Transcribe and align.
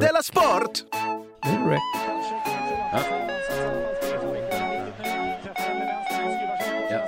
Della 0.00 0.22
Sport! 0.22 0.84
Är 1.42 1.70
det 1.70 1.80
Ja. 2.92 3.00
Ja. 6.90 7.00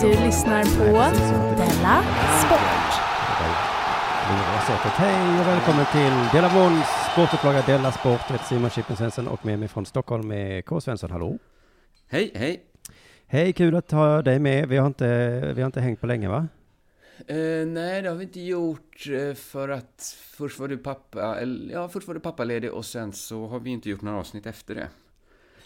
Du 0.00 0.08
lyssnar 0.08 0.64
på 0.64 0.84
Della 1.56 2.02
Sport. 2.44 2.60
Hej 4.96 5.40
och 5.40 5.46
välkommen 5.46 5.86
till 5.92 6.12
Della 6.32 6.54
Måns 6.54 6.86
sportupplaga 7.12 7.62
Della 7.62 7.92
Sport. 7.92 8.20
Jag 8.28 8.32
heter 8.32 8.44
Simon 8.44 8.70
Chippen 8.70 8.96
Svensson 8.96 9.28
och 9.28 9.46
med 9.46 9.58
mig 9.58 9.68
från 9.68 9.86
Stockholm 9.86 10.28
med 10.28 10.64
K. 10.64 10.80
Svensson. 10.80 11.10
Hallå! 11.10 11.38
Hej, 12.10 12.32
hej. 12.34 12.69
Hej, 13.32 13.52
kul 13.52 13.76
att 13.76 13.90
ha 13.90 14.22
dig 14.22 14.38
med. 14.38 14.68
Vi 14.68 14.76
har 14.76 14.86
inte, 14.86 15.52
vi 15.56 15.62
har 15.62 15.66
inte 15.66 15.80
hängt 15.80 16.00
på 16.00 16.06
länge 16.06 16.28
va? 16.28 16.48
Eh, 17.26 17.66
nej, 17.66 18.02
det 18.02 18.08
har 18.08 18.16
vi 18.16 18.24
inte 18.24 18.40
gjort 18.40 19.08
eh, 19.10 19.34
för 19.34 19.68
att 19.68 20.16
först 20.22 20.58
var 20.58 20.68
du 20.68 20.78
pappa, 20.78 21.36
eller, 21.40 21.72
ja, 21.74 21.88
först 21.88 22.06
var 22.06 22.14
du 22.14 22.20
pappaledig 22.20 22.72
och 22.72 22.84
sen 22.84 23.12
så 23.12 23.46
har 23.46 23.60
vi 23.60 23.70
inte 23.70 23.90
gjort 23.90 24.02
några 24.02 24.18
avsnitt 24.18 24.46
efter 24.46 24.74
det. 24.74 24.88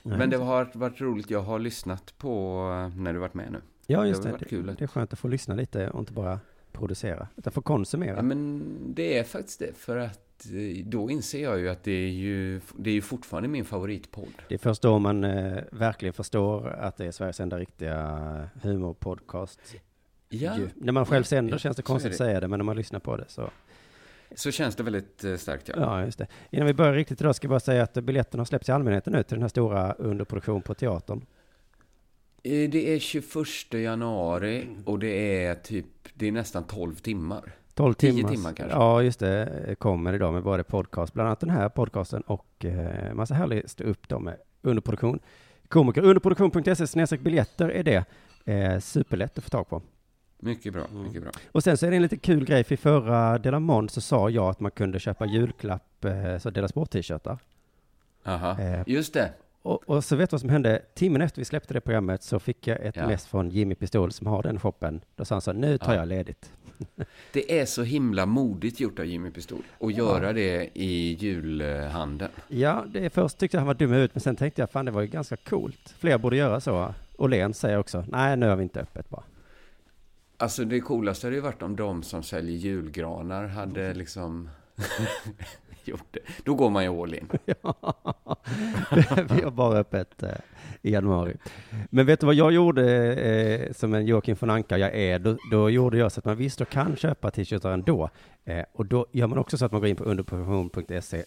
Nej. 0.03 0.19
Men 0.19 0.31
det 0.31 0.37
har 0.37 0.71
varit 0.75 1.01
roligt, 1.01 1.31
jag 1.31 1.41
har 1.41 1.59
lyssnat 1.59 2.19
på 2.19 2.59
eh, 2.71 3.01
när 3.01 3.13
du 3.13 3.19
varit 3.19 3.35
med 3.35 3.53
nu. 3.53 3.61
Ja, 3.87 4.07
just 4.07 4.23
det 4.23 4.37
det. 4.39 4.45
kul. 4.45 4.75
det 4.79 4.85
är 4.85 4.87
skönt 4.87 5.13
att 5.13 5.19
få 5.19 5.29
lyssna 5.29 5.55
lite 5.55 5.91
och 5.91 6.01
inte 6.01 6.13
bara 6.13 6.41
producera, 6.73 7.29
utan 7.37 7.53
få 7.53 7.63
konsumera. 7.63 8.17
Ja, 8.17 8.23
men 8.23 8.63
det 8.95 9.19
är 9.19 9.25
faktiskt 9.25 9.59
det, 9.59 9.77
för 9.77 9.97
att 9.97 10.34
eh, 10.55 10.85
då 10.87 11.11
inser 11.11 11.43
jag 11.43 11.59
ju 11.59 11.69
att 11.69 11.83
det 11.83 11.93
är 11.93 12.09
ju, 12.09 12.61
det 12.77 12.91
är 12.91 12.95
ju 12.95 13.03
fortfarande 13.03 13.49
min 13.49 13.65
favoritpodd. 13.65 14.33
Det 14.49 14.55
är 14.55 14.59
först 14.59 14.83
då 14.83 14.99
man 14.99 15.25
eh, 15.25 15.63
verkligen 15.73 16.13
förstår 16.13 16.69
att 16.69 16.97
det 16.97 17.07
är 17.07 17.11
Sveriges 17.11 17.41
enda 17.41 17.59
riktiga 17.59 18.49
humorpodcast. 18.63 19.61
Ja, 20.29 20.59
Ju. 20.59 20.69
När 20.75 20.93
man 20.93 21.07
själv 21.07 21.25
sänder 21.25 21.53
Ja, 21.55 21.59
känns 21.59 21.77
det 21.77 21.83
konstigt 21.83 22.11
det. 22.11 22.15
att 22.15 22.29
säga 22.29 22.41
det, 22.41 22.49
men 22.49 22.59
när 22.59 22.65
man 22.65 22.77
lyssnar 22.77 23.01
på 23.01 23.17
det 23.17 23.25
så. 23.29 23.51
så 24.35 24.51
känns 24.51 24.77
det 24.77 24.83
väldigt 24.83 25.25
eh, 25.25 25.37
starkt, 25.37 25.69
ja. 25.69 25.75
Ja, 25.79 26.05
just 26.05 26.19
det. 26.19 26.27
Innan 26.51 26.67
vi 26.67 26.75
börjar 26.75 26.93
riktigt 26.95 27.21
idag 27.21 27.37
ska 27.37 27.45
jag 27.47 27.51
bara 27.51 27.61
säga 27.61 27.83
att 27.83 27.95
biljetterna 27.95 28.41
har 28.41 28.45
släppts 28.47 28.69
i 28.69 28.73
allmänheten 28.73 29.13
nu 29.13 29.23
till 29.23 29.35
den 29.35 29.43
här 29.43 29.49
stora 29.49 29.93
underproduktion 29.93 30.63
på 30.63 30.75
teatern. 30.75 31.27
Eh, 32.43 32.71
Det 32.71 32.95
är 32.95 32.99
21 32.99 33.75
januari 33.75 34.67
och 34.85 34.99
det 34.99 35.45
är 35.45 35.55
typ, 35.55 35.87
det 36.15 36.29
är 36.29 36.33
nästan 36.33 36.65
12 36.65 36.95
timmar. 36.95 37.53
12 37.75 37.95
Tio 37.95 38.13
timmar. 38.13 38.31
timmar 38.31 38.53
kanske. 38.53 38.77
Ja, 38.77 39.03
just 39.03 39.21
det. 39.21 39.75
Kommer 39.79 40.13
idag 40.13 40.33
med 40.35 40.43
både 40.43 40.65
podcast, 40.65 41.15
bland 41.15 41.27
annat 41.27 41.41
den 41.41 41.51
här 41.51 41.69
podcasten 41.69 42.21
och 42.23 42.65
eh, 42.65 43.15
massa 43.15 43.35
härlig 43.35 43.71
stå 43.71 43.85
upp 43.85 44.09
då 44.09 44.19
med 44.19 44.37
underproduktion. 44.63 45.21
Komiker, 45.69 46.03
underproduktion.se 46.03 46.87
snedstreck 46.87 47.21
biljetter 47.21 47.69
är 47.69 47.83
det. 47.83 48.05
Eh, 48.45 48.79
superlätt 48.81 49.39
att 49.39 49.45
få 49.45 49.51
tag 49.51 49.69
på. 49.69 49.83
Mycket 50.39 50.73
bra, 50.73 50.83
mycket 51.05 51.23
bra. 51.23 51.31
Och 51.53 51.63
sen 51.65 51.77
så 51.77 51.87
är 51.87 51.91
det 51.91 51.97
en 51.97 52.03
lite 52.03 52.17
kul 52.17 52.45
grej, 52.45 52.65
för 52.65 52.75
i 52.75 52.77
förra 52.77 53.39
Delamond 53.39 53.91
så 53.91 54.01
sa 54.01 54.31
jag 54.31 54.45
att 54.51 54.61
man 54.61 54.71
kunde 54.71 54.99
köpa 54.99 55.27
julklapp, 55.27 56.05
eh, 56.05 56.39
så 56.39 56.51
Dela 56.51 56.69
Sport-t-shirtar. 56.69 57.39
Aha, 58.25 58.61
Eh, 58.61 58.83
just 58.87 59.15
det. 59.15 59.33
Och, 59.65 59.89
och 59.89 60.05
så 60.05 60.17
vet 60.17 60.31
du 60.31 60.35
vad 60.35 60.41
som 60.41 60.51
hände? 60.51 60.83
Timmen 60.95 61.23
efter 61.23 61.41
vi 61.41 61.45
släppte 61.45 61.75
det 61.75 61.81
programmet 61.81 62.23
så 62.23 62.39
fick 62.39 62.67
jag 62.67 62.81
ett 62.87 62.97
Ja. 62.97 63.07
mess 63.07 63.27
från 63.27 63.51
Jimmy 63.51 63.75
Pistol 63.75 64.13
som 64.13 64.27
har 64.27 64.43
den 64.43 64.61
shoppen. 64.61 65.01
Då 65.17 65.25
sa 65.25 65.35
han 65.35 65.43
så, 65.43 65.53
nu 65.53 65.79
tar 65.79 65.93
Ja. 65.93 65.99
jag 65.99 66.09
ledigt. 66.09 66.53
Det 67.33 67.61
är 67.61 67.67
så 67.67 67.83
himla 67.83 68.27
modigt 68.27 68.81
gjort 68.81 68.99
av 68.99 69.05
Jimmy 69.05 69.31
Pistol 69.31 69.63
att 69.81 69.97
göra 69.97 70.33
det 70.33 70.71
i 70.75 71.13
julhandeln. 71.15 72.31
Ja, 72.49 72.85
det 72.89 73.05
är 73.05 73.09
först 73.11 73.39
tyckte 73.39 73.57
jag 73.57 73.61
han 73.61 73.67
var 73.67 73.75
dum 73.75 73.91
huvudet, 73.91 74.15
men 74.15 74.21
sen 74.21 74.37
tänkte 74.37 74.63
jag, 74.63 74.71
fan 74.71 74.85
det 74.85 74.91
var 74.91 75.01
ju 75.01 75.07
ganska 75.07 75.37
coolt. 75.37 75.95
Fler 75.99 76.19
borde 76.19 76.37
göra 76.37 76.61
så. 76.61 76.95
Åhléns 77.19 77.59
säger 77.59 77.79
också, 77.79 78.05
nej 78.09 78.37
nu 78.37 78.49
har 78.49 78.57
vi 78.57 78.63
inte 78.63 78.81
öppet 78.81 79.09
bara. 79.11 79.23
Alltså 80.37 80.65
det 80.65 80.81
coolaste 80.81 81.27
hade 81.27 81.37
ju 81.37 81.43
varit 81.43 81.63
om 81.63 81.77
de 81.77 82.03
som 82.03 82.23
säljer 82.23 82.57
julgranar 82.57 83.47
hade 83.47 83.95
liksom 83.95 84.49
gjort 85.89 86.07
det. 86.11 86.21
Då 86.45 86.55
går 86.55 86.71
man 86.71 86.85
ju 86.85 87.03
all 87.03 87.15
in. 87.15 87.29
vi 89.31 89.43
har 89.43 89.51
bara 89.51 89.79
öppet 89.79 90.23
eh, 90.23 90.31
i 90.83 90.91
januari. 90.93 91.37
Men 91.91 92.07
vet 92.07 92.21
du 92.21 92.27
vad 92.27 92.35
jag 92.35 92.53
gjorde 92.53 93.15
eh, 93.15 93.73
som 93.73 93.95
en 93.95 94.07
Joakim 94.07 94.37
von 94.41 94.51
Anka 94.51 94.79
jag 94.79 94.95
är? 94.95 95.19
Då, 95.19 95.37
då 95.51 95.71
gjorde 95.71 95.99
jag 95.99 96.13
så 96.13 96.21
att 96.21 96.25
man 96.25 96.37
visst 96.37 96.61
och 96.61 96.69
kan 96.69 96.97
köpa 96.97 97.31
t-shirtar 97.31 97.71
ändå. 97.73 98.11
Eh, 98.45 98.65
och 98.73 98.87
då 98.87 99.07
gör 99.13 99.27
man 99.27 99.39
också 99.39 99.59
så 99.59 99.65
att 99.65 99.73
man 99.73 99.81
går 99.81 99.89
in 99.89 99.97
på 99.97 100.05
underproduktion.se 100.05 101.23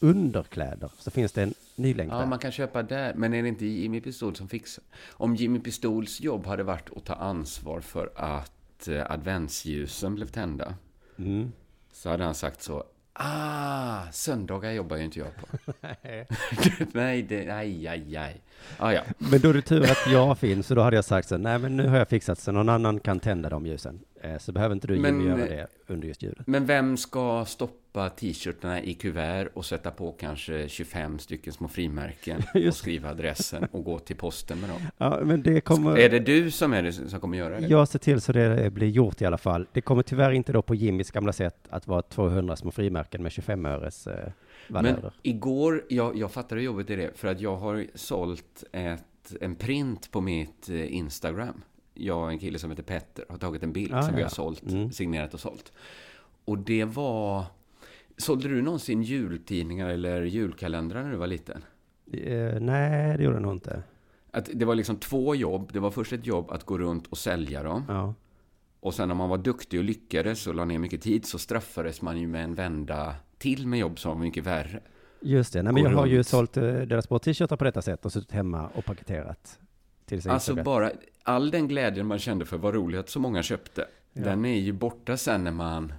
underkläder. 0.00 0.90
Så 0.98 1.10
finns 1.10 1.32
det 1.32 1.42
en 1.42 1.54
ny 1.76 1.94
länk 1.94 2.12
Ja, 2.12 2.18
där. 2.18 2.26
man 2.26 2.38
kan 2.38 2.52
köpa 2.52 2.82
där, 2.82 3.14
men 3.14 3.34
är 3.34 3.42
det 3.42 3.48
inte 3.48 3.66
Jimmy 3.66 4.00
Pistol 4.00 4.36
som 4.36 4.48
fixar? 4.48 4.84
Om 5.10 5.36
Jimmy 5.36 5.60
Pistols 5.60 6.20
jobb 6.20 6.46
hade 6.46 6.62
varit 6.62 6.90
att 6.96 7.04
ta 7.04 7.14
ansvar 7.14 7.80
för 7.80 8.10
att 8.16 8.88
adventsljusen 9.06 10.14
blev 10.14 10.26
tända, 10.26 10.74
Mm. 11.18 11.52
så 11.92 12.08
hade 12.10 12.24
han 12.24 12.34
sagt 12.34 12.62
så. 12.62 12.84
Ah, 13.20 14.10
söndagar 14.12 14.70
jobbar 14.70 14.96
ju 14.96 15.04
inte 15.04 15.18
jag 15.18 15.36
på. 15.36 15.46
nej, 16.98 17.22
det, 17.22 17.50
aj, 17.50 17.88
aj, 17.88 18.16
aj. 18.16 18.40
Ah, 18.78 18.92
ja. 18.92 19.00
Men 19.18 19.40
då 19.40 19.48
är 19.48 19.54
det 19.54 19.62
tur 19.62 19.82
att 19.82 20.12
jag 20.12 20.38
finns, 20.38 20.66
så 20.66 20.74
då 20.74 20.82
hade 20.82 20.96
jag 20.96 21.04
sagt 21.04 21.28
så, 21.28 21.36
nej 21.36 21.58
men 21.58 21.76
nu 21.76 21.88
har 21.88 21.98
jag 21.98 22.08
fixat 22.08 22.38
så 22.38 22.52
någon 22.52 22.68
annan 22.68 23.00
kan 23.00 23.20
tända 23.20 23.48
de 23.48 23.66
ljusen. 23.66 24.00
Eh, 24.22 24.38
så 24.38 24.52
behöver 24.52 24.74
inte 24.74 24.86
du 24.86 24.94
Jimmy 24.94 25.12
Men, 25.12 25.26
göra 25.26 25.46
det 25.46 25.66
under 25.86 26.08
just 26.08 26.22
julen. 26.22 26.44
Men 26.46 26.66
vem 26.66 26.96
ska 26.96 27.44
stoppa 27.44 28.08
t-shirtarna 28.08 28.82
i 28.82 28.94
kuvert 28.94 29.48
och 29.54 29.64
sätta 29.64 29.90
på 29.90 30.12
kanske 30.12 30.68
25 30.68 31.18
stycken 31.18 31.52
små 31.52 31.68
frimärken 31.68 32.42
och 32.68 32.74
skriva 32.74 33.10
adressen 33.10 33.64
och 33.72 33.84
gå 33.84 33.98
till 33.98 34.16
posten 34.16 34.60
med 34.60 34.70
dem? 34.70 34.80
Ja, 34.98 35.20
men 35.22 35.42
det 35.42 35.60
kommer... 35.60 35.98
Är 35.98 36.08
det 36.08 36.18
du 36.18 36.50
som 36.50 36.72
är 36.72 36.82
det 36.82 36.92
som 36.92 37.20
kommer 37.20 37.38
göra 37.38 37.60
det? 37.60 37.66
Jag 37.66 37.88
ser 37.88 37.98
till 37.98 38.20
så 38.20 38.32
det 38.32 38.72
blir 38.72 38.88
gjort 38.88 39.22
i 39.22 39.24
alla 39.24 39.38
fall. 39.38 39.66
Det 39.72 39.80
kommer 39.80 40.02
tyvärr 40.02 40.30
inte 40.30 40.52
då 40.52 40.62
på 40.62 40.74
Jimmys 40.74 41.10
gamla 41.10 41.32
sätt 41.32 41.56
att 41.70 41.86
vara 41.86 42.02
200 42.02 42.56
små 42.56 42.70
frimärken 42.70 43.22
med 43.22 43.32
25 43.32 43.66
öres 43.66 44.06
eh, 44.06 44.28
Men 44.68 44.96
igår, 45.22 45.84
jag, 45.88 46.16
jag 46.16 46.32
fattar 46.32 46.56
hur 46.56 46.62
jobbigt 46.62 46.86
det 46.86 47.18
för 47.18 47.28
att 47.28 47.40
jag 47.40 47.56
har 47.56 47.86
sålt 47.94 48.64
ett, 48.72 49.34
en 49.40 49.54
print 49.54 50.10
på 50.10 50.20
mitt 50.20 50.68
eh, 50.68 50.94
Instagram. 50.96 51.62
Jag 51.94 52.18
och 52.22 52.30
en 52.30 52.38
kille 52.38 52.58
som 52.58 52.70
heter 52.70 52.82
Petter 52.82 53.24
har 53.28 53.38
tagit 53.38 53.62
en 53.62 53.72
bild 53.72 53.94
Ah, 53.94 54.02
som 54.02 54.14
vi 54.14 54.20
ja. 54.20 54.24
har 54.26 54.30
sålt, 54.30 54.62
Mm. 54.62 54.92
signerat 54.92 55.34
och 55.34 55.40
sålt. 55.40 55.72
Och 56.44 56.58
det 56.58 56.84
var... 56.84 57.44
Sålde 58.16 58.48
du 58.48 58.62
någonsin 58.62 59.02
jultidningar 59.02 59.88
eller 59.88 60.22
julkalendrar 60.22 61.02
när 61.02 61.10
du 61.10 61.16
var 61.16 61.26
liten? 61.26 61.64
Eh, 62.12 62.60
nej, 62.60 63.16
det 63.18 63.22
gjorde 63.24 63.36
jag 63.36 63.42
nog 63.42 63.52
inte. 63.52 63.82
Att 64.30 64.48
det 64.54 64.64
var 64.64 64.74
liksom 64.74 64.96
två 64.96 65.34
jobb. 65.34 65.70
Det 65.72 65.80
var 65.80 65.90
först 65.90 66.12
ett 66.12 66.26
jobb 66.26 66.50
att 66.50 66.64
gå 66.64 66.78
runt 66.78 67.06
och 67.06 67.18
sälja 67.18 67.62
dem. 67.62 67.84
Ja. 67.88 68.14
Och 68.80 68.94
sen 68.94 69.10
om 69.10 69.16
man 69.16 69.28
var 69.28 69.38
duktig 69.38 69.78
och 69.80 69.84
lyckades 69.84 70.46
och 70.46 70.54
la 70.54 70.64
ner 70.64 70.78
mycket 70.78 71.02
tid 71.02 71.26
så 71.26 71.38
straffades 71.38 72.02
man 72.02 72.18
ju 72.20 72.26
med 72.26 72.44
en 72.44 72.54
vända 72.54 73.14
till 73.38 73.66
med 73.66 73.78
jobb 73.78 73.98
som 73.98 74.10
var 74.10 74.18
mycket 74.24 74.44
värre. 74.44 74.80
Just 75.20 75.52
det. 75.52 75.62
Nej, 75.62 75.72
men 75.72 75.82
jag 75.82 75.90
har 75.90 76.06
ju 76.06 76.24
sålt 76.24 76.56
eh, 76.56 76.62
deras 76.62 77.04
sport 77.04 77.22
t-shirtar 77.22 77.56
på 77.56 77.64
detta 77.64 77.82
sätt 77.82 78.04
och 78.04 78.12
suttit 78.12 78.32
hemma 78.32 78.68
och 78.74 78.84
paketerat 78.84 79.58
till 80.06 80.22
sig 80.22 80.32
Alltså 80.32 80.54
bara 80.54 80.92
all 81.22 81.50
den 81.50 81.68
glädjen 81.68 82.06
man 82.06 82.18
kände 82.18 82.44
för 82.44 82.56
vad 82.58 82.74
roligt 82.74 83.00
att 83.00 83.08
så 83.08 83.20
många 83.20 83.42
köpte. 83.42 83.86
Ja. 84.12 84.24
Den 84.24 84.44
är 84.44 84.58
ju 84.58 84.72
borta 84.72 85.16
sen 85.16 85.44
när 85.44 85.50
man... 85.50 85.92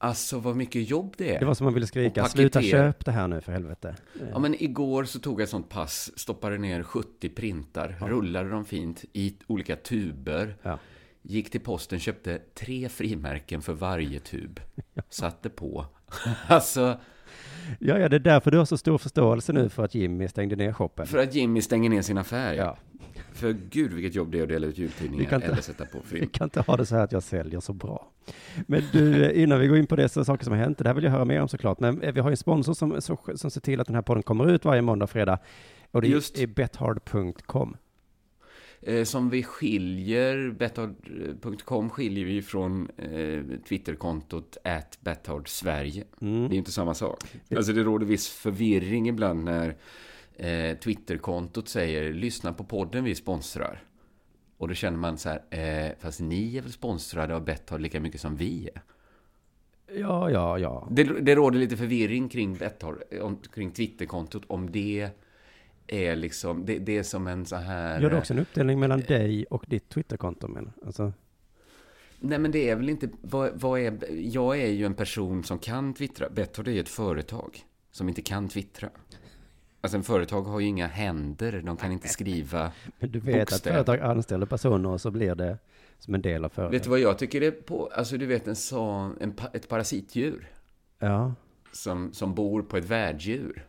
Alltså 0.00 0.38
vad 0.38 0.56
mycket 0.56 0.90
jobb 0.90 1.14
det 1.16 1.34
är. 1.34 1.40
Det 1.40 1.46
var 1.46 1.54
som 1.54 1.64
man 1.64 1.74
ville 1.74 1.86
skrika, 1.86 2.24
sluta 2.24 2.62
köp 2.62 3.04
det 3.04 3.12
här 3.12 3.28
nu 3.28 3.40
för 3.40 3.52
helvete. 3.52 3.96
Ja, 4.32 4.38
men 4.38 4.62
igår 4.62 5.04
så 5.04 5.18
tog 5.18 5.40
jag 5.40 5.44
ett 5.44 5.50
sånt 5.50 5.68
pass, 5.68 6.12
stoppade 6.16 6.58
ner 6.58 6.82
70 6.82 7.28
printar, 7.28 7.96
rullade 8.00 8.50
dem 8.50 8.64
fint 8.64 9.04
i 9.12 9.34
olika 9.46 9.76
tuber. 9.76 10.56
Ja. 10.62 10.78
Gick 11.22 11.50
till 11.50 11.60
posten, 11.60 12.00
köpte 12.00 12.38
tre 12.54 12.88
frimärken 12.88 13.62
för 13.62 13.72
varje 13.72 14.20
tub. 14.20 14.60
Satte 15.08 15.48
på. 15.48 15.86
alltså, 16.48 16.98
Ja, 17.78 17.98
ja, 17.98 18.08
det 18.08 18.16
är 18.16 18.20
därför 18.20 18.50
du 18.50 18.58
har 18.58 18.64
så 18.64 18.76
stor 18.78 18.98
förståelse 18.98 19.52
nu 19.52 19.68
för 19.68 19.84
att 19.84 19.94
Jimmy 19.94 20.28
stängde 20.28 20.56
ner 20.56 20.72
shoppen. 20.72 21.06
för 21.06 21.18
att 21.18 21.34
Jimmy 21.34 21.62
stänger 21.62 21.90
ner 21.90 22.02
sin 22.02 22.18
affär. 22.18 22.54
Ja. 22.54 22.76
För 23.32 23.56
gud 23.70 23.92
vilket 23.92 24.14
jobb 24.14 24.32
det 24.32 24.38
är 24.38 24.42
att 24.42 24.48
dela 24.48 24.66
ut 24.66 24.78
Vi 24.78 24.82
jultidningar 24.82 25.24
kan 25.24 25.36
inte- 25.42 25.52
eller 25.52 25.62
sätta 25.62 25.84
på 25.86 25.98
Vi 26.02 26.08
frimärken. 26.08 26.30
kan 26.30 26.44
inte 26.46 26.60
ha 26.60 26.76
det 26.76 26.86
så 26.86 26.96
här 26.96 27.04
att 27.04 27.12
jag 27.12 27.22
säljer 27.22 27.60
så 27.60 27.72
bra. 27.72 28.10
Men 28.66 28.82
du, 28.92 29.24
eh, 29.24 29.42
innan 29.42 29.60
vi 29.60 29.66
går 29.66 29.78
in 29.78 29.86
på 29.86 29.96
det, 29.96 30.08
så 30.08 30.24
saker 30.24 30.44
som 30.44 30.52
har 30.52 30.60
hänt, 30.60 30.78
det 30.78 30.86
här 30.88 30.94
vill 30.94 31.04
jag 31.04 31.10
höra 31.10 31.24
mer 31.24 31.40
om 31.42 31.48
såklart. 31.48 31.80
Men 31.80 32.02
eh, 32.02 32.12
vi 32.12 32.20
har 32.20 32.28
ju 32.30 32.32
en 32.32 32.36
sponsor 32.36 32.74
som, 32.74 33.00
som, 33.00 33.16
som 33.34 33.50
ser 33.50 33.60
till 33.60 33.80
att 33.80 33.86
den 33.86 33.94
här 33.94 34.02
podden 34.02 34.22
kommer 34.22 34.50
ut 34.50 34.64
varje 34.64 34.82
måndag 34.82 35.04
och 35.04 35.10
fredag. 35.10 35.38
Och 35.90 36.02
det 36.02 36.08
Just. 36.08 36.38
är 36.38 36.46
bethard.com. 36.46 37.76
Eh, 38.80 39.04
som 39.04 39.30
vi 39.30 39.42
skiljer, 39.42 40.50
betthard.com 40.50 41.90
skiljer 41.90 42.24
vi 42.24 42.42
från 42.42 42.90
eh, 42.96 43.42
Twitterkontot 43.68 44.56
at 44.64 44.98
Betthard 45.00 45.48
Sverige. 45.48 46.04
Mm. 46.20 46.48
Det 46.48 46.56
är 46.56 46.58
inte 46.58 46.72
samma 46.72 46.94
sak. 46.94 47.24
Alltså 47.56 47.72
det 47.72 47.82
råder 47.82 48.06
viss 48.06 48.28
förvirring 48.28 49.08
ibland 49.08 49.44
när 49.44 49.76
eh, 50.36 50.78
Twitterkontot 50.78 51.68
säger 51.68 52.12
lyssna 52.12 52.52
på 52.52 52.64
podden 52.64 53.04
vi 53.04 53.14
sponsrar. 53.14 53.82
Och 54.56 54.68
då 54.68 54.74
känner 54.74 54.98
man 54.98 55.18
så 55.18 55.28
här, 55.28 55.42
eh, 55.50 55.92
fast 55.98 56.20
ni 56.20 56.56
är 56.56 56.62
väl 56.62 56.72
sponsrade 56.72 57.36
av 57.36 57.44
Betthard 57.44 57.80
lika 57.80 58.00
mycket 58.00 58.20
som 58.20 58.36
vi 58.36 58.70
är? 58.74 58.82
Ja, 59.98 60.30
ja, 60.30 60.58
ja. 60.58 60.88
Det, 60.90 61.04
det 61.04 61.34
råder 61.34 61.58
lite 61.58 61.76
förvirring 61.76 62.28
kring 62.28 62.54
Betthard, 62.54 63.02
om, 63.22 63.36
kring 63.54 63.70
Twitterkontot, 63.70 64.42
om 64.46 64.70
det 64.70 65.10
är 65.88 66.16
liksom, 66.16 66.66
det, 66.66 66.78
det 66.78 66.98
är 66.98 67.02
som 67.02 67.26
en 67.26 67.46
så 67.46 67.56
här... 67.56 68.00
Gör 68.00 68.10
du 68.10 68.16
också 68.18 68.32
en 68.32 68.38
uppdelning 68.38 68.80
mellan 68.80 69.00
dig 69.00 69.44
och 69.50 69.64
ditt 69.68 69.88
Twitterkonto? 69.88 70.48
Men, 70.48 70.72
alltså, 70.86 71.12
Nej, 72.20 72.38
men 72.38 72.50
det 72.50 72.70
är 72.70 72.76
väl 72.76 72.88
inte... 72.90 73.08
Vad, 73.20 73.50
vad 73.60 73.80
är, 73.80 73.98
jag 74.10 74.60
är 74.60 74.66
ju 74.70 74.86
en 74.86 74.94
person 74.94 75.44
som 75.44 75.58
kan 75.58 75.94
twittra. 75.94 76.28
Betthard 76.30 76.68
är 76.68 76.72
ju 76.72 76.80
ett 76.80 76.88
företag 76.88 77.58
som 77.90 78.08
inte 78.08 78.22
kan 78.22 78.48
twittra. 78.48 78.88
Alltså 79.80 79.96
en 79.96 80.02
företag 80.04 80.42
har 80.42 80.60
ju 80.60 80.66
inga 80.66 80.86
händer, 80.86 81.62
de 81.66 81.76
kan 81.76 81.92
inte 81.92 82.08
skriva 82.08 82.72
Men 82.98 83.10
du 83.10 83.20
vet 83.20 83.50
bokstäver. 83.50 83.78
att 83.80 83.86
företag 83.86 84.10
anställer 84.10 84.46
personer 84.46 84.88
och 84.88 85.00
så 85.00 85.10
blir 85.10 85.34
det 85.34 85.58
som 85.98 86.14
en 86.14 86.22
del 86.22 86.44
av 86.44 86.48
Vet 86.50 86.54
företaget. 86.54 86.82
du 86.82 86.90
vad 86.90 87.00
jag 87.00 87.18
tycker 87.18 87.42
är 87.42 87.50
på... 87.50 87.86
Alltså 87.94 88.16
du 88.16 88.26
vet 88.26 88.48
en 88.48 88.56
sån... 88.56 89.16
En, 89.20 89.34
ett 89.52 89.68
parasitdjur 89.68 90.48
Ja, 90.98 91.34
som, 91.72 92.12
som 92.12 92.34
bor 92.34 92.62
på 92.62 92.76
ett 92.76 92.84
värddjur. 92.84 93.66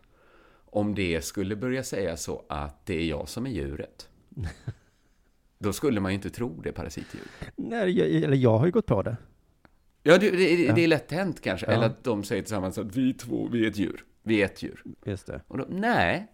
Om 0.71 0.95
det 0.95 1.25
skulle 1.25 1.55
börja 1.55 1.83
säga 1.83 2.17
så 2.17 2.43
att 2.49 2.85
det 2.85 2.95
är 3.01 3.05
jag 3.05 3.29
som 3.29 3.45
är 3.45 3.49
djuret. 3.49 4.09
Då 5.59 5.73
skulle 5.73 5.99
man 6.01 6.11
ju 6.11 6.15
inte 6.15 6.29
tro 6.29 6.61
det 6.63 6.71
parasitdjur. 6.71 7.23
Nej, 7.55 7.97
jag, 7.99 8.23
eller 8.23 8.37
jag 8.37 8.57
har 8.57 8.65
ju 8.65 8.71
gått 8.71 8.85
på 8.85 9.01
det. 9.01 9.17
Ja, 10.03 10.17
det, 10.17 10.29
det, 10.31 10.71
det 10.71 10.83
är 10.83 10.87
lätt 10.87 11.11
hänt 11.11 11.41
kanske. 11.41 11.65
Ja. 11.65 11.71
Eller 11.71 11.85
att 11.85 12.03
de 12.03 12.23
säger 12.23 12.41
tillsammans 12.41 12.77
att 12.77 12.95
vi 12.95 13.13
två, 13.13 13.47
vi 13.51 13.65
är 13.65 13.69
ett 13.69 13.77
djur. 13.77 14.05
Vi 14.23 14.41
är 14.41 14.45
ett 14.45 14.63
djur. 14.63 14.83
Just 15.05 15.27
det. 15.27 15.41
Och 15.47 15.57
då, 15.57 15.65
nej, 15.69 16.27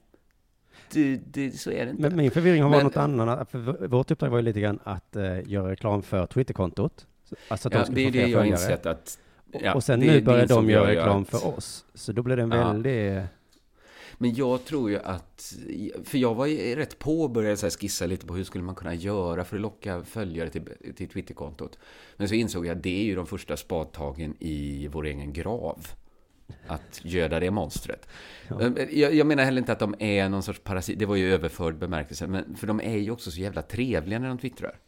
det, 0.91 1.19
det, 1.27 1.51
så 1.51 1.71
är 1.71 1.85
det 1.85 1.91
inte. 1.91 2.01
Men 2.01 2.15
min 2.17 2.31
förvirring 2.31 2.63
har 2.63 2.69
varit 2.69 2.83
något 2.83 2.97
annat. 2.97 3.51
För 3.51 3.87
vårt 3.87 4.11
uppdrag 4.11 4.29
var 4.29 4.37
ju 4.37 4.43
lite 4.43 4.59
grann 4.61 4.79
att 4.83 5.15
eh, 5.15 5.47
göra 5.49 5.71
reklam 5.71 6.03
för 6.03 6.25
Twitterkontot. 6.25 7.07
Så- 7.23 7.35
Alltså 7.47 7.67
att 7.67 7.71
de 7.71 7.77
ja, 7.77 7.85
ska 7.85 7.93
det 7.95 8.01
är 8.01 8.05
få 8.07 8.11
det 8.11 8.27
jag 8.27 8.39
har 8.39 8.45
insett 8.45 8.85
att... 8.85 9.19
Och- 9.53 9.61
Ja, 9.63 9.73
och 9.73 9.83
sen 9.83 9.99
det- 9.99 10.05
nu 10.05 10.21
börjar 10.21 10.47
de 10.47 10.69
göra 10.69 10.87
reklam 10.87 11.21
att- 11.21 11.29
för 11.29 11.47
oss. 11.57 11.85
Så 11.93 12.11
då 12.11 12.21
blir 12.23 12.35
det 12.35 12.43
en 12.43 12.51
Ja. 12.51 12.67
väldig... 12.67 13.21
Men 14.17 14.35
jag 14.35 14.65
tror 14.65 14.89
ju 14.89 14.99
att... 14.99 15.53
För 16.03 16.17
jag 16.17 16.35
var 16.35 16.45
ju 16.45 16.75
rätt 16.75 16.99
på 16.99 17.21
och 17.21 17.29
började 17.29 17.57
så 17.57 17.69
skissa 17.69 18.05
lite 18.05 18.25
på 18.25 18.35
hur 18.35 18.43
skulle 18.43 18.63
man 18.63 18.75
kunna 18.75 18.93
göra 18.93 19.43
för 19.43 19.55
att 19.55 19.61
locka 19.61 20.03
följare 20.03 20.49
till, 20.49 20.69
till 20.95 21.09
Twitterkontot. 21.09 21.79
Men 22.17 22.29
så 22.29 22.35
insåg 22.35 22.65
jag 22.65 22.77
att 22.77 22.83
det 22.83 23.01
är 23.01 23.03
ju 23.03 23.15
de 23.15 23.25
första 23.25 23.57
spadtagen 23.57 24.35
i 24.39 24.87
vår 24.87 25.05
egen 25.05 25.33
grav. 25.33 25.87
Att 26.67 27.01
göda 27.03 27.39
det 27.39 27.51
monstret. 27.51 28.07
Ja. 28.47 28.71
Jag, 28.91 29.15
jag 29.15 29.27
menar 29.27 29.43
heller 29.43 29.61
inte 29.61 29.71
att 29.71 29.79
de 29.79 29.95
är 29.99 30.29
någon 30.29 30.43
sorts 30.43 30.59
parasit. 30.63 30.99
Det 30.99 31.05
var 31.05 31.15
ju 31.15 31.33
överförd 31.33 31.77
bemärkelse. 31.77 32.27
Men, 32.27 32.55
för 32.55 32.67
de 32.67 32.81
är 32.81 32.97
ju 32.97 33.11
också 33.11 33.31
så 33.31 33.39
jävla 33.39 33.61
trevliga 33.61 34.19
när 34.19 34.27
de 34.27 34.37
twittrar. 34.37 34.79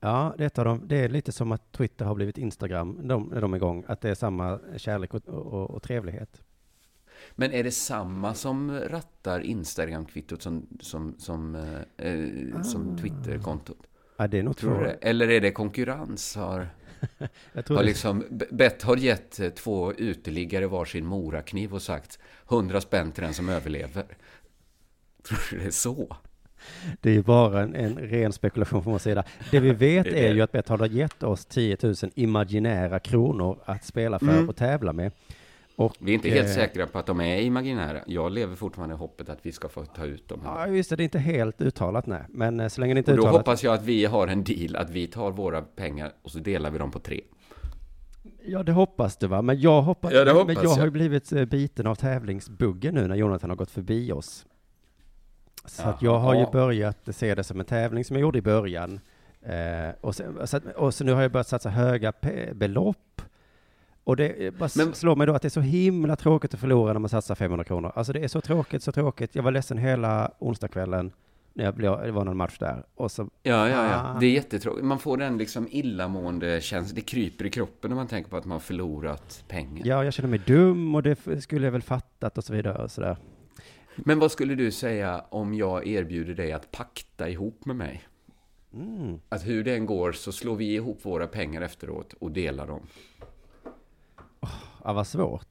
Ja, 0.00 0.34
det 0.38 0.58
är, 0.58 0.64
dem. 0.64 0.82
det 0.86 0.96
är 0.96 1.08
lite 1.08 1.32
som 1.32 1.52
att 1.52 1.72
Twitter 1.72 2.04
har 2.04 2.14
blivit 2.14 2.38
Instagram 2.38 3.08
de, 3.08 3.22
när 3.22 3.40
de 3.40 3.52
är 3.52 3.56
igång. 3.56 3.84
Att 3.86 4.00
det 4.00 4.10
är 4.10 4.14
samma 4.14 4.60
kärlek 4.76 5.14
och, 5.14 5.28
och, 5.28 5.70
och 5.70 5.82
trevlighet. 5.82 6.42
Men 7.40 7.52
är 7.52 7.64
det 7.64 7.70
samma 7.70 8.34
som 8.34 8.70
rattar 8.80 9.40
Instagram-kvittot 9.40 10.42
som, 10.42 10.66
som, 10.80 11.14
som, 11.18 11.54
eh, 11.54 12.06
eh, 12.08 12.62
som 12.62 12.94
Ah. 12.94 12.98
Twitterkontot? 13.00 13.78
Ja, 14.16 14.26
det 14.26 14.38
är 14.38 14.42
nog 14.42 14.56
Tror 14.56 14.84
det? 14.84 14.92
Eller 15.00 15.30
är 15.30 15.40
det 15.40 15.50
konkurrens? 15.50 16.36
Har, 16.36 16.68
Jag 17.52 17.64
tror 17.64 17.76
har 17.76 17.82
det, 17.84 17.88
liksom, 17.88 18.24
Bett 18.50 18.82
har 18.82 18.96
gett 18.96 19.40
eh, 19.40 19.48
två 19.48 19.92
uteliggare 19.92 20.66
varsin 20.66 21.06
morakniv 21.06 21.74
och 21.74 21.82
sagt 21.82 22.18
100 22.50 22.80
spänn 22.80 23.12
till 23.12 23.22
den 23.22 23.34
som 23.34 23.48
överlever. 23.48 24.04
Tror 25.28 25.38
du 25.50 25.58
det 25.58 25.64
är 25.66 25.70
så? 25.70 26.16
det 27.00 27.10
är 27.10 27.14
ju 27.14 27.22
bara 27.22 27.62
en, 27.62 27.74
en 27.74 27.98
ren 27.98 28.32
spekulation 28.32 28.82
från 28.82 28.92
vår 28.92 28.98
sida. 28.98 29.24
Det 29.50 29.60
vi 29.60 29.70
vet 29.72 30.04
Det 30.04 30.10
är 30.10 30.24
är 30.24 30.28
det. 30.28 30.34
ju 30.34 30.40
att 30.42 30.52
Betthard 30.52 30.80
har 30.80 30.86
gett 30.86 31.22
oss 31.22 31.46
10 31.46 31.76
000 31.82 31.94
imaginära 32.14 32.98
kronor 32.98 33.58
att 33.64 33.84
spela 33.84 34.18
för 34.18 34.28
Mm. 34.28 34.48
och 34.48 34.56
tävla 34.56 34.92
med. 34.92 35.12
Och, 35.78 35.94
Vi 35.98 36.10
är 36.10 36.14
inte 36.14 36.28
helt 36.28 36.48
eh, 36.48 36.54
säkra 36.54 36.86
på 36.86 36.98
att 36.98 37.06
de 37.06 37.20
är 37.20 37.40
imaginära. 37.40 38.00
Jag 38.06 38.32
lever 38.32 38.56
fortfarande 38.56 38.94
i 38.94 38.98
hoppet 38.98 39.28
att 39.28 39.38
vi 39.42 39.52
ska 39.52 39.68
få 39.68 39.84
ta 39.84 40.04
ut 40.04 40.28
dem. 40.28 40.40
Ja, 40.44 40.66
just 40.68 40.90
det, 40.90 40.96
det 40.96 41.02
är 41.02 41.04
inte 41.04 41.18
helt 41.18 41.60
uttalat, 41.62 42.06
nej. 42.06 42.22
Men 42.28 42.60
eh, 42.60 42.68
så 42.68 42.80
länge 42.80 42.94
det 42.94 42.98
inte 42.98 43.10
är 43.10 43.12
och 43.12 43.16
då 43.16 43.22
uttalat. 43.22 43.40
hoppas 43.46 43.62
jag 43.62 43.74
att 43.74 43.82
vi 43.84 44.04
har 44.04 44.26
en 44.28 44.44
deal, 44.44 44.76
att 44.76 44.90
vi 44.90 45.06
tar 45.06 45.30
våra 45.30 45.62
pengar 45.62 46.12
och 46.22 46.30
så 46.30 46.38
delar 46.38 46.70
vi 46.70 46.78
dem 46.78 46.90
på 46.90 46.98
tre. 46.98 47.20
Ja, 48.44 48.62
det 48.62 48.72
hoppas 48.72 49.16
du 49.16 49.26
va? 49.26 49.42
Men 49.42 49.60
jag 49.60 49.82
hoppas, 49.82 50.12
Ja, 50.12 50.18
det 50.18 50.24
men 50.24 50.36
hoppas 50.36 50.62
jag 50.62 50.70
har 50.70 50.76
ju 50.78 50.82
jag. 50.84 50.92
blivit 50.92 51.32
eh, 51.32 51.44
biten 51.44 51.86
av 51.86 51.94
tävlingsbuggen 51.94 52.94
nu 52.94 53.06
när 53.08 53.16
Jonathan 53.16 53.50
har 53.50 53.56
gått 53.56 53.70
förbi 53.70 54.12
oss. 54.12 54.46
Så 55.64 55.82
att 55.82 56.02
jag 56.02 56.18
har 56.18 56.34
ju 56.34 56.46
börjat 56.52 57.08
se 57.16 57.34
det 57.34 57.44
som 57.44 57.60
en 57.60 57.66
tävling 57.66 58.04
som 58.04 58.16
jag 58.16 58.20
gjorde 58.20 58.38
i 58.38 58.42
början. 58.42 59.00
Eh, 59.42 59.94
och, 60.00 60.14
sen, 60.14 60.46
så 60.46 60.60
och 60.76 60.94
så 60.94 61.04
nu 61.04 61.12
har 61.12 61.22
jag 61.22 61.32
börjat 61.32 61.48
satsa 61.48 61.68
höga 61.68 62.12
belopp. 62.54 63.22
Och 64.08 64.16
det 64.16 64.46
eh, 64.46 64.52
bara 64.52 64.68
Men- 64.76 64.94
slår 64.94 65.16
mig 65.16 65.26
då 65.26 65.34
att 65.34 65.42
det 65.42 65.48
är 65.48 65.50
så 65.50 65.60
himla 65.60 66.16
tråkigt 66.16 66.54
att 66.54 66.60
förlora 66.60 66.92
när 66.92 67.00
man 67.00 67.08
satsar 67.08 67.34
500 67.34 67.64
kronor. 67.64 67.92
Alltså 67.94 68.12
det 68.12 68.20
är 68.24 68.28
så 68.28 68.40
tråkigt, 68.40 68.82
så 68.82 68.92
tråkigt. 68.92 69.34
Jag 69.34 69.42
var 69.42 69.50
ledsen 69.50 69.78
hela 69.78 70.30
onsdagskvällen 70.38 71.12
när 71.54 71.64
jag 71.64 71.74
blev, 71.74 72.02
det 72.02 72.12
var 72.12 72.24
någon 72.24 72.36
match 72.36 72.58
där. 72.58 72.84
Och 72.94 73.10
så, 73.10 73.22
Ja, 73.42 73.68
ja, 73.68 73.84
ja. 73.88 74.14
Ah. 74.16 74.18
Det 74.20 74.26
är 74.26 74.30
jättetråkigt. 74.30 74.84
Man 74.84 74.98
får 74.98 75.16
den 75.16 75.38
liksom 75.38 75.68
illamående 75.70 76.60
känslan. 76.60 76.94
Det 76.94 77.00
kryper 77.00 77.44
i 77.44 77.50
kroppen 77.50 77.88
när 77.90 77.96
man 77.96 78.06
tänker 78.06 78.30
på 78.30 78.36
att 78.36 78.44
man 78.44 78.52
har 78.52 78.60
förlorat 78.60 79.44
pengar. 79.48 79.86
ja, 79.86 80.04
jag 80.04 80.12
känner 80.12 80.28
mig 80.28 80.40
dum 80.46 80.94
och 80.94 81.02
det 81.02 81.42
skulle 81.42 81.66
jag 81.66 81.72
väl 81.72 81.82
fattat 81.82 82.38
och 82.38 82.44
så 82.44 82.52
vidare 82.52 82.82
och 82.82 82.90
sådär. 82.90 83.16
Men 83.96 84.18
vad 84.18 84.32
skulle 84.32 84.54
du 84.54 84.70
säga 84.70 85.24
om 85.28 85.54
jag 85.54 85.86
erbjuder 85.86 86.34
dig 86.34 86.52
att 86.52 86.70
pakta 86.70 87.28
ihop 87.28 87.64
med 87.64 87.76
mig? 87.76 88.02
Mm. 88.74 89.20
Att 89.28 89.46
hur 89.46 89.64
det 89.64 89.74
än 89.74 89.86
går 89.86 90.12
så 90.12 90.32
slår 90.32 90.56
vi 90.56 90.74
ihop 90.74 90.98
våra 91.04 91.26
pengar 91.26 91.62
efteråt 91.62 92.12
och 92.18 92.30
delar 92.30 92.66
dem. 92.66 92.80
Ja, 94.88 94.92
vad 94.92 95.06
svårt. 95.06 95.48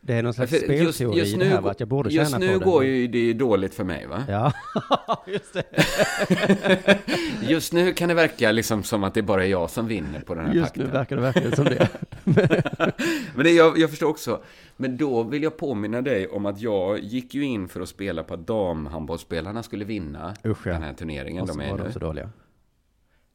Det 0.00 0.14
är 0.14 0.22
någon 0.22 0.34
slags 0.34 0.52
Ja, 0.52 0.58
just- 0.58 0.64
spelteori 0.96 1.18
just 1.18 1.34
i 1.34 1.38
det 1.38 1.44
nu 1.44 1.50
här, 1.50 1.60
va? 1.60 1.70
att 1.70 1.80
jag 1.80 1.88
borde 1.88 2.10
Just 2.10 2.30
tjäna 2.32 2.46
nu 2.46 2.52
på 2.52 2.58
det. 2.58 2.64
går 2.64 2.84
ju 2.84 3.06
det 3.08 3.32
dåligt 3.32 3.74
för 3.74 3.84
mig, 3.84 4.06
va? 4.06 4.24
Ja, 4.28 4.52
just 5.26 5.52
det. 5.54 5.62
Just 7.48 7.72
nu 7.72 7.92
kan 7.92 8.08
det 8.08 8.14
verka 8.14 8.52
liksom 8.52 8.82
som 8.82 9.04
att 9.04 9.14
det 9.14 9.22
bara 9.22 9.44
är 9.44 9.48
jag 9.48 9.70
som 9.70 9.86
vinner 9.86 10.20
på 10.20 10.34
den 10.34 10.46
här 10.46 10.54
Just 10.54 10.76
nu 10.76 10.82
pakten. 10.84 10.98
verkar 10.98 11.16
det 11.16 11.22
verkligen 11.22 11.56
som 11.56 11.64
det. 11.64 11.88
Men 13.34 13.44
det, 13.44 13.50
jag, 13.50 13.78
jag 13.78 13.90
förstår 13.90 14.08
också. 14.08 14.42
Men 14.76 14.96
då 14.96 15.22
vill 15.22 15.42
jag 15.42 15.56
påminna 15.56 16.02
dig 16.02 16.28
om 16.28 16.46
att 16.46 16.60
jag 16.60 16.98
gick 16.98 17.34
ju 17.34 17.44
in 17.44 17.68
för 17.68 17.80
att 17.80 17.88
spela 17.88 18.22
på 18.22 18.34
att 18.34 18.46
damhandbollsspelarna 18.46 19.62
skulle 19.62 19.84
vinna 19.84 20.34
Usch, 20.44 20.66
ja. 20.66 20.72
den 20.72 20.82
här 20.82 20.92
turneringen 20.94 21.42
Och 21.42 21.48
så 21.48 21.54
de 21.54 21.64
är 21.64 21.70
var 21.70 21.78
nu. 21.78 21.84
de 21.84 21.92
så 21.92 21.98
dåliga. 21.98 22.30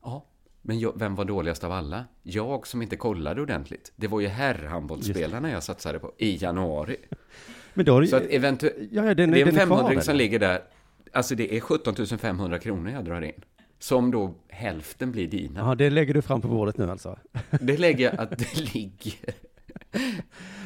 Ja, 0.03 0.25
men 0.65 0.79
jag, 0.79 0.93
vem 0.95 1.15
var 1.15 1.25
dåligast 1.25 1.63
av 1.63 1.71
alla? 1.71 2.05
Jag 2.23 2.67
som 2.67 2.81
inte 2.81 2.95
kollade 2.95 3.41
ordentligt. 3.41 3.91
Det 3.95 4.07
var 4.07 4.19
ju 4.19 4.27
herrhandbollsspelarna 4.27 5.51
jag 5.51 5.63
satsade 5.63 5.99
på 5.99 6.11
i 6.17 6.35
januari. 6.43 6.95
Men 7.73 7.85
då, 7.85 8.05
Så 8.05 8.15
att 8.15 8.23
eventuellt... 8.29 8.75
ja, 8.91 9.05
ja, 9.05 9.13
den, 9.13 9.31
Det 9.31 9.41
är 9.41 9.47
en 9.47 9.55
den 9.55 9.67
kvar, 9.67 9.77
500 9.77 10.01
som 10.01 10.15
ligger 10.15 10.39
där. 10.39 10.61
Alltså 11.11 11.35
det 11.35 11.55
är 11.55 11.59
17 11.59 11.95
500 12.17 12.59
kronor 12.59 12.91
jag 12.91 13.05
drar 13.05 13.21
in. 13.21 13.31
Som 13.79 14.11
då 14.11 14.33
hälften 14.49 15.11
blir 15.11 15.27
dina. 15.27 15.59
Ja, 15.59 15.75
det 15.75 15.89
lägger 15.89 16.13
du 16.13 16.21
fram 16.21 16.41
på 16.41 16.47
bordet 16.47 16.77
nu 16.77 16.91
alltså. 16.91 17.19
Det 17.61 17.77
lägger 17.79 18.05
jag 18.05 18.13
att 18.19 18.37
det 18.37 18.73
ligger. 18.75 19.33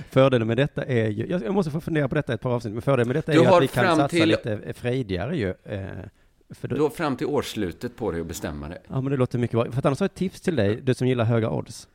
Fördelen 0.09 0.47
med 0.47 0.57
detta 0.57 0.83
är 0.85 1.07
ju, 1.07 1.27
jag 1.27 1.53
måste 1.53 1.71
få 1.71 1.81
fundera 1.81 2.07
på 2.07 2.15
detta 2.15 2.33
ett 2.33 2.41
par 2.41 2.49
avsnitt, 2.51 2.73
men 2.73 2.81
fördelen 2.81 3.07
med 3.07 3.15
detta 3.15 3.31
är 3.31 3.35
Du 3.35 3.41
ju 3.41 3.47
har 3.47 3.57
att 3.57 3.63
vi 3.63 3.67
kan 3.67 3.95
satsa 3.95 4.07
till- 4.07 4.29
lite 4.29 4.73
frejdigare 4.73 5.37
ju. 5.37 5.53
För 6.49 6.67
då, 6.67 6.75
Du 6.75 6.81
har 6.81 6.89
fram 6.89 7.15
till 7.15 7.27
årsslutet 7.27 7.95
på 7.95 8.11
dig 8.11 8.21
att 8.21 8.27
bestämma 8.27 8.69
dig. 8.69 8.77
ja, 8.87 9.01
men 9.01 9.11
det 9.11 9.17
låter 9.17 9.39
mycket 9.39 9.55
bra. 9.59 9.71
För 9.71 9.79
att 9.79 9.85
annars 9.85 9.99
har 9.99 10.03
jag 10.05 10.11
ett 10.11 10.15
tips 10.17 10.41
till 10.41 10.55
dig, 10.55 10.81
du 10.81 10.93
som 10.93 11.07
gillar 11.07 11.25
höga 11.25 11.49
odds. 11.49 11.87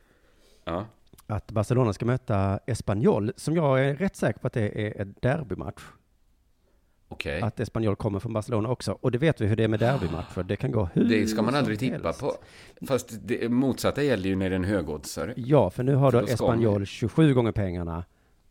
Ja. 0.65 0.85
Att 1.27 1.51
Barcelona 1.51 1.93
ska 1.93 2.05
möta 2.05 2.59
Espanyol, 2.65 3.31
som 3.35 3.55
jag 3.55 3.85
är 3.85 3.95
rätt 3.95 4.15
säker 4.15 4.39
på 4.39 4.47
att 4.47 4.53
det 4.53 4.87
är 4.87 5.01
en 5.01 5.15
derbymatch. 5.21 5.81
Okej. 7.07 7.41
Att 7.41 7.59
Espanyol 7.59 7.95
kommer 7.95 8.19
från 8.19 8.33
Barcelona 8.33 8.69
också. 8.69 8.97
Och 9.01 9.11
det 9.11 9.17
vet 9.17 9.41
vi 9.41 9.45
hur 9.47 9.55
det 9.55 9.63
är 9.63 9.67
med 9.67 9.79
derbymatcher. 9.79 10.43
Det 10.43 10.55
kan 10.55 10.71
gå 10.71 10.89
hur 10.93 11.03
Det 11.03 11.27
ska 11.27 11.41
man 11.41 11.55
aldrig 11.55 11.79
tippa 11.79 12.03
helst. 12.07 12.19
på. 12.19 12.33
Fast 12.87 13.09
det 13.27 13.49
motsatta 13.49 14.03
gäller 14.03 14.29
ju 14.29 14.35
när 14.35 14.49
det 14.49 14.55
är 14.55 14.59
en 14.59 14.63
högoddsare. 14.63 15.33
Ja, 15.37 15.69
för 15.69 15.83
nu 15.83 15.95
har 15.95 16.11
För 16.11 16.19
då 16.21 16.25
då 16.25 16.31
Espanyol 16.33 16.85
27 16.85 17.33
gånger 17.33 17.51
pengarna. 17.51 18.03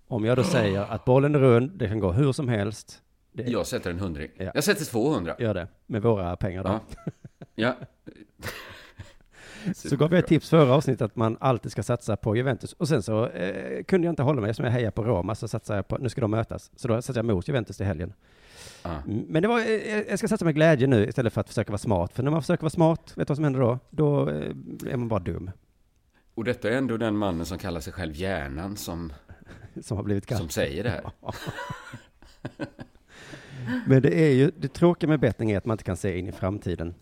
Om 0.09 0.25
jag 0.25 0.37
då 0.37 0.45
säger 0.45 0.81
att 0.81 1.05
bollen 1.05 1.35
är 1.35 1.39
rund, 1.39 1.71
det 1.75 1.89
kan 1.89 1.99
gå 2.01 2.13
hur 2.13 2.33
som 2.33 2.49
helst. 2.49 3.03
Det 3.33 3.43
Jag 3.43 3.67
sätter 3.67 3.91
en 3.91 3.99
hundring. 3.99 4.31
Ja. 4.37 4.51
Jag 4.55 4.65
sätter 4.65 4.85
200. 4.85 5.37
gör 5.39 5.55
det 5.55 5.69
med 5.87 6.03
våra 6.03 6.37
pengar 6.37 6.65
då. 6.65 6.71
Ja. 6.71 6.81
Ja. 7.55 7.75
Så 9.75 9.97
gav 9.97 10.13
jag 10.13 10.19
ett 10.19 10.27
tips 10.27 10.51
förra 10.51 10.75
avsnittet 10.75 11.03
att 11.03 11.17
man 11.17 11.37
alltid 11.41 11.73
ska 11.73 11.83
satsa 11.83 12.17
på 12.17 12.37
Juventus. 12.37 12.73
Och 12.73 12.89
sen 12.89 13.03
så 13.03 13.27
eh, 13.29 13.83
kunde 13.85 14.07
jag 14.07 14.13
inte 14.13 14.23
hålla 14.23 14.41
mig, 14.41 14.51
eftersom 14.51 14.65
jag 14.65 14.73
hejar 14.73 14.91
på 14.91 15.05
Roma, 15.05 15.35
så 15.35 15.49
satsade 15.49 15.79
jag 15.79 15.89
på, 15.89 15.99
nu 15.99 16.09
ska 16.09 16.21
de 16.21 16.31
mötas. 16.31 16.71
Så 16.77 16.89
då 16.89 16.95
satsade 16.95 17.19
jag 17.19 17.25
mot 17.37 17.49
Juventus 17.49 17.81
i 17.81 17.85
helgen. 17.85 18.13
Ja. 18.83 18.91
Mm, 19.07 19.25
Men 19.29 19.43
det 19.43 19.49
var, 19.49 19.59
eh, 19.61 20.01
jag 20.09 20.19
ska 20.19 20.29
satsa 20.29 20.45
med 20.45 20.55
glädje 20.55 20.87
nu 20.87 21.07
istället 21.07 21.33
för 21.33 21.41
att 21.41 21.49
försöka 21.49 21.73
vara 21.73 21.79
smart. 21.79 22.13
För 22.13 22.23
när 22.23 22.31
man 22.31 22.43
försöker 22.43 22.63
vara 22.63 22.71
smart, 22.71 23.13
vet 23.17 23.29
du 23.29 23.31
vad 23.31 23.37
som 23.37 23.45
händer 23.45 23.61
då? 23.61 23.79
Då 23.91 24.29
eh, 24.31 24.47
är 24.93 24.97
man 24.97 25.09
bara 25.09 25.21
dum, 25.21 25.51
Och 26.35 26.45
detta 26.45 26.69
är 26.71 26.77
ändå 26.77 26.97
den 26.97 27.17
mannen 27.17 27.47
som 27.47 27.59
kallar 27.59 27.81
sig 27.81 27.93
själv 27.93 28.15
hjärnan 28.15 28.77
som, 28.77 29.13
som 29.83 29.97
har 29.97 30.05
blivit 30.05 30.29
som 30.29 30.39
kall. 30.39 30.51
säger 30.51 30.85
det 30.85 30.91
här. 30.91 31.03
Men 33.87 34.03
det 34.03 34.15
är 34.15 34.33
ju, 34.33 34.51
det 34.57 34.69
tråkiga 34.69 35.09
med 35.09 35.21
betting 35.21 35.51
är 35.51 35.59
att 35.59 35.65
man 35.65 35.75
inte 35.75 35.85
kan 35.85 35.97
se 35.97 36.19
in 36.19 36.29
i 36.29 36.33
framtiden. 36.33 36.95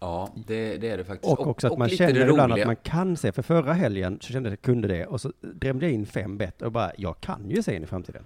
Ja, 0.00 0.34
det, 0.46 0.76
det 0.76 0.90
är 0.90 0.96
det 0.96 1.04
faktiskt. 1.04 1.38
Och 1.38 1.46
också 1.46 1.66
att 1.66 1.78
man 1.78 1.88
lite 1.88 2.06
det 2.06 2.12
känner 2.14 2.30
ibland 2.30 2.52
att 2.52 2.66
man 2.66 2.76
kan 2.76 3.16
se. 3.16 3.32
För 3.32 3.42
förra 3.42 3.72
helgen 3.72 4.18
så 4.20 4.32
kände 4.32 4.48
jag 4.48 4.54
att 4.54 4.58
jag 4.58 4.64
kunde 4.64 4.88
det. 4.88 5.06
Och 5.06 5.20
så 5.20 5.32
drämde 5.40 5.86
jag 5.86 5.92
in 5.92 6.06
fem 6.06 6.38
bett 6.38 6.62
och 6.62 6.72
bara, 6.72 6.92
jag 6.96 7.20
kan 7.20 7.50
ju 7.50 7.62
se 7.62 7.76
in 7.76 7.82
i 7.82 7.86
framtiden. 7.86 8.24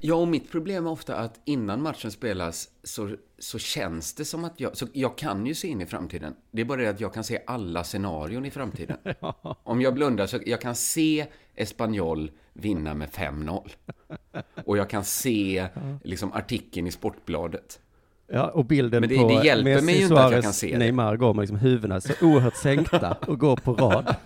Ja, 0.00 0.14
och 0.14 0.28
mitt 0.28 0.50
problem 0.50 0.86
är 0.86 0.90
ofta 0.90 1.16
att 1.16 1.40
innan 1.44 1.82
matchen 1.82 2.10
spelas 2.10 2.68
så, 2.82 3.10
så 3.38 3.58
känns 3.58 4.14
det 4.14 4.24
som 4.24 4.44
att 4.44 4.60
jag... 4.60 4.76
Så 4.76 4.86
jag 4.92 5.18
kan 5.18 5.46
ju 5.46 5.54
se 5.54 5.68
in 5.68 5.80
i 5.80 5.86
framtiden. 5.86 6.34
Det 6.50 6.60
är 6.60 6.64
bara 6.64 6.80
det 6.82 6.88
att 6.88 7.00
jag 7.00 7.14
kan 7.14 7.24
se 7.24 7.38
alla 7.46 7.84
scenarion 7.84 8.46
i 8.46 8.50
framtiden. 8.50 8.96
Om 9.62 9.80
jag 9.80 9.94
blundar 9.94 10.26
så 10.26 10.38
jag 10.46 10.60
kan 10.60 10.74
se 10.74 11.26
Espanyol 11.54 12.30
vinna 12.52 12.94
med 12.94 13.08
5-0. 13.08 13.68
Och 14.64 14.78
jag 14.78 14.90
kan 14.90 15.04
se 15.04 15.66
liksom, 16.04 16.32
artikeln 16.32 16.86
i 16.86 16.90
Sportbladet. 16.90 17.80
Ja, 18.32 18.50
och 18.50 18.64
bilden 18.64 19.00
Men 19.00 19.08
det- 19.08 19.16
på 19.18 19.28
det 19.28 19.46
hjälper 19.46 19.70
Messi, 19.74 19.84
mig 19.86 19.96
ju 19.96 20.02
inte 20.02 20.24
att 20.24 20.32
jag 20.32 20.42
kan 20.42 20.52
se 20.52 20.72
det. 20.72 20.78
Neymar 20.78 21.16
går 21.16 21.34
med 21.34 21.42
liksom 21.42 21.56
huvudena 21.58 22.00
så 22.00 22.12
oerhört 22.26 22.56
sänkta 22.56 23.16
och 23.26 23.38
går 23.38 23.56
på 23.56 23.74
rad. 23.74 24.14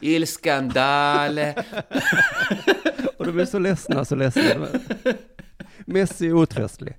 Il 0.00 0.26
skandale. 0.26 1.54
Och 3.16 3.26
de 3.26 3.38
är 3.38 3.44
så 3.44 3.58
ledsna, 3.58 4.04
så 4.04 4.14
ledsna. 4.14 4.66
Messi 5.84 6.26
är 6.26 6.32
otröstlig. 6.32 6.96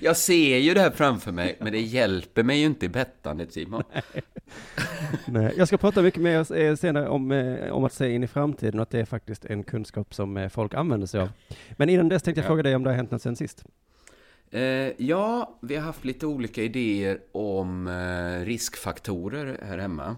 Jag 0.00 0.16
ser 0.16 0.58
ju 0.58 0.74
det 0.74 0.80
här 0.80 0.90
framför 0.90 1.32
mig, 1.32 1.56
men 1.60 1.72
det 1.72 1.80
hjälper 1.80 2.42
mig 2.42 2.58
ju 2.60 2.66
inte 2.66 2.86
i 2.86 2.88
bettandet, 2.88 3.52
Simon. 3.52 3.82
Nej, 5.26 5.54
jag 5.56 5.68
ska 5.68 5.76
prata 5.76 6.02
mycket 6.02 6.22
mer 6.22 6.56
eh, 6.58 6.74
senare 6.76 7.08
om, 7.08 7.32
eh, 7.32 7.70
om 7.72 7.84
att 7.84 7.92
se 7.92 8.10
in 8.10 8.24
i 8.24 8.26
framtiden 8.26 8.78
och 8.78 8.82
att 8.82 8.90
det 8.90 9.00
är 9.00 9.04
faktiskt 9.04 9.44
en 9.44 9.62
kunskap 9.62 10.14
som 10.14 10.36
eh, 10.36 10.48
folk 10.48 10.74
använder 10.74 11.06
sig 11.06 11.20
av. 11.20 11.28
Men 11.76 11.88
innan 11.88 12.08
dess 12.08 12.22
tänkte 12.22 12.38
jag 12.40 12.44
Ja. 12.44 12.48
fråga 12.48 12.62
dig 12.62 12.74
om 12.76 12.82
det 12.84 12.90
har 12.90 12.96
hänt 12.96 13.10
något 13.10 13.22
sen 13.22 13.36
sist. 13.36 13.64
Eh, 14.50 14.60
ja, 15.02 15.58
vi 15.62 15.76
har 15.76 15.82
haft 15.82 16.04
lite 16.04 16.26
olika 16.26 16.62
idéer 16.62 17.18
om 17.32 17.86
eh, 17.88 18.44
riskfaktorer 18.44 19.58
här 19.68 19.78
hemma. 19.78 20.16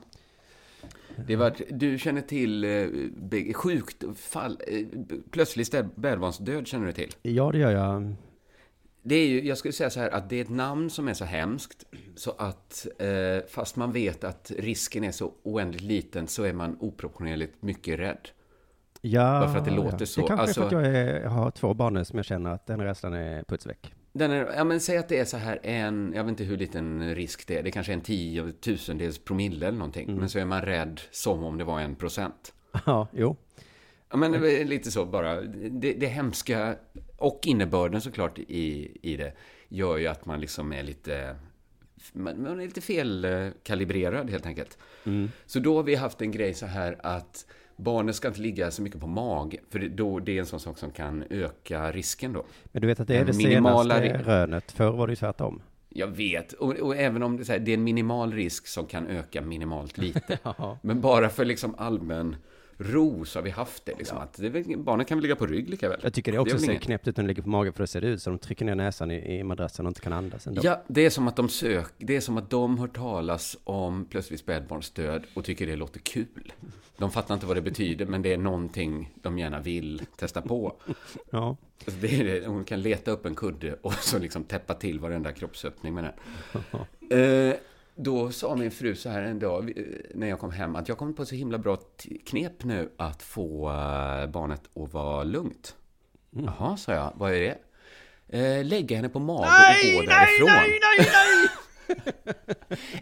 Det 1.26 1.36
var, 1.36 1.54
du 1.68 1.98
känner 1.98 2.20
till 2.20 2.64
eh, 2.64 3.52
sjukt 3.54 4.04
fall, 4.18 4.58
eh, 4.66 4.86
plötslig 5.30 5.66
spädbarnsdöd 5.66 6.66
känner 6.66 6.86
du 6.86 6.92
till? 6.92 7.10
Ja, 7.22 7.50
det 7.52 7.58
gör 7.58 7.70
jag. 7.70 8.14
Det 9.02 9.14
är 9.14 9.26
ju, 9.26 9.46
jag 9.46 9.58
skulle 9.58 9.72
säga 9.72 9.90
så 9.90 10.00
här 10.00 10.10
att 10.10 10.30
det 10.30 10.36
är 10.36 10.40
ett 10.42 10.48
namn 10.50 10.90
som 10.90 11.08
är 11.08 11.14
så 11.14 11.24
hemskt 11.24 11.84
så 12.16 12.30
att 12.38 12.86
eh, 12.98 13.08
fast 13.48 13.76
man 13.76 13.92
vet 13.92 14.24
att 14.24 14.52
risken 14.58 15.04
är 15.04 15.12
så 15.12 15.32
oändligt 15.42 15.82
liten 15.82 16.26
så 16.26 16.42
är 16.44 16.52
man 16.52 16.76
oproportionerligt 16.80 17.62
mycket 17.62 17.98
rädd. 17.98 18.28
Ja, 19.00 19.20
Bara 19.40 19.48
för 19.52 19.58
att 19.58 19.64
det 19.64 19.70
låter 19.70 19.96
ja. 20.00 20.06
så. 20.06 20.20
Det 20.20 20.26
kanske 20.26 20.42
Alltså- 20.42 20.60
är 20.64 20.68
för 20.68 20.76
att 20.78 20.84
jag, 20.84 20.96
är, 20.96 21.20
jag 21.22 21.30
har 21.30 21.50
två 21.50 21.74
barn 21.74 21.94
nu 21.94 22.04
som 22.04 22.16
jag 22.18 22.26
känner 22.26 22.50
att 22.50 22.66
den 22.66 22.80
rädslan 22.80 23.14
är 23.14 23.42
puts 23.42 23.66
väck. 23.66 23.94
Den 24.20 24.30
är, 24.30 24.52
ja 24.56 24.64
men 24.64 24.80
säg 24.80 24.98
att 24.98 25.08
det 25.08 25.18
är 25.18 25.24
så 25.24 25.36
här 25.36 25.58
en, 25.62 26.12
jag 26.16 26.24
vet 26.24 26.28
inte 26.28 26.44
hur 26.44 26.56
liten 26.56 27.14
risk 27.14 27.46
det 27.46 27.58
är, 27.58 27.62
det 27.62 27.70
kanske 27.70 27.92
är 27.92 27.94
en 27.94 28.00
tiotusendels 28.00 29.18
promille 29.18 29.66
eller 29.66 29.78
någonting. 29.78 30.16
Men 30.16 30.28
så 30.28 30.38
är 30.38 30.44
man 30.44 30.62
rädd 30.62 31.00
som 31.10 31.44
om 31.44 31.58
det 31.58 31.64
var 31.64 31.80
en 31.80 31.94
procent. 31.94 32.52
Ja, 32.86 33.08
jo. 33.12 33.36
Ja 34.10 34.16
men 34.16 34.32
det 34.32 34.60
är 34.60 34.64
lite 34.64 34.90
så 34.90 35.04
bara, 35.04 35.40
det, 35.40 35.92
det 35.92 36.06
hemska 36.06 36.76
och 37.16 37.40
innebörden 37.44 38.00
såklart 38.00 38.38
i, 38.38 38.96
i 39.02 39.16
det 39.16 39.32
gör 39.68 39.96
ju 39.96 40.06
att 40.06 40.26
man 40.26 40.40
liksom 40.40 40.72
är 40.72 40.82
lite, 40.82 41.36
man, 42.12 42.42
man 42.42 42.60
är 42.60 42.64
lite 42.64 42.80
felkalibrerad 42.80 44.30
helt 44.30 44.46
enkelt. 44.46 44.78
Så 45.46 45.58
då 45.60 45.76
har 45.76 45.82
vi 45.82 45.94
haft 45.94 46.22
en 46.22 46.30
grej 46.30 46.54
så 46.54 46.66
här 46.66 46.96
att 47.02 47.46
barnen 47.82 48.14
ska 48.14 48.28
inte 48.28 48.40
ligga 48.40 48.70
så 48.70 48.82
mycket 48.82 49.00
på 49.00 49.06
mag, 49.06 49.56
för 49.70 49.78
det, 49.78 49.88
då, 49.88 50.18
det 50.18 50.36
är 50.36 50.40
en 50.40 50.46
sån 50.46 50.60
sak 50.60 50.78
som 50.78 50.90
kan 50.90 51.24
öka 51.30 51.92
risken 51.92 52.32
då. 52.32 52.44
Men 52.64 52.82
du 52.82 52.88
vet 52.88 53.00
att 53.00 53.08
det 53.08 53.16
är 53.16 53.24
det 53.24 53.36
Minimala 53.36 53.98
senaste 53.98 54.30
rönet. 54.30 54.72
Förr 54.72 54.90
var 54.90 55.06
det 55.06 55.12
ju 55.12 55.16
tvärtom. 55.16 55.62
Jag 55.88 56.06
vet, 56.06 56.52
och, 56.52 56.72
och 56.72 56.96
även 56.96 57.22
om 57.22 57.36
det 57.36 57.42
är, 57.42 57.52
här, 57.52 57.58
det 57.58 57.70
är 57.70 57.74
en 57.74 57.84
minimal 57.84 58.32
risk 58.32 58.66
som 58.66 58.86
kan 58.86 59.06
öka 59.06 59.42
minimalt 59.42 59.98
lite. 59.98 60.38
Men 60.82 61.00
bara 61.00 61.28
för 61.28 61.44
liksom 61.44 61.74
allmän 61.78 62.36
ro 62.80 63.24
så 63.24 63.38
har 63.38 63.44
vi 63.44 63.50
haft 63.50 63.84
det. 63.84 63.98
Liksom, 63.98 64.18
att 64.18 64.32
det 64.32 64.48
väl, 64.48 64.78
barnen 64.78 65.06
kan 65.06 65.18
väl 65.18 65.22
ligga 65.22 65.36
på 65.36 65.46
rygg 65.46 65.68
lika 65.68 65.88
väl. 65.88 66.00
Jag 66.02 66.14
tycker 66.14 66.32
det 66.32 66.38
också 66.38 66.56
väl 66.56 66.64
ser 66.64 66.74
knäppt 66.74 67.08
ut 67.08 67.16
när 67.16 67.24
de 67.24 67.28
ligger 67.28 67.42
på 67.42 67.48
magen 67.48 67.72
för 67.72 67.82
då 67.82 67.86
ser 67.86 68.00
det 68.00 68.06
ut 68.06 68.22
som 68.22 68.32
de 68.32 68.38
trycker 68.38 68.64
ner 68.64 68.74
näsan 68.74 69.10
i, 69.10 69.38
i 69.38 69.42
madrassen 69.44 69.86
och 69.86 69.90
inte 69.90 70.00
kan 70.00 70.12
andas 70.12 70.46
ändå. 70.46 70.60
Ja, 70.64 70.82
det 70.86 71.06
är 71.06 71.10
som 71.10 71.28
att 71.28 71.36
de 71.36 71.48
sök, 71.48 71.86
det 71.98 72.16
är 72.16 72.20
som 72.20 72.36
att 72.36 72.50
de 72.50 72.78
hör 72.78 72.88
talas 72.88 73.56
om 73.64 74.04
plötsligt 74.04 74.40
spädbarnsdöd 74.40 75.24
och 75.34 75.44
tycker 75.44 75.66
det 75.66 75.76
låter 75.76 76.00
kul. 76.00 76.52
De 76.96 77.10
fattar 77.10 77.34
inte 77.34 77.46
vad 77.46 77.56
det 77.56 77.62
betyder, 77.62 78.06
men 78.06 78.22
det 78.22 78.32
är 78.32 78.38
någonting 78.38 79.12
de 79.14 79.38
gärna 79.38 79.60
vill 79.60 80.02
testa 80.16 80.42
på. 80.42 80.76
Ja. 81.30 81.56
Alltså 81.86 82.00
det 82.00 82.20
är 82.20 82.24
det, 82.24 82.46
hon 82.46 82.64
kan 82.64 82.82
leta 82.82 83.10
upp 83.10 83.26
en 83.26 83.34
kudde 83.34 83.76
och 83.82 83.94
så 83.94 84.18
liksom 84.18 84.44
täppa 84.44 84.74
till 84.74 85.00
varenda 85.00 85.32
kroppsöppning 85.32 85.94
med 85.94 86.04
den. 86.04 86.12
Eh, 87.10 87.54
då 88.02 88.30
sa 88.30 88.56
min 88.56 88.70
fru 88.70 88.94
så 88.94 89.08
här 89.08 89.22
en 89.22 89.38
dag 89.38 89.72
när 90.14 90.26
jag 90.26 90.38
kom 90.38 90.50
hem 90.50 90.76
att 90.76 90.88
jag 90.88 90.98
kom 90.98 91.14
på 91.14 91.24
så 91.24 91.34
himla 91.34 91.58
bra 91.58 91.78
knep 92.26 92.64
nu 92.64 92.90
att 92.96 93.22
få 93.22 93.68
eh, 93.68 94.26
barnet 94.26 94.62
att 94.76 94.92
vara 94.92 95.24
lugnt. 95.24 95.76
Jaha, 96.30 96.76
sa 96.76 96.92
jag. 96.92 97.12
Vad 97.16 97.32
är 97.32 97.40
det? 97.40 97.58
Eh, 98.38 98.64
lägga 98.64 98.96
henne 98.96 99.08
på 99.08 99.18
mage 99.18 99.46
och 99.46 100.04
gå 100.04 100.10
därifrån. 100.10 100.46
Nej, 100.46 100.80
nej, 100.98 101.10
nej, 101.12 101.48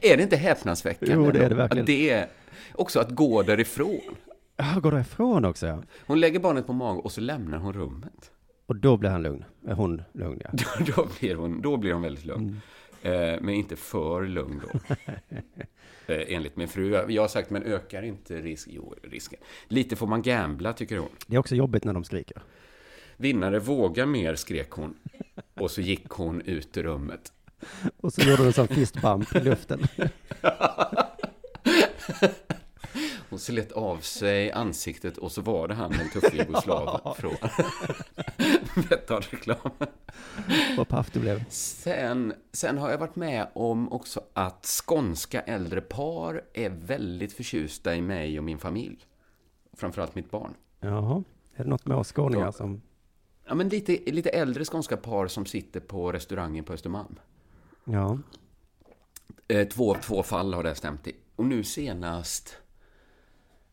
är 0.12 0.16
det 0.16 0.22
inte 0.22 0.36
häpnadsväckande? 0.36 1.14
Jo, 1.14 1.30
det 1.30 1.44
är 1.44 1.48
det 1.48 1.54
verkligen. 1.54 1.82
Att 1.82 1.86
det 1.86 2.10
är 2.10 2.28
också 2.74 3.00
att 3.00 3.10
gå 3.10 3.42
därifrån. 3.42 4.16
Ja, 4.56 4.80
går 4.80 4.92
därifrån 4.92 5.44
också 5.44 5.66
ja. 5.66 5.82
Hon 6.06 6.20
lägger 6.20 6.40
barnet 6.40 6.66
på 6.66 6.72
mage 6.72 7.00
och 7.00 7.12
så 7.12 7.20
lämnar 7.20 7.58
hon 7.58 7.72
rummet. 7.72 8.30
Och 8.66 8.76
då 8.76 8.96
blir 8.96 9.10
han 9.10 9.22
lugn. 9.22 9.44
Hon 9.66 10.02
lugn 10.12 10.40
ja. 10.44 10.50
Då, 10.96 11.08
blir, 11.20 11.34
hon, 11.34 11.62
då 11.62 11.76
blir 11.76 11.92
hon 11.92 12.02
väldigt 12.02 12.24
lugn. 12.24 12.48
Eh, 12.48 12.77
men 13.02 13.48
inte 13.48 13.76
för 13.76 14.26
lugn 14.26 14.62
då. 14.62 14.94
eh, 16.14 16.34
enligt 16.34 16.56
min 16.56 16.68
fru. 16.68 17.04
Jag 17.08 17.22
har 17.22 17.28
sagt, 17.28 17.50
men 17.50 17.62
ökar 17.62 18.02
inte 18.02 18.40
risk, 18.40 18.68
jo, 18.70 18.94
risken? 19.02 19.38
Lite 19.68 19.96
får 19.96 20.06
man 20.06 20.22
gambla, 20.22 20.72
tycker 20.72 20.98
hon. 20.98 21.08
Det 21.26 21.36
är 21.36 21.40
också 21.40 21.54
jobbigt 21.54 21.84
när 21.84 21.92
de 21.92 22.04
skriker. 22.04 22.42
Vinnare 23.16 23.58
vågar 23.58 24.06
mer, 24.06 24.34
skrek 24.34 24.70
hon. 24.70 24.94
Och 25.54 25.70
så 25.70 25.80
gick 25.80 26.08
hon 26.08 26.40
ut 26.40 26.76
ur 26.76 26.82
rummet. 26.82 27.32
Och 28.00 28.12
så 28.12 28.20
gjorde 28.20 28.36
de 28.36 28.46
en 28.46 28.52
sån 28.52 28.68
fist 28.68 29.02
bump 29.02 29.36
i 29.36 29.40
luften. 29.40 29.80
Hon 33.30 33.38
slet 33.38 33.72
av 33.72 33.98
sig 33.98 34.52
ansiktet 34.52 35.18
och 35.18 35.32
så 35.32 35.42
var 35.42 35.68
det 35.68 35.74
han, 35.74 35.90
den 35.90 36.10
tuffe 36.10 36.36
jugoslaven 36.36 37.14
från 37.14 37.34
Betthard-reklamen. 38.88 39.88
Vad 40.76 40.88
paff 40.88 41.10
du 41.12 41.20
blev. 41.20 41.44
Sen, 41.48 42.34
sen 42.52 42.78
har 42.78 42.90
jag 42.90 42.98
varit 42.98 43.16
med 43.16 43.48
om 43.54 43.92
också 43.92 44.20
att 44.32 44.66
skånska 44.66 45.40
äldre 45.40 45.80
par 45.80 46.42
är 46.54 46.70
väldigt 46.70 47.32
förtjusta 47.32 47.94
i 47.94 48.02
mig 48.02 48.38
och 48.38 48.44
min 48.44 48.58
familj. 48.58 49.06
Framförallt 49.72 50.14
mitt 50.14 50.30
barn. 50.30 50.54
Jaha. 50.80 51.24
Är 51.54 51.64
det 51.64 51.70
något 51.70 51.86
med 51.86 51.96
oss 51.96 52.12
skåningar 52.12 52.52
som... 52.52 52.82
Ja, 53.46 53.54
men 53.54 53.68
lite, 53.68 54.12
lite 54.12 54.30
äldre 54.30 54.64
skånska 54.64 54.96
par 54.96 55.26
som 55.26 55.46
sitter 55.46 55.80
på 55.80 56.12
restaurangen 56.12 56.64
på 56.64 56.72
Östermalm. 56.72 57.20
Ja. 57.84 58.18
Eh, 59.48 59.68
två, 59.68 59.94
två 59.94 60.22
fall 60.22 60.54
har 60.54 60.62
det 60.62 60.74
stämt 60.74 61.06
i. 61.06 61.16
Och 61.36 61.44
nu 61.44 61.64
senast... 61.64 62.56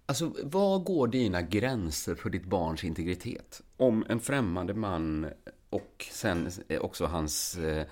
Alltså, 0.05 0.33
var 0.43 0.79
går 0.79 1.07
dina 1.07 1.41
gränser 1.41 2.15
för 2.15 2.29
ditt 2.29 2.45
barns 2.45 2.83
integritet? 2.83 3.61
Om 3.77 4.05
en 4.09 4.19
främmande 4.19 4.73
man 4.73 5.27
och 5.69 6.05
sen 6.11 6.49
eh, 6.67 6.81
också 6.81 7.05
hans 7.05 7.57
eh, 7.57 7.85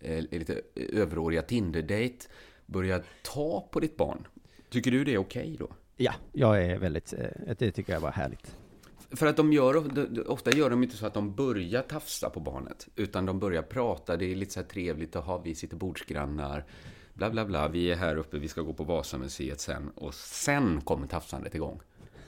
eh, 0.00 0.24
lite 0.30 0.60
överåriga 0.74 1.42
Tinder-date 1.42 2.26
börjar 2.66 3.02
ta 3.22 3.68
på 3.70 3.80
ditt 3.80 3.96
barn. 3.96 4.26
Tycker 4.70 4.90
du 4.90 5.04
det 5.04 5.14
är 5.14 5.18
okej 5.18 5.56
då? 5.58 5.68
Ja, 5.96 6.12
jag 6.32 6.62
är 6.64 6.78
väldigt... 6.78 7.12
eh, 7.12 7.54
Det 7.58 7.70
tycker 7.72 7.92
jag 7.92 8.00
var 8.00 8.10
härligt. 8.10 8.56
För 9.10 9.26
att 9.26 9.36
de 9.36 9.52
gör, 9.52 10.30
ofta 10.30 10.50
gör 10.50 10.70
de 10.70 10.82
inte 10.82 10.96
så 10.96 11.06
att 11.06 11.14
de 11.14 11.34
börjar 11.34 11.82
tafsa 11.82 12.30
på 12.30 12.40
barnet, 12.40 12.88
utan 12.96 13.26
de 13.26 13.38
börjar 13.38 13.62
prata, 13.62 14.16
det 14.16 14.24
är 14.32 14.34
lite 14.36 14.52
så 14.52 14.60
här 14.60 14.66
trevligt, 14.66 15.14
jaha, 15.14 15.40
vi 15.44 15.54
sitter 15.54 15.76
bordsgrannar, 15.76 16.64
bla 17.16 17.30
bla 17.30 17.44
bla, 17.44 17.68
vi 17.68 17.90
är 17.90 17.96
här 17.96 18.16
uppe, 18.16 18.38
vi 18.38 18.48
ska 18.48 18.60
gå 18.60 18.72
på 18.72 18.84
Vasamuseet 18.84 19.60
sen, 19.60 19.90
och 19.94 20.14
sen 20.14 20.80
kommer 20.80 21.06
tafsandet 21.06 21.54
igång. 21.54 21.80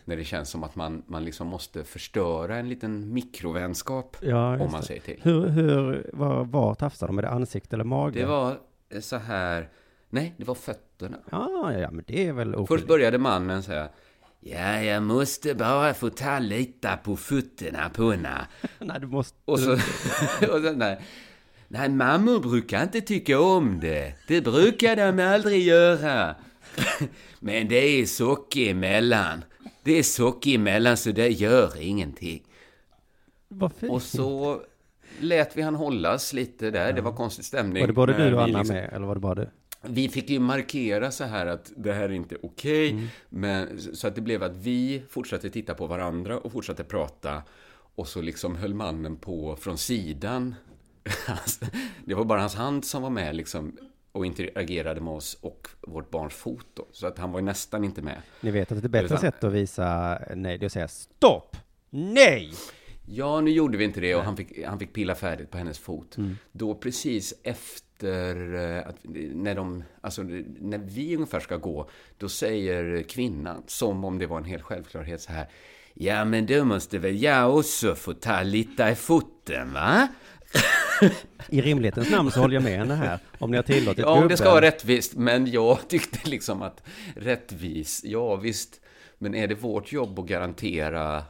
När 0.04 0.16
det 0.16 0.24
känns 0.24 0.50
som 0.50 0.64
att 0.64 0.76
man, 0.76 1.02
man 1.06 1.24
liksom 1.24 1.46
måste 1.46 1.84
förstöra 1.84 2.56
en 2.56 2.68
liten 2.68 3.12
mikrovänskap, 3.12 4.16
Ja, 4.20 4.58
om 4.60 4.72
man 4.72 4.82
säger 4.82 5.00
till. 5.00 5.20
Hur, 5.22 5.46
hur, 5.48 6.10
var, 6.12 6.44
var 6.44 6.74
tafsade 6.74 7.08
de? 7.12 7.18
Är 7.18 7.22
det 7.22 7.28
ansikte 7.30 7.76
eller 7.76 7.84
mage? 7.84 8.20
Det 8.20 8.26
var 8.26 8.58
så 9.00 9.16
här, 9.16 9.68
nej, 10.10 10.34
det 10.38 10.44
var 10.44 10.54
fötterna. 10.54 11.16
Ja, 11.30 11.72
ja, 11.72 11.90
men 11.90 12.04
det 12.06 12.26
är 12.26 12.32
väl 12.32 12.52
Först 12.52 12.60
oskyldigt. 12.60 12.88
började 12.88 13.18
mannen 13.18 13.62
säga, 13.62 13.88
ja, 14.40 14.82
jag 14.82 15.02
måste 15.02 15.54
bara 15.54 15.94
få 15.94 16.10
ta 16.10 16.38
lite 16.38 16.98
på 17.04 17.16
fötterna 17.16 17.90
på 17.94 18.10
henne. 18.10 18.46
Nej, 18.78 19.00
du 19.00 19.06
måste... 19.06 19.38
Och 19.44 19.60
så, 19.60 19.72
och 20.52 20.62
så 20.62 20.72
nej. 20.72 21.00
Nej, 21.68 21.88
mammor 21.88 22.40
brukar 22.40 22.82
inte 22.82 23.00
tycka 23.00 23.40
om 23.40 23.80
det. 23.80 24.14
Det 24.26 24.40
brukar 24.40 24.96
de 24.96 25.22
aldrig 25.22 25.62
göra. 25.62 26.34
Men 27.40 27.68
det 27.68 28.00
är 28.00 28.06
socker 28.06 28.70
emellan. 28.70 29.44
Det 29.82 29.98
är 29.98 30.02
socker 30.02 30.54
emellan 30.54 30.96
så 30.96 31.10
det 31.12 31.28
gör 31.28 31.82
ingenting. 31.82 32.42
Fint. 33.80 33.92
Och 33.92 34.02
så 34.02 34.62
lät 35.20 35.56
vi 35.56 35.62
han 35.62 35.74
hållas 35.74 36.32
lite 36.32 36.70
där. 36.70 36.92
Det 36.92 37.00
var 37.00 37.12
konstig 37.12 37.44
stämning. 37.44 37.82
Var 37.82 37.86
det 37.86 37.92
både 37.92 38.12
du 38.12 38.34
och 38.34 38.42
Anna 38.42 38.58
liksom- 38.58 38.76
med, 38.76 38.92
eller 38.92 39.06
var 39.06 39.14
det 39.14 39.20
bara 39.20 39.34
du? 39.34 39.48
vi 39.82 40.08
fick 40.08 40.30
ju 40.30 40.38
markera 40.38 41.10
så 41.10 41.24
här 41.24 41.46
att 41.46 41.72
det 41.76 41.92
här 41.92 42.02
är 42.02 42.12
inte 42.12 42.36
okej. 42.42 43.08
Men, 43.28 43.80
så 43.80 44.08
att 44.08 44.14
det 44.14 44.20
blev 44.20 44.42
att 44.42 44.56
vi 44.56 45.02
fortsatte 45.08 45.50
titta 45.50 45.74
på 45.74 45.86
varandra 45.86 46.38
och 46.38 46.52
fortsatte 46.52 46.84
prata. 46.84 47.42
Och 47.94 48.08
så 48.08 48.22
liksom 48.22 48.56
höll 48.56 48.74
mannen 48.74 49.16
på 49.16 49.56
från 49.56 49.78
sidan. 49.78 50.54
Det 52.04 52.14
var 52.14 52.24
bara 52.24 52.40
hans 52.40 52.54
hand 52.54 52.84
som 52.84 53.02
var 53.02 53.10
med 53.10 53.36
liksom 53.36 53.76
och 54.12 54.26
interagerade 54.26 55.00
med 55.00 55.12
oss 55.12 55.34
och 55.40 55.68
vårt 55.80 56.10
barns 56.10 56.34
foto. 56.34 56.86
Så 56.92 57.06
att 57.06 57.18
han 57.18 57.32
var 57.32 57.40
ju 57.40 57.46
nästan 57.46 57.84
inte 57.84 58.02
med. 58.02 58.22
Ni 58.40 58.50
vet 58.50 58.72
att 58.72 58.84
ett 58.84 58.90
bättre 58.90 59.06
Utan- 59.06 59.18
sätt 59.18 59.44
att 59.44 59.52
visa 59.52 60.18
nej, 60.34 60.58
det 60.58 60.64
är 60.64 60.66
att 60.66 60.72
säga 60.72 60.88
stopp! 60.88 61.56
Nej! 61.90 62.52
Ja, 63.10 63.40
nu 63.40 63.50
gjorde 63.50 63.78
vi 63.78 63.84
inte 63.84 64.00
det 64.00 64.14
och 64.14 64.22
han 64.22 64.36
fick, 64.36 64.64
han 64.64 64.78
fick 64.78 64.92
pilla 64.92 65.14
färdigt 65.14 65.50
på 65.50 65.58
hennes 65.58 65.78
fot. 65.78 66.16
Mm. 66.16 66.36
Då 66.52 66.74
precis 66.74 67.34
efter 67.42 68.54
eh, 68.54 68.88
att, 68.88 68.96
när 69.34 69.54
de, 69.54 69.84
alltså 70.00 70.22
när 70.60 70.78
vi 70.78 71.14
ungefär 71.14 71.40
ska 71.40 71.56
gå, 71.56 71.90
då 72.18 72.28
säger 72.28 73.02
kvinnan, 73.02 73.62
som 73.66 74.04
om 74.04 74.18
det 74.18 74.26
var 74.26 74.38
en 74.38 74.44
hel 74.44 74.62
självklarhet 74.62 75.20
så 75.20 75.32
här. 75.32 75.48
Ja, 75.94 76.24
men 76.24 76.46
då 76.46 76.64
måste 76.64 76.98
väl 76.98 77.22
jag 77.22 77.56
också 77.56 77.94
få 77.94 78.14
ta 78.14 78.42
lite 78.42 78.84
i 78.84 78.94
foten, 78.94 79.72
va? 79.72 80.08
I 81.48 81.60
rimlighetens 81.60 82.10
namn 82.10 82.30
så 82.30 82.40
håller 82.40 82.54
jag 82.54 82.62
med 82.62 82.78
henne 82.78 82.94
här. 82.94 83.18
Om 83.38 83.50
ni 83.50 83.56
har 83.56 83.64
tillåtit 83.64 83.98
Ja, 83.98 84.10
om 84.10 84.28
det 84.28 84.36
ska 84.36 84.50
vara 84.50 84.60
rättvist, 84.60 85.14
men 85.14 85.46
jag 85.46 85.78
tyckte 85.88 86.28
liksom 86.30 86.62
att 86.62 86.82
rättvis, 87.16 88.00
ja 88.04 88.36
visst, 88.36 88.80
men 89.18 89.34
är 89.34 89.46
det 89.48 89.54
vårt 89.54 89.92
jobb 89.92 90.18
att 90.18 90.26
garantera 90.26 91.24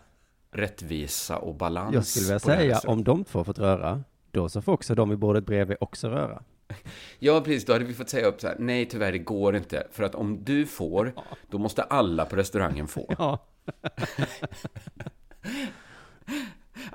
rättvisa 0.50 1.36
och 1.36 1.54
balans? 1.54 1.94
Jag 1.94 2.06
skulle 2.06 2.24
vilja 2.24 2.38
säga, 2.38 2.80
om 2.86 3.04
de 3.04 3.24
två 3.24 3.44
fått 3.44 3.58
röra, 3.58 4.02
då 4.30 4.48
så 4.48 4.62
får 4.62 4.72
också 4.72 4.94
de 4.94 5.12
i 5.12 5.16
bordet 5.16 5.46
bredvid 5.46 5.76
också 5.80 6.08
röra. 6.08 6.42
Ja, 7.18 7.40
precis. 7.40 7.64
Då 7.64 7.72
hade 7.72 7.84
vi 7.84 7.94
fått 7.94 8.08
säga 8.08 8.26
upp 8.26 8.40
så 8.40 8.46
här, 8.46 8.56
nej 8.58 8.84
tyvärr, 8.86 9.12
det 9.12 9.18
går 9.18 9.56
inte. 9.56 9.86
För 9.92 10.02
att 10.02 10.14
om 10.14 10.44
du 10.44 10.66
får, 10.66 11.14
då 11.50 11.58
måste 11.58 11.82
alla 11.82 12.24
på 12.24 12.36
restaurangen 12.36 12.88
få. 12.88 13.14
Ja. 13.18 13.38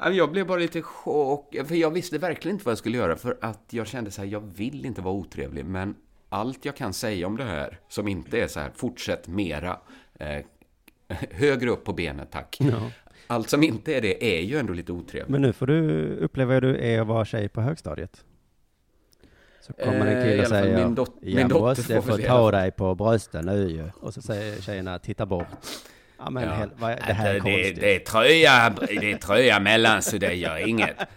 Ja, 0.06 0.12
Jag 0.12 0.32
blev 0.32 0.48
bara 0.48 0.60
lite 0.60 0.82
chock, 0.82 1.56
för 1.68 1.76
jag 1.76 1.92
visste 1.92 2.18
verkligen 2.18 2.56
inte 2.56 2.66
vad 2.66 2.72
jag 2.72 2.78
skulle 2.78 2.98
göra. 2.98 3.16
För 3.16 3.38
att 3.42 3.64
jag 3.70 3.88
kände 3.88 4.12
så 4.12 4.22
här, 4.22 4.28
jag 4.30 4.40
vill 4.56 4.86
inte 4.86 5.02
vara 5.02 5.14
otrevlig, 5.14 5.66
men 5.66 5.96
allt 6.30 6.66
jag 6.66 6.76
kan 6.76 6.94
säga 6.94 7.28
om 7.28 7.38
det 7.38 7.44
här, 7.44 7.80
som 7.90 8.08
inte 8.08 8.42
är 8.42 8.48
så 8.48 8.60
här, 8.60 8.72
fortsätt 8.76 9.28
mera, 9.28 9.78
eh, 10.20 10.46
högre 11.32 11.70
upp 11.70 11.84
på 11.84 11.94
benet 11.94 12.32
tack. 12.32 12.58
ja. 12.60 12.92
Allt 13.28 13.50
som 13.50 13.64
inte 13.64 13.94
är 13.94 14.02
det 14.02 14.38
är 14.38 14.42
ju 14.42 14.58
ändå 14.58 14.74
lite 14.74 14.92
otrevligt. 14.92 15.30
Men 15.30 15.42
nu 15.42 15.54
får 15.54 15.68
du 15.68 16.08
uppleva 16.18 16.54
hur 16.54 16.62
du 16.62 16.78
är 16.78 17.02
att 17.02 17.08
vara 17.08 17.26
tjej 17.26 17.50
på 17.50 17.62
högstadiet. 17.62 18.24
Så 19.62 19.74
kommer 19.74 20.06
en 20.08 20.18
Eh, 20.18 20.24
kille 20.24 20.42
och 20.42 20.48
säger, 20.48 20.86
min 20.86 20.96
dot- 20.96 21.18
min 21.22 21.38
ja 21.40 21.48
dotter 21.48 21.66
måste 21.66 22.02
få 22.02 22.18
ta 22.18 22.52
dig 22.52 22.72
på 22.72 22.96
brösten 22.96 23.46
nu 23.46 23.70
ju. 23.70 23.90
Och 24.00 24.14
så 24.14 24.22
säger 24.22 24.62
tjejerna, 24.62 25.00
titta 25.00 25.26
bort. 25.26 25.48
Ja 26.26 26.30
men 26.30 26.44
Ja. 26.44 26.54
hel, 26.54 26.70
vad, 26.78 26.90
det 27.08 27.14
här 27.14 27.30
är 27.30 27.34
det, 27.34 27.40
konstigt. 27.40 27.80
det 27.80 27.96
är 27.96 28.00
tröja, 28.00 28.74
det 28.88 29.12
är 29.12 29.18
tröja 29.18 29.60
mellan 29.60 30.02
så 30.02 30.18
det 30.18 30.34
gör 30.34 30.68
inget. 30.68 30.96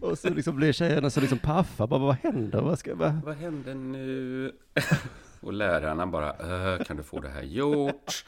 Och 0.00 0.18
så 0.18 0.30
liksom 0.30 0.56
blir 0.56 0.72
tjejerna 0.72 1.10
så 1.10 1.20
liksom 1.20 1.38
paffa, 1.38 1.86
bara 1.86 2.00
vad 2.00 2.16
händer? 2.22 2.60
Vad 2.60 2.78
ska, 2.78 2.94
vad? 2.94 3.20
Vad 3.24 3.36
händer 3.36 3.74
nu? 3.74 4.52
Och 5.40 5.52
lärarna 5.52 6.06
bara, 6.06 6.28
"Eh, 6.30 6.84
kan 6.84 6.96
du 6.96 7.02
få 7.02 7.20
det 7.20 7.28
här 7.28 7.42
gjort? 7.42 8.24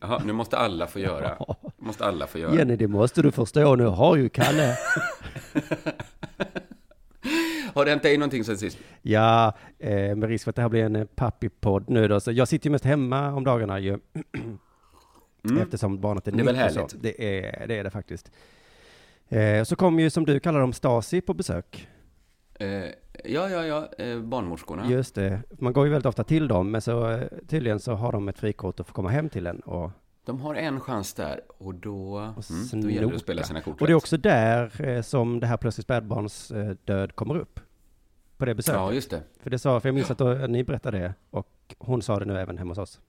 Jaha, 0.00 0.22
nu 0.24 0.32
måste 0.32 0.56
alla 0.58 0.86
få 0.86 0.98
göra. 0.98 1.38
Måste 1.76 2.04
alla 2.04 2.26
få 2.26 2.38
göra. 2.38 2.54
Jenny, 2.54 2.76
det 2.76 2.88
måste 2.88 3.22
du 3.22 3.30
förstå, 3.32 3.76
nu 3.76 3.84
har 3.84 4.16
ju 4.16 4.28
Kalle. 4.28 4.76
Har 7.76 7.84
det 7.84 7.90
hänt 7.90 8.02
dig 8.02 8.16
någonting 8.18 8.44
sen 8.44 8.58
sist? 8.58 8.78
Ja, 9.02 9.56
eh, 9.78 10.16
med 10.16 10.24
risk 10.28 10.44
för 10.44 10.50
att 10.50 10.56
det 10.56 10.62
här 10.62 10.68
blir 10.68 10.84
en 10.84 10.96
eh, 10.96 11.04
pappi-podd 11.04 11.84
nu 11.88 12.08
då, 12.08 12.20
så 12.20 12.32
jag 12.32 12.48
sitter 12.48 12.66
ju 12.66 12.72
mest 12.72 12.84
hemma 12.84 13.32
om 13.32 13.44
dagarna 13.44 13.78
ju. 13.78 13.98
Eftersom 15.60 16.00
barnet 16.00 16.28
är 16.28 16.32
Mm. 16.32 16.46
Det 16.46 16.50
är 16.50 16.54
väl 16.54 16.64
nytt 16.66 16.76
härligt? 16.76 16.90
så. 16.90 16.96
Det 17.00 17.38
är, 17.38 17.66
det 17.66 17.78
är 17.78 17.84
det 17.84 17.90
faktiskt. 17.90 18.30
Eh, 19.28 19.64
så 19.64 19.76
kom 19.76 19.98
ju, 20.00 20.10
som 20.10 20.24
du 20.24 20.40
kallar 20.40 20.60
dem, 20.60 20.72
Stasi 20.72 21.20
på 21.20 21.34
besök. 21.34 21.88
Eh, 22.54 22.68
ja, 23.24 23.48
ja, 23.50 23.64
ja, 23.64 23.88
eh, 23.98 24.18
barnmorskorna. 24.20 24.90
Just 24.90 25.14
det. 25.14 25.40
Man 25.58 25.72
går 25.72 25.84
ju 25.86 25.90
väldigt 25.92 26.06
ofta 26.06 26.24
till 26.24 26.48
dem, 26.48 26.70
men 26.70 26.80
så 26.80 27.10
eh, 27.10 27.20
tydligen 27.48 27.80
så 27.80 27.92
har 27.94 28.12
de 28.12 28.28
ett 28.28 28.38
frikort 28.38 28.80
och 28.80 28.86
får 28.86 28.94
komma 28.94 29.08
hem 29.08 29.28
till 29.28 29.46
en. 29.46 29.60
Och, 29.60 29.90
De 30.24 30.40
har 30.40 30.54
en 30.54 30.80
chans 30.80 31.14
där 31.14 31.40
och 31.58 31.74
då, 31.74 32.32
och 32.36 32.50
mm, 32.50 32.82
då 32.82 32.90
gäller 32.90 33.08
det 33.08 33.14
att 33.14 33.20
spela 33.20 33.42
sina 33.42 33.60
kort 33.60 33.80
Och 33.80 33.86
det 33.86 33.92
är 33.92 33.96
också 33.96 34.16
där 34.16 34.86
eh, 34.88 35.02
som 35.02 35.40
det 35.40 35.46
här 35.46 35.56
plötsligt 35.56 35.84
spädbarns 35.84 36.50
eh, 36.50 36.76
död 36.84 37.14
kommer 37.14 37.36
upp. 37.36 37.60
På 38.36 38.44
det 38.44 38.54
besöket. 38.54 38.80
Ja, 38.80 38.92
just 38.92 39.10
det. 39.10 39.22
För 39.40 39.50
det 39.50 39.58
sa, 39.58 39.80
för 39.80 39.88
jag 39.88 39.94
minns 39.94 40.10
att 40.10 40.18
då, 40.18 40.34
ni 40.34 40.64
berättade 40.64 40.98
det, 40.98 41.14
och 41.30 41.74
hon 41.78 42.02
sa 42.02 42.18
det 42.18 42.24
nu 42.24 42.38
även 42.38 42.58
hemma 42.58 42.70
hos 42.70 42.78
oss. 42.78 43.00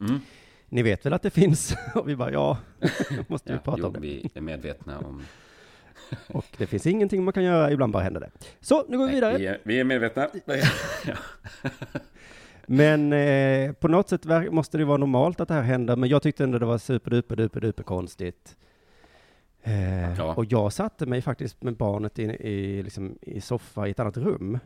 Mm. 0.00 0.20
Ni 0.68 0.82
vet 0.82 1.06
väl 1.06 1.12
att 1.12 1.22
det 1.22 1.30
finns? 1.30 1.76
Och 1.94 2.08
vi 2.08 2.16
bara, 2.16 2.32
ja, 2.32 2.58
måste 3.28 3.52
vi 3.52 3.56
Ja, 3.56 3.62
prata 3.64 3.78
jo, 3.80 3.86
om 3.86 3.92
det. 3.92 4.00
vi 4.00 4.30
är 4.34 4.40
medvetna 4.40 4.98
om... 4.98 5.22
Och 6.26 6.44
det 6.56 6.66
finns 6.66 6.86
ingenting 6.86 7.24
man 7.24 7.32
kan 7.32 7.44
göra, 7.44 7.70
ibland 7.72 7.92
bara 7.92 8.02
händer 8.02 8.20
det. 8.20 8.30
Så, 8.60 8.84
nu 8.88 8.98
går 8.98 9.06
vi 9.06 9.14
vidare. 9.14 9.38
Vi 9.38 9.46
är, 9.46 9.58
vi 9.62 9.80
är 9.80 9.84
medvetna. 9.84 10.28
Men 12.66 13.12
eh, 13.12 13.72
på 13.72 13.88
något 13.88 14.08
sätt 14.08 14.24
måste 14.50 14.78
det 14.78 14.84
vara 14.84 14.96
normalt 14.96 15.40
att 15.40 15.48
det 15.48 15.54
här 15.54 15.62
händer, 15.62 15.96
men 15.96 16.08
jag 16.08 16.22
tyckte 16.22 16.44
ändå 16.44 16.58
det 16.58 16.66
var 16.66 16.78
superduper, 16.78 17.36
duper, 17.36 17.60
duper 17.60 17.82
konstigt. 17.82 18.56
Eh, 19.66 20.14
Ja. 20.18 20.34
Och 20.34 20.44
jag 20.44 20.72
satte 20.72 21.06
mig 21.06 21.22
faktiskt 21.22 21.62
med 21.62 21.76
barnet 21.76 22.18
i, 22.18 22.22
i, 22.22 22.82
liksom, 22.82 23.18
i 23.22 23.40
soffa 23.40 23.88
i 23.88 23.90
ett 23.90 24.00
annat 24.00 24.16
rum. 24.16 24.58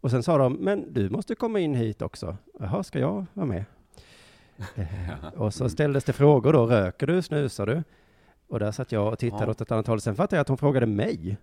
Och 0.00 0.10
sen 0.10 0.22
sa 0.22 0.38
de, 0.38 0.52
men 0.52 0.92
du 0.92 1.10
måste 1.10 1.34
komma 1.34 1.58
in 1.60 1.74
hit 1.74 2.02
också. 2.02 2.36
Jaha, 2.60 2.82
ska 2.82 2.98
jag 2.98 3.26
vara 3.34 3.46
med? 3.46 3.64
Eh, 4.74 5.28
och 5.36 5.54
så 5.54 5.68
ställdes 5.68 6.04
det 6.04 6.12
frågor 6.12 6.52
då, 6.52 6.66
röker 6.66 7.06
du, 7.06 7.22
snusar 7.22 7.66
du? 7.66 7.82
Och 8.48 8.58
där 8.58 8.72
satt 8.72 8.92
jag 8.92 9.12
och 9.12 9.18
tittade 9.18 9.44
Ja. 9.44 9.50
åt 9.50 9.60
ett 9.60 9.72
annat 9.72 9.86
håll. 9.86 10.00
Sen 10.00 10.14
fattade 10.16 10.36
jag 10.36 10.40
att 10.40 10.48
hon 10.48 10.58
frågade 10.58 10.86
mig. 10.86 11.36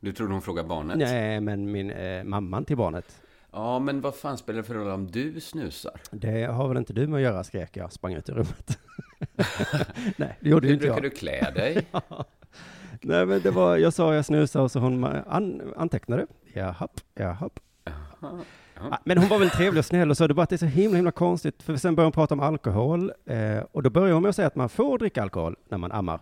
Du 0.00 0.12
trodde 0.12 0.32
hon 0.32 0.42
frågade 0.42 0.68
barnet? 0.68 0.98
Nej, 0.98 1.40
men 1.40 1.72
min 1.72 1.90
eh, 1.90 2.24
mamman 2.24 2.64
till 2.64 2.76
barnet. 2.76 3.22
Ja, 3.52 3.78
men 3.78 4.00
vad 4.00 4.14
fan 4.14 4.38
spelar 4.38 4.56
det 4.56 4.64
för 4.64 4.74
roll 4.74 4.88
om 4.90 5.10
du 5.10 5.40
snusar? 5.40 6.00
Det 6.10 6.44
har 6.44 6.68
väl 6.68 6.76
inte 6.76 6.92
du 6.92 7.06
med 7.06 7.16
att 7.16 7.22
göra, 7.22 7.44
skrek 7.44 7.76
jag, 7.76 7.92
sprang 7.92 8.14
ut 8.14 8.28
ur 8.28 8.34
rummet. 8.34 8.78
Nej, 10.16 10.36
det 10.40 10.48
gjorde 10.48 10.66
Hur 10.66 10.74
inte 10.74 10.86
brukar 10.86 11.02
jag. 11.02 11.02
du 11.02 11.10
klä 11.10 11.50
dig? 11.50 11.86
Nej, 13.02 13.26
men 13.26 13.40
det 13.40 13.50
var, 13.50 13.76
jag 13.76 13.92
sa 13.92 14.14
jag 14.14 14.24
snusade 14.24 14.62
och 14.64 14.70
så 14.70 14.78
hon 14.78 15.04
an, 15.04 15.62
antecknade. 15.76 16.26
Jaha, 16.52 16.88
jaha. 17.14 17.50
Jaha, 17.84 17.98
ja. 18.20 18.38
Ah, 18.90 18.98
Men 19.04 19.18
hon 19.18 19.28
var 19.28 19.38
väl 19.38 19.50
trevlig 19.50 19.78
och 19.78 19.84
snäll 19.84 20.10
och 20.10 20.16
så, 20.16 20.26
det 20.26 20.34
bara 20.34 20.42
att 20.42 20.48
det 20.50 20.56
är 20.56 20.58
så 20.58 20.66
himla, 20.66 20.96
himla 20.96 21.10
konstigt, 21.10 21.62
för 21.62 21.76
sen 21.76 21.94
började 21.94 22.06
hon 22.06 22.12
prata 22.12 22.34
om 22.34 22.40
alkohol, 22.40 23.12
eh, 23.26 23.58
och 23.72 23.82
då 23.82 23.90
började 23.90 24.12
hon 24.12 24.22
med 24.22 24.28
att 24.28 24.36
säga 24.36 24.48
att 24.48 24.56
man 24.56 24.68
får 24.68 24.98
dricka 24.98 25.22
alkohol 25.22 25.56
när 25.68 25.78
man 25.78 25.92
ammar, 25.92 26.20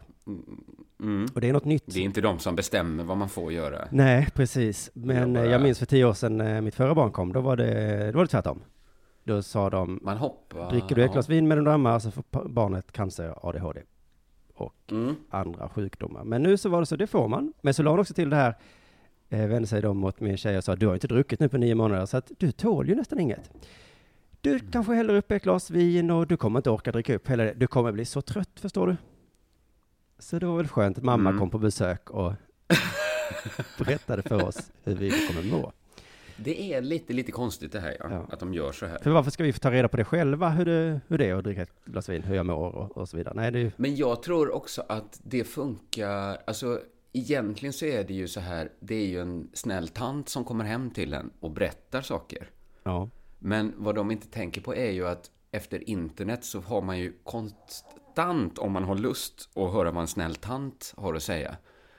Mm. 1.01 1.27
och 1.35 1.41
det 1.41 1.49
är 1.49 1.53
något 1.53 1.65
nytt. 1.65 1.85
Det 1.87 1.99
är 2.01 2.05
inte 2.05 2.21
de 2.21 2.39
som 2.39 2.57
bestämmer 2.57 3.05
vad 3.05 3.17
man 3.17 3.29
får 3.29 3.53
göra. 3.53 3.89
Nej, 3.91 4.29
precis. 4.35 4.91
Men 4.95 5.17
Jag 5.17 5.23
jag, 5.29 5.33
bara- 5.35 5.47
jag 5.47 5.63
minns 5.63 5.79
för 5.79 5.87
tio 5.87 6.05
år 6.05 6.13
sedan 6.15 6.37
när 6.39 6.61
mitt 6.61 6.75
förra 6.75 6.95
barn 6.95 7.13
kom, 7.13 7.33
då 7.33 7.41
var 7.41 7.57
det, 7.57 8.11
då 8.13 8.19
var 8.19 8.25
det 8.25 8.31
tvärtom. 8.31 8.61
Då 9.25 9.43
sa 9.43 9.71
de, 9.71 9.99
Man 10.03 10.17
hoppar... 10.17 10.71
dricker 10.71 10.95
du 10.95 11.05
ett 11.05 11.13
glas 11.13 11.29
vin 11.29 11.49
medan 11.49 11.65
du 11.65 11.71
ammar 11.71 11.99
så 11.99 12.11
får 12.11 12.25
barnet 12.49 12.93
cancer, 12.93 13.35
ADHD 13.49 13.83
och 14.55 14.75
Mm. 14.91 15.15
andra 15.31 15.69
sjukdomar. 15.69 16.25
Men 16.25 16.43
nu 16.43 16.57
så 16.57 16.69
var 16.69 16.81
det 16.81 16.87
så, 16.87 16.97
det 16.97 17.07
får 17.07 17.29
man. 17.29 17.53
Men 17.61 17.75
så 17.75 17.83
la 17.83 17.91
hon 17.91 18.01
också 18.01 18.15
till 18.15 18.31
det 18.31 18.37
här, 18.37 18.55
eh, 19.29 19.47
vände 19.47 19.69
sig 19.69 19.83
då 19.83 19.95
mot 19.95 20.21
min 20.21 20.37
tjej 20.37 20.59
och 20.59 20.65
sa, 20.65 20.77
du 20.77 20.87
har 20.87 20.95
inte 20.95 21.07
druckit 21.07 21.41
nu 21.41 21.49
på 21.49 21.57
nio 21.59 21.75
månader, 21.75 22.07
så 22.07 22.17
att 22.17 22.31
du 22.39 22.53
tål 22.53 22.89
ju 22.89 22.95
nästan 22.95 23.21
inget. 23.21 23.51
Du 24.41 24.59
kanske 24.59 24.93
häller 24.95 25.15
upp 25.15 25.31
ett 25.33 25.43
glas 25.43 25.71
vin 25.71 26.11
och 26.11 26.27
du 26.27 26.37
kommer 26.37 26.59
inte 26.59 26.71
orka 26.71 26.93
dricka 26.93 27.15
upp 27.17 27.29
hela 27.31 27.45
det. 27.45 27.53
Du 27.57 27.67
kommer 27.67 27.93
bli 27.93 28.05
så 28.05 28.23
trött, 28.23 28.61
förstår 28.61 28.87
du. 28.87 28.97
Så 30.19 30.39
det 30.39 30.47
var 30.47 30.57
väl 30.57 30.69
skönt 30.69 30.99
att 30.99 31.05
mamma 31.05 31.29
Mm. 31.31 31.41
kom 31.41 31.51
på 31.51 31.59
besök 31.59 32.11
och 32.11 32.33
berättade 33.79 34.23
för 34.23 34.45
oss 34.45 34.73
hur 34.83 34.95
vi 34.95 35.11
kommer 35.11 35.51
må. 35.51 35.73
Det 36.37 36.73
är 36.75 36.83
lite, 36.83 37.13
lite 37.13 37.33
konstigt 37.33 37.73
det 37.73 37.81
här, 37.81 37.97
ja. 38.01 38.07
Ja. 38.11 38.27
Att 38.33 38.41
de 38.41 38.55
gör 38.55 38.73
så 38.73 38.87
här. 38.87 38.99
För 39.03 39.11
varför 39.11 39.31
ska 39.31 39.45
vi 39.45 39.53
få 39.53 39.59
ta 39.59 39.71
reda 39.71 39.89
på 39.89 39.97
det 39.97 40.05
själva, 40.05 40.49
hur 40.51 40.65
det, 40.65 41.01
hur 41.09 41.19
det 41.19 41.27
är 41.27 41.35
att 41.35 41.45
dricka 41.45 41.63
ett 41.63 41.85
glas 41.85 42.09
vin, 42.09 42.23
hur 42.23 42.35
jag 42.35 42.47
mår 42.47 42.75
och, 42.75 42.97
och 42.97 43.09
så 43.09 43.17
vidare. 43.17 43.35
Nej, 43.37 43.53
det 43.53 43.59
ju, 43.59 43.71
Men 43.77 43.97
jag 43.97 44.23
tror 44.23 44.55
också 44.55 44.85
att 44.89 45.21
det 45.23 45.45
funkar, 45.45 46.39
alltså 46.47 46.81
egentligen 47.13 47.73
så 47.73 47.85
är 47.87 48.05
det 48.05 48.15
ju 48.15 48.29
så 48.29 48.41
här, 48.41 48.69
det 48.81 48.95
är 48.95 49.07
ju 49.07 49.21
en 49.21 49.51
snäll 49.53 49.89
tant 49.89 50.29
som 50.29 50.45
kommer 50.45 50.65
hem 50.65 50.91
till 50.91 51.15
en 51.15 51.31
och 51.41 51.51
berättar 51.51 52.03
saker. 52.03 52.51
ja. 52.83 53.11
Men 53.39 53.73
vad 53.77 53.95
de 53.95 54.11
inte 54.11 54.27
tänker 54.27 54.61
på 54.61 54.75
är 54.75 54.91
ju 54.91 55.07
att 55.09 55.31
efter 55.51 55.89
internet 55.91 56.45
så 56.45 56.61
har 56.61 56.83
man 56.83 56.99
ju 56.99 57.13
konstant, 57.25 58.59
om 58.59 58.73
man 58.73 58.85
har 58.85 58.95
lust 58.95 59.49
att 59.55 59.73
höra 59.73 59.91
vad 59.91 60.01
en 60.01 60.07
snäll 60.07 60.35
tant 60.35 60.95
har 60.97 61.15
att 61.15 61.23
säga, 61.23 61.57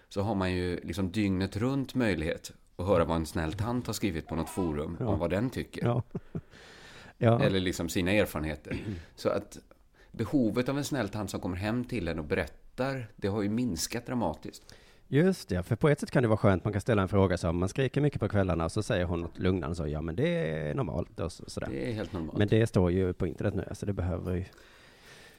så 0.10 0.22
har 0.22 0.36
man 0.36 0.54
ju 0.54 0.80
liksom 0.84 1.12
dygnet 1.12 1.58
runt 1.58 1.96
möjlighet 1.96 2.52
att 2.76 2.86
höra 2.88 3.06
vad 3.06 3.18
en 3.18 3.26
snäll 3.26 3.54
tant 3.54 3.88
har 3.88 3.94
skrivit 3.94 4.28
på 4.28 4.36
något 4.36 4.50
forum 4.50 4.98
Ja. 5.00 5.06
om 5.08 5.20
vad 5.20 5.30
den 5.30 5.50
tycker. 5.50 5.86
Ja. 5.86 6.04
ja. 7.18 7.44
Eller 7.44 7.60
liksom 7.60 7.90
sina 7.90 8.12
erfarenheter. 8.12 8.78
Så 9.16 9.30
att 9.30 9.58
behovet 10.12 10.70
av 10.70 10.78
en 10.78 10.84
snäll 10.84 11.10
tant 11.10 11.30
som 11.30 11.40
kommer 11.40 11.58
hem 11.58 11.84
till 11.84 12.08
en 12.08 12.20
och 12.20 12.26
berättar, 12.26 13.08
det 13.16 13.28
har 13.28 13.42
ju 13.42 13.50
minskat 13.50 14.06
dramatiskt. 14.06 14.76
Just 15.08 15.50
det, 15.50 15.64
för 15.64 15.76
på 15.76 15.90
ett 15.90 16.00
sätt 16.00 16.12
kan 16.12 16.24
det 16.24 16.28
vara 16.30 16.38
skönt, 16.38 16.64
man 16.64 16.74
kan 16.74 16.82
ställa 16.82 17.02
en 17.02 17.08
fråga 17.08 17.38
som 17.38 17.58
man 17.58 17.70
skriker 17.70 18.02
mycket 18.02 18.20
på 18.20 18.30
kvällarna 18.30 18.66
och 18.66 18.72
så 18.72 18.84
säger 18.84 19.06
hon 19.06 19.22
något 19.22 19.40
lugnande 19.40 19.76
så, 19.76 19.88
ja 19.88 20.02
men 20.02 20.16
det 20.16 20.28
är 20.52 20.74
normalt 20.74 21.20
och 21.20 21.32
så, 21.32 21.44
sådär. 21.48 21.68
Det 21.72 21.90
är 21.90 21.94
helt 21.94 22.14
normalt. 22.14 22.38
Men 22.38 22.48
det 22.48 22.68
står 22.68 22.92
ju 22.92 23.14
på 23.14 23.28
internet 23.28 23.54
nu, 23.56 23.66
så 23.74 23.86
det 23.86 23.94
behöver 23.94 24.36
ju 24.36 24.46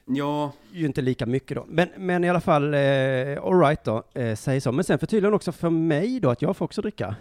Ja, 0.09 0.53
ju 0.73 0.87
inte 0.87 1.03
lika 1.03 1.27
mycket 1.27 1.57
då. 1.57 1.65
Men, 1.69 1.89
men 1.97 2.25
i 2.25 2.29
alla 2.31 2.41
fall, 2.41 2.75
eh, 2.75 2.81
all 3.43 3.61
right 3.61 3.85
då, 3.85 4.03
eh, 4.15 4.35
säg 4.37 4.61
så. 4.61 4.73
Men 4.73 4.85
sen 4.85 4.99
förtydligar 4.99 5.31
hon 5.31 5.37
också 5.37 5.53
för 5.53 5.71
mig 5.71 6.21
då 6.21 6.31
att 6.31 6.43
jag 6.43 6.57
får 6.57 6.65
också 6.65 6.83
dricka. 6.83 7.17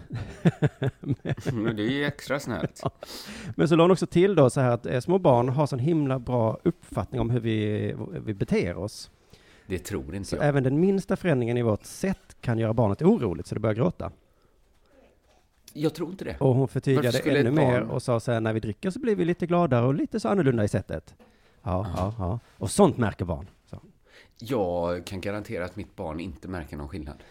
men 1.52 1.76
det 1.76 1.82
är 1.82 1.90
ju 1.90 2.04
extra 2.04 2.40
snällt. 2.40 2.82
Men 3.56 3.68
så 3.68 3.76
la 3.76 3.84
hon 3.84 3.90
också 3.90 4.06
till 4.06 4.34
då 4.34 4.50
så 4.50 4.60
här 4.60 4.70
att 4.70 4.86
eh, 4.86 5.00
små 5.00 5.18
barn 5.18 5.48
har 5.48 5.66
sån 5.66 5.78
himla 5.78 6.18
bra 6.18 6.58
uppfattning 6.62 7.20
om 7.20 7.30
hur 7.30 7.40
vi, 7.40 7.94
vi 8.24 8.34
beter 8.34 8.76
oss. 8.76 9.10
Det 9.66 9.78
tror 9.78 10.14
inte 10.14 10.28
Så 10.28 10.36
jag. 10.36 10.46
även 10.46 10.62
den 10.62 10.80
minsta 10.80 11.16
förändringen 11.16 11.56
i 11.56 11.62
vårt 11.62 11.84
sätt 11.84 12.36
kan 12.40 12.58
göra 12.58 12.72
barnet 12.74 13.02
oroligt 13.02 13.46
så 13.46 13.54
det 13.54 13.60
börjar 13.60 13.74
gråta. 13.74 14.12
Jag 15.72 15.94
tror 15.94 16.10
inte 16.10 16.24
det. 16.24 16.36
Och 16.40 16.54
hon 16.54 16.68
förtydligade 16.68 17.18
ännu 17.18 17.48
ett 17.48 17.54
mer 17.54 17.80
barn- 17.80 17.90
och 17.90 18.02
sa 18.02 18.20
så 18.20 18.32
här, 18.32 18.40
när 18.40 18.52
vi 18.52 18.60
dricker 18.60 18.90
så 18.90 18.98
blir 18.98 19.16
vi 19.16 19.24
lite 19.24 19.46
gladare 19.46 19.86
och 19.86 19.94
lite 19.94 20.20
så 20.20 20.28
annorlunda 20.28 20.64
i 20.64 20.68
sättet. 20.68 21.14
Ja, 21.66 21.86
ja, 21.96 22.14
ja. 22.18 22.38
Och 22.58 22.70
sånt 22.70 22.98
märker 22.98 23.24
barn. 23.24 23.46
Så. 23.70 23.80
Jag 24.38 25.06
kan 25.06 25.20
garantera 25.20 25.64
att 25.64 25.76
mitt 25.76 25.96
barn 25.96 26.20
inte 26.20 26.48
märker 26.48 26.76
någon 26.76 26.88
skillnad. 26.88 27.22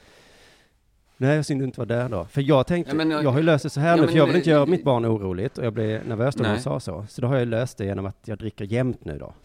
Nej, 1.17 1.43
synd 1.43 1.61
du 1.61 1.65
inte 1.65 1.79
var 1.79 1.85
där 1.85 2.09
då. 2.09 2.25
För 2.25 2.41
jag 2.41 2.67
tänkte, 2.67 2.95
men 2.95 3.11
jag- 3.11 3.23
jag 3.23 3.29
har 3.31 3.37
ju 3.37 3.43
löst 3.43 3.63
det 3.63 3.69
så 3.69 3.79
här 3.79 3.97
Ja, 3.97 4.01
nu, 4.01 4.07
för 4.07 4.17
jag 4.17 4.25
vill 4.27 4.35
inte 4.35 4.49
göra 4.49 4.65
mitt 4.65 4.83
barn 4.83 5.05
oroligt 5.05 5.57
och 5.57 5.65
jag 5.65 5.73
blev 5.73 6.07
nervös 6.07 6.35
då 6.35 6.41
när 6.41 6.49
hon 6.49 6.55
Nej. 6.55 6.63
sa 6.63 6.79
så. 6.79 7.05
Så 7.09 7.21
då 7.21 7.27
har 7.27 7.37
jag 7.37 7.47
löst 7.47 7.77
det 7.77 7.85
genom 7.85 8.05
att 8.05 8.17
jag 8.25 8.37
dricker 8.37 8.65
jämt 8.65 9.05
nu 9.05 9.17
då. 9.19 9.25
Så 9.25 9.31
att 9.31 9.35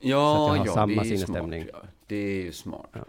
jag 0.00 0.10
Ja, 0.20 0.48
har 0.48 0.56
ja, 0.66 0.72
samma 0.72 0.86
det 0.94 1.00
är 1.00 1.04
sinnesstämning. 1.04 1.62
smart. 1.62 1.80
Ja. 1.82 1.88
Det 2.06 2.16
är 2.16 2.42
ju 2.44 2.52
smart. 2.52 2.90
Ja. 2.92 3.04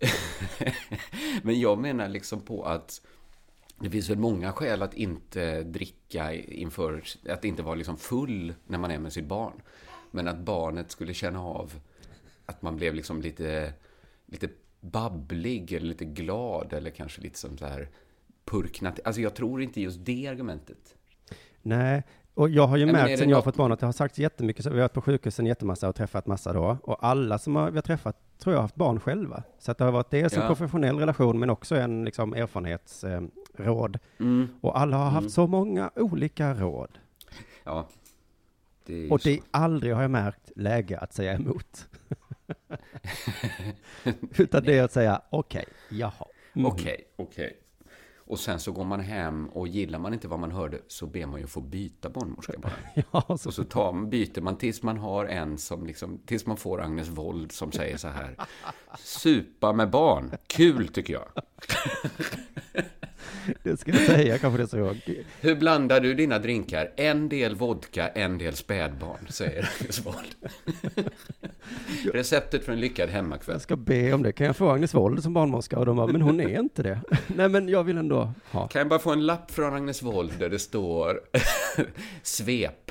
Men 1.42 1.60
jag 1.60 1.78
menar 1.78 2.08
liksom 2.08 2.40
på 2.40 2.64
att 2.64 3.00
det 3.80 3.90
finns 3.90 4.10
väl 4.10 4.18
många 4.18 4.52
skäl 4.52 4.82
att 4.82 4.94
inte 4.94 5.62
dricka 5.62 6.32
inför, 6.34 7.02
att 7.30 7.44
inte 7.44 7.62
vara 7.62 7.74
liksom 7.74 7.96
full 7.96 8.54
när 8.66 8.78
man 8.78 8.90
är 8.90 8.98
med 8.98 9.12
sitt 9.12 9.24
barn. 9.26 9.52
Men 10.16 10.28
att 10.28 10.38
barnet 10.38 10.90
skulle 10.90 11.14
känna 11.14 11.40
av 11.42 11.72
att 12.46 12.62
man 12.62 12.76
blev 12.76 12.94
liksom 12.94 13.20
lite, 13.22 13.72
lite 14.26 14.48
babblig 14.80 15.72
eller 15.72 15.86
lite 15.86 16.04
glad 16.04 16.72
eller 16.72 16.90
kanske 16.90 17.20
lite 17.22 17.38
som 17.38 17.58
så 17.58 17.66
här 17.66 17.88
purknat. 18.44 19.00
Alltså 19.04 19.20
jag 19.20 19.34
tror 19.34 19.62
inte 19.62 19.80
just 19.80 20.04
det 20.04 20.26
argumentet. 20.26 20.94
Nej, 21.62 22.02
och 22.34 22.48
jag 22.50 22.66
har 22.66 22.76
ju 22.76 22.84
Nej, 22.84 22.92
märkt 22.94 23.18
sen 23.18 23.28
jag 23.30 23.36
har 23.36 23.42
fått 23.42 23.56
barn 23.56 23.72
att 23.72 23.80
det 23.80 23.86
har 23.86 23.92
sagt 23.92 24.18
jättemycket, 24.18 24.64
så 24.64 24.70
vi 24.70 24.76
har 24.76 24.82
varit 24.82 24.92
på 24.92 25.02
sjukhusen 25.02 25.46
jättemassa 25.46 25.88
och 25.88 25.94
träffat 25.94 26.26
massa 26.26 26.52
då. 26.52 26.78
Och 26.82 27.04
alla 27.04 27.38
som 27.38 27.56
har, 27.56 27.70
vi 27.70 27.76
har 27.76 27.82
träffat 27.82 28.16
tror 28.38 28.52
jag 28.54 28.58
har 28.58 28.62
haft 28.62 28.74
barn 28.74 29.00
själva. 29.00 29.42
Så 29.58 29.70
att 29.70 29.78
det 29.78 29.84
har 29.84 29.92
varit 29.92 30.10
dels 30.10 30.32
en 30.34 30.40
Ja. 30.40 30.46
professionell 30.46 30.98
relation 30.98 31.38
men 31.38 31.50
också 31.50 31.76
en 31.76 32.04
liksom 32.04 32.34
erfarenhetsråd. 32.34 33.96
Eh. 34.18 34.26
Mm. 34.26 34.48
och 34.60 34.78
alla 34.80 34.96
har 34.96 35.04
haft 35.04 35.18
Mm. 35.20 35.30
så 35.30 35.46
många 35.46 35.90
olika 35.96 36.54
råd. 36.54 36.98
Ja. 37.64 37.88
Det 38.86 39.10
Och 39.10 39.20
det 39.24 39.32
är 39.32 39.40
aldrig 39.50 39.94
har 39.94 40.02
jag 40.02 40.10
märkt 40.10 40.50
läge 40.56 40.98
att 40.98 41.12
säga 41.14 41.34
emot. 41.34 41.88
Utan 44.38 44.64
det 44.64 44.78
är 44.78 44.82
att 44.82 44.92
säga 44.92 45.22
okej, 45.30 45.64
jaha. 45.90 46.26
Mm. 46.54 46.66
Okej, 46.66 47.04
okej. 47.16 47.56
Och 48.28 48.38
sen 48.38 48.60
så 48.60 48.72
går 48.72 48.84
man 48.84 49.00
hem 49.00 49.48
och 49.48 49.68
gillar 49.68 49.98
man 49.98 50.14
inte 50.14 50.28
vad 50.28 50.38
man 50.38 50.52
hörde 50.52 50.78
så 50.86 51.06
ber 51.06 51.26
man 51.26 51.40
ju 51.40 51.46
få 51.46 51.60
byta 51.60 52.10
barnmorska 52.10 52.52
bara. 52.58 52.72
Ja, 53.12 53.38
så, 53.38 53.48
Och 53.48 53.54
så 53.54 53.64
tar, 53.64 54.06
byter 54.06 54.40
man 54.40 54.58
tills 54.58 54.82
man 54.82 54.98
har 54.98 55.24
en 55.24 55.58
som 55.58 55.86
liksom, 55.86 56.18
tills 56.26 56.46
man 56.46 56.56
får 56.56 56.80
Agnes 56.80 57.08
Wold 57.08 57.52
som 57.52 57.72
säger 57.72 57.96
så 57.96 58.08
här. 58.08 58.36
Supa 58.98 59.72
med 59.72 59.90
barn, 59.90 60.30
kul 60.46 60.88
tycker 60.88 61.12
jag. 61.12 61.28
det 63.62 63.80
ska 63.80 63.90
jag 63.90 64.00
säga 64.00 64.38
kanske 64.38 64.62
det 64.62 64.68
så 64.68 64.76
jag. 64.76 64.96
Hur 65.40 65.56
blandar 65.56 66.00
du 66.00 66.14
dina 66.14 66.38
drinkar? 66.38 66.90
En 66.96 67.28
del 67.28 67.54
vodka, 67.54 68.08
en 68.08 68.38
del 68.38 68.56
spädbarn, 68.56 69.26
säger 69.28 69.70
Agnes 69.80 70.06
Wold. 70.06 70.34
Receptet 72.12 72.64
för 72.64 72.72
en 72.72 72.80
lyckad 72.80 73.08
hemmakväll. 73.08 73.54
Jag 73.54 73.62
ska 73.62 73.76
be 73.76 74.12
om 74.12 74.22
det. 74.22 74.32
Kan 74.32 74.46
jag 74.46 74.56
få 74.56 74.70
Agnes 74.70 74.94
Wold 74.94 75.22
som 75.22 75.34
barnmorska? 75.34 75.78
Och 75.78 75.86
de 75.86 75.96
bara, 75.96 76.06
men 76.06 76.22
hon 76.22 76.40
är 76.40 76.60
inte 76.60 76.82
det. 76.82 77.00
Nej, 77.26 77.48
men 77.48 77.68
jag 77.68 77.84
vill 77.84 77.98
ändå 77.98 78.32
ha. 78.50 78.68
Kan 78.68 78.78
jag 78.80 78.88
bara 78.88 78.98
få 78.98 79.12
en 79.12 79.26
lapp 79.26 79.50
från 79.50 79.74
Agnes 79.74 80.02
Wold 80.02 80.32
där 80.38 80.48
det 80.48 80.58
står 80.58 81.20
svep? 82.22 82.90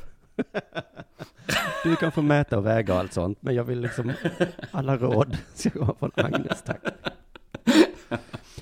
Du 1.84 1.96
kan 1.96 2.12
få 2.12 2.22
mäta 2.22 2.58
och 2.58 2.66
väga 2.66 2.94
och 2.94 3.00
allt 3.00 3.14
sånt, 3.14 3.38
men 3.42 3.56
jag 3.56 3.64
vill 3.64 3.82
liksom, 3.82 4.14
alla 4.72 4.98
råd 4.98 5.38
ska 5.54 5.70
vara 5.74 5.96
från 6.00 6.12
Agnes, 6.16 6.64
tack. 6.66 6.82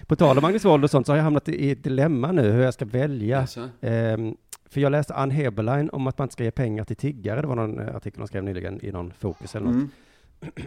På 0.07 0.15
tal 0.15 0.37
om 0.37 0.45
Agnes 0.45 0.65
Wold 0.65 0.83
och 0.83 0.89
sånt 0.91 1.05
så 1.05 1.11
har 1.11 1.17
jag 1.17 1.23
hamnat 1.23 1.49
i 1.49 1.71
ett 1.71 1.83
dilemma 1.83 2.31
nu 2.31 2.51
hur 2.51 2.63
jag 2.63 2.73
ska 2.73 2.85
välja. 2.85 3.39
Alltså, 3.39 3.69
Ehm, 3.81 4.35
för 4.65 4.81
jag 4.81 4.91
läste 4.91 5.13
Ann 5.13 5.31
Heberlein 5.31 5.89
om 5.89 6.07
att 6.07 6.17
man 6.17 6.25
inte 6.25 6.33
ska 6.33 6.43
ge 6.43 6.51
pengar 6.51 6.83
till 6.83 6.95
tiggare. 6.95 7.41
Det 7.41 7.47
var 7.47 7.55
någon 7.55 7.79
eh, 7.79 7.95
artikel 7.95 8.19
hon 8.19 8.27
skrev 8.27 8.43
nyligen 8.43 8.85
i 8.85 8.91
någon 8.91 9.13
Fokus 9.19 9.55
eller 9.55 9.65
något. 9.65 9.75
mm. 9.75 9.89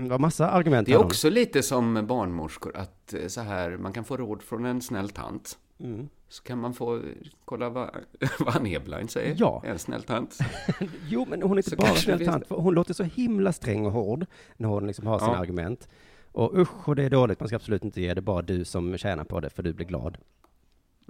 Det 0.05 0.11
var 0.11 0.18
massa 0.18 0.51
argument. 0.51 0.87
Det 0.87 0.92
är 0.94 1.05
också 1.05 1.31
lite 1.31 1.62
som 1.62 2.07
barnmorskor, 2.07 2.77
att 2.77 3.14
eh, 3.14 3.27
så 3.27 3.40
här, 3.40 3.77
man 3.77 3.92
kan 3.92 4.05
få 4.05 4.16
råd 4.16 4.42
från 4.42 4.64
en 4.64 4.81
snäll 4.83 5.09
tant. 5.09 5.59
Mm. 5.81 6.09
Så 6.29 6.42
kan 6.42 6.59
man 6.59 6.75
få, 6.75 7.01
kolla 7.44 7.68
vad, 7.68 7.90
vad 8.38 8.57
Ann 8.57 8.64
Heberlein 8.66 9.09
säger. 9.09 9.35
Ja. 9.38 9.62
En 9.66 9.79
snäll 9.79 10.03
tant. 10.03 10.38
Jo, 11.09 11.27
men 11.31 11.42
hon 11.42 11.53
är 11.53 11.57
inte 11.57 11.70
Så 11.70 11.77
bara 11.77 11.94
snäll 11.94 12.25
tant, 12.25 12.44
hon 12.49 12.75
låter 12.75 12.94
så 12.94 13.03
himla 13.03 13.53
sträng 13.53 13.87
och 13.87 13.92
hård 13.92 14.27
när 14.57 14.68
hon 14.68 14.87
liksom 14.87 15.07
har 15.07 15.18
sina 15.18 15.33
Ja. 15.33 15.38
argument. 15.38 15.88
Och 16.37 16.59
usch, 16.59 16.88
och 16.88 16.96
det 16.96 17.03
är 17.03 17.11
dåligt, 17.11 17.40
man 17.40 17.49
ska 17.49 17.57
absolut 17.57 17.85
inte 17.85 18.01
ge 18.01 18.14
det, 18.14 18.20
bara 18.20 18.42
du 18.42 18.64
som 18.64 18.99
tjänar 18.99 19.25
på 19.25 19.40
det, 19.40 19.51
för 19.51 19.62
du 19.62 19.72
blir 19.72 19.87
glad. 19.87 20.18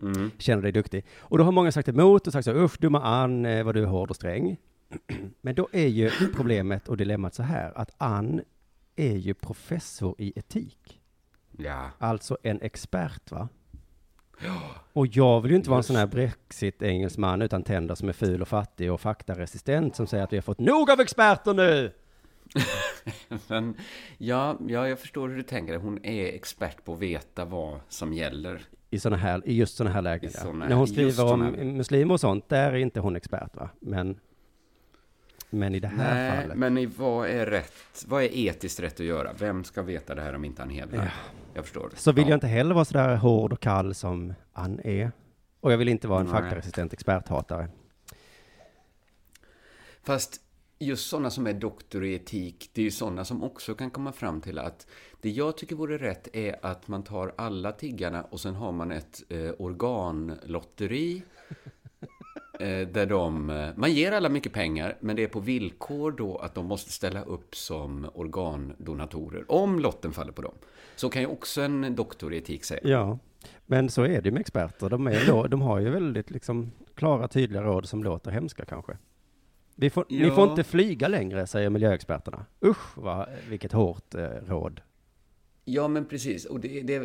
Mm. 0.02 0.30
Känner 0.38 0.62
dig 0.62 0.72
duktig. 0.72 1.04
Och 1.18 1.38
då 1.38 1.44
har 1.44 1.52
många 1.52 1.72
sagt 1.72 1.88
emot 1.88 2.26
och 2.26 2.32
sagt 2.32 2.44
så 2.44 2.52
usch, 2.52 2.80
dumma 2.80 3.02
Ann, 3.02 3.46
eh, 3.46 3.64
vad 3.64 3.74
du 3.74 3.82
är 3.82 3.86
hård 3.86 4.10
och 4.10 4.16
sträng. 4.16 4.56
Men 5.40 5.54
då 5.54 5.68
är 5.72 5.86
ju 5.86 6.10
problemet 6.34 6.88
och 6.88 6.96
dilemmat 6.96 7.34
så 7.34 7.42
här, 7.42 7.72
att 7.78 7.90
Ann 7.98 8.40
är 8.96 9.16
ju 9.16 9.34
professor 9.34 10.14
i 10.18 10.32
etik. 10.38 11.00
Ja. 11.56 11.90
Alltså 11.98 12.38
en 12.42 12.60
expert, 12.62 13.30
va? 13.30 13.48
Och 14.92 15.06
jag 15.06 15.40
vill 15.40 15.50
ju 15.50 15.56
inte 15.56 15.70
vara 15.70 15.78
en 15.78 15.84
sån 15.84 15.96
här 15.96 16.06
brexit-engelsman 16.06 17.42
utan 17.42 17.62
tänder 17.62 17.94
som 17.94 18.08
är 18.08 18.12
ful 18.12 18.42
och 18.42 18.48
fattig 18.48 18.92
och 18.92 19.00
faktaresistent 19.00 19.96
som 19.96 20.06
säger 20.06 20.24
att 20.24 20.32
vi 20.32 20.36
har 20.36 20.42
fått 20.42 20.60
nog 20.60 20.90
av 20.90 21.00
experter 21.00 21.54
nu! 21.54 21.92
Men, 23.48 23.74
ja, 24.18 24.58
ja, 24.68 24.88
jag 24.88 24.98
förstår 24.98 25.28
hur 25.28 25.36
du 25.36 25.42
tänker. 25.42 25.76
Hon 25.78 26.04
är 26.04 26.26
expert 26.26 26.84
på 26.84 26.92
att 26.94 26.98
veta 26.98 27.44
vad 27.44 27.80
som 27.88 28.12
gäller. 28.12 28.60
I, 28.90 28.98
såna 28.98 29.16
här, 29.16 29.42
I 29.44 29.54
just 29.56 29.76
sådana 29.76 29.94
här 29.94 30.02
lägen. 30.02 30.30
Ja. 30.44 30.52
När 30.52 30.74
hon 30.74 30.86
skriver 30.88 31.24
om 31.24 31.28
såna- 31.40 31.64
muslimer 31.64 32.14
och 32.14 32.20
sånt, 32.20 32.48
där 32.48 32.72
är 32.72 32.76
inte 32.76 33.00
hon 33.00 33.16
expert, 33.16 33.56
va? 33.56 33.70
Men, 33.80 34.20
men 35.50 35.74
i 35.74 35.80
det 35.80 35.88
här 35.88 36.14
Nej, 36.14 36.40
fallet. 36.42 36.56
men 36.58 36.78
i, 36.78 36.86
vad 36.86 37.28
är 37.28 37.46
rätt? 37.46 38.04
Vad 38.08 38.22
är 38.22 38.28
etiskt 38.36 38.80
rätt 38.80 39.00
att 39.00 39.06
göra? 39.06 39.32
Vem 39.38 39.64
ska 39.64 39.82
veta 39.82 40.14
det 40.14 40.22
här 40.22 40.34
om 40.34 40.44
inte 40.44 40.62
Ann 40.62 40.70
Heberlein? 40.70 41.08
Jag 41.54 41.64
förstår. 41.64 41.90
Så 41.94 42.12
vill 42.12 42.24
Ja. 42.24 42.30
jag 42.30 42.36
inte 42.36 42.46
heller 42.46 42.74
vara 42.74 42.84
sådär 42.84 43.16
hård 43.16 43.52
och 43.52 43.60
kall 43.60 43.94
som 43.94 44.34
Ann 44.52 44.80
är. 44.84 45.12
Och 45.60 45.72
jag 45.72 45.78
vill 45.78 45.88
inte 45.88 46.08
vara 46.08 46.20
en 46.20 46.28
faktaresistent 46.28 46.92
experthatare. 46.92 47.68
Fast 50.02 50.40
just 50.78 51.06
sådana 51.10 51.30
som 51.30 51.46
är 51.46 51.52
doktor 51.52 52.04
i 52.04 52.14
etik, 52.14 52.70
det 52.72 52.80
är 52.80 52.84
ju 52.84 52.90
sådana 52.90 53.24
som 53.24 53.44
också 53.44 53.74
kan 53.74 53.90
komma 53.90 54.12
fram 54.12 54.40
till 54.40 54.58
att 54.58 54.86
det 55.20 55.30
jag 55.30 55.56
tycker 55.56 55.76
vore 55.76 55.98
rätt 55.98 56.36
är 56.36 56.56
att 56.62 56.88
man 56.88 57.02
tar 57.02 57.34
alla 57.36 57.72
tiggarna 57.72 58.22
och 58.22 58.40
sen 58.40 58.54
har 58.54 58.72
man 58.72 58.92
ett 58.92 59.22
eh, 59.28 59.50
organlotteri. 59.58 61.22
Eh, 62.60 62.88
där 62.88 63.06
de, 63.06 63.50
eh, 63.50 63.68
man 63.76 63.92
ger 63.92 64.12
alla 64.12 64.28
mycket 64.28 64.52
pengar, 64.52 64.96
men 65.00 65.16
det 65.16 65.22
är 65.22 65.28
på 65.28 65.40
villkor 65.40 66.12
då 66.12 66.36
att 66.36 66.54
de 66.54 66.66
måste 66.66 66.92
ställa 66.92 67.22
upp 67.22 67.56
som 67.56 68.10
organdonatorer, 68.14 69.52
om 69.52 69.78
lotten 69.80 70.12
faller 70.12 70.32
på 70.32 70.42
dem. 70.42 70.54
Så 70.96 71.08
kan 71.08 71.22
ju 71.22 71.28
också 71.28 71.60
en 71.60 71.94
doktor 71.94 72.34
i 72.34 72.38
etik 72.38 72.64
säga. 72.64 72.80
Ja, 72.84 73.18
men 73.66 73.88
så 73.88 74.02
är 74.02 74.22
det 74.22 74.28
ju 74.28 74.30
med 74.30 74.40
experter. 74.40 74.90
De, 74.90 75.06
är 75.06 75.26
då, 75.26 75.46
de 75.46 75.62
har 75.62 75.78
ju 75.78 75.90
väldigt 75.90 76.30
liksom 76.30 76.72
klara, 76.94 77.28
tydliga 77.28 77.62
råd 77.62 77.88
som 77.88 78.04
låter 78.04 78.30
hemska 78.30 78.64
kanske. 78.64 78.96
Vi 79.78 79.90
får, 79.90 80.04
Ni 80.08 80.18
Ja. 80.26 80.34
får 80.34 80.48
inte 80.50 80.64
flyga 80.64 81.08
längre, 81.08 81.46
säger 81.46 81.70
miljöexperterna. 81.70 82.46
Usch, 82.64 82.98
vad, 82.98 83.28
vilket 83.48 83.72
hårt 83.72 84.14
eh, 84.14 84.20
råd. 84.46 84.80
Ja, 85.64 85.88
men 85.88 86.04
precis. 86.04 86.44
Och 86.44 86.60
det, 86.60 86.80
det, 86.82 86.98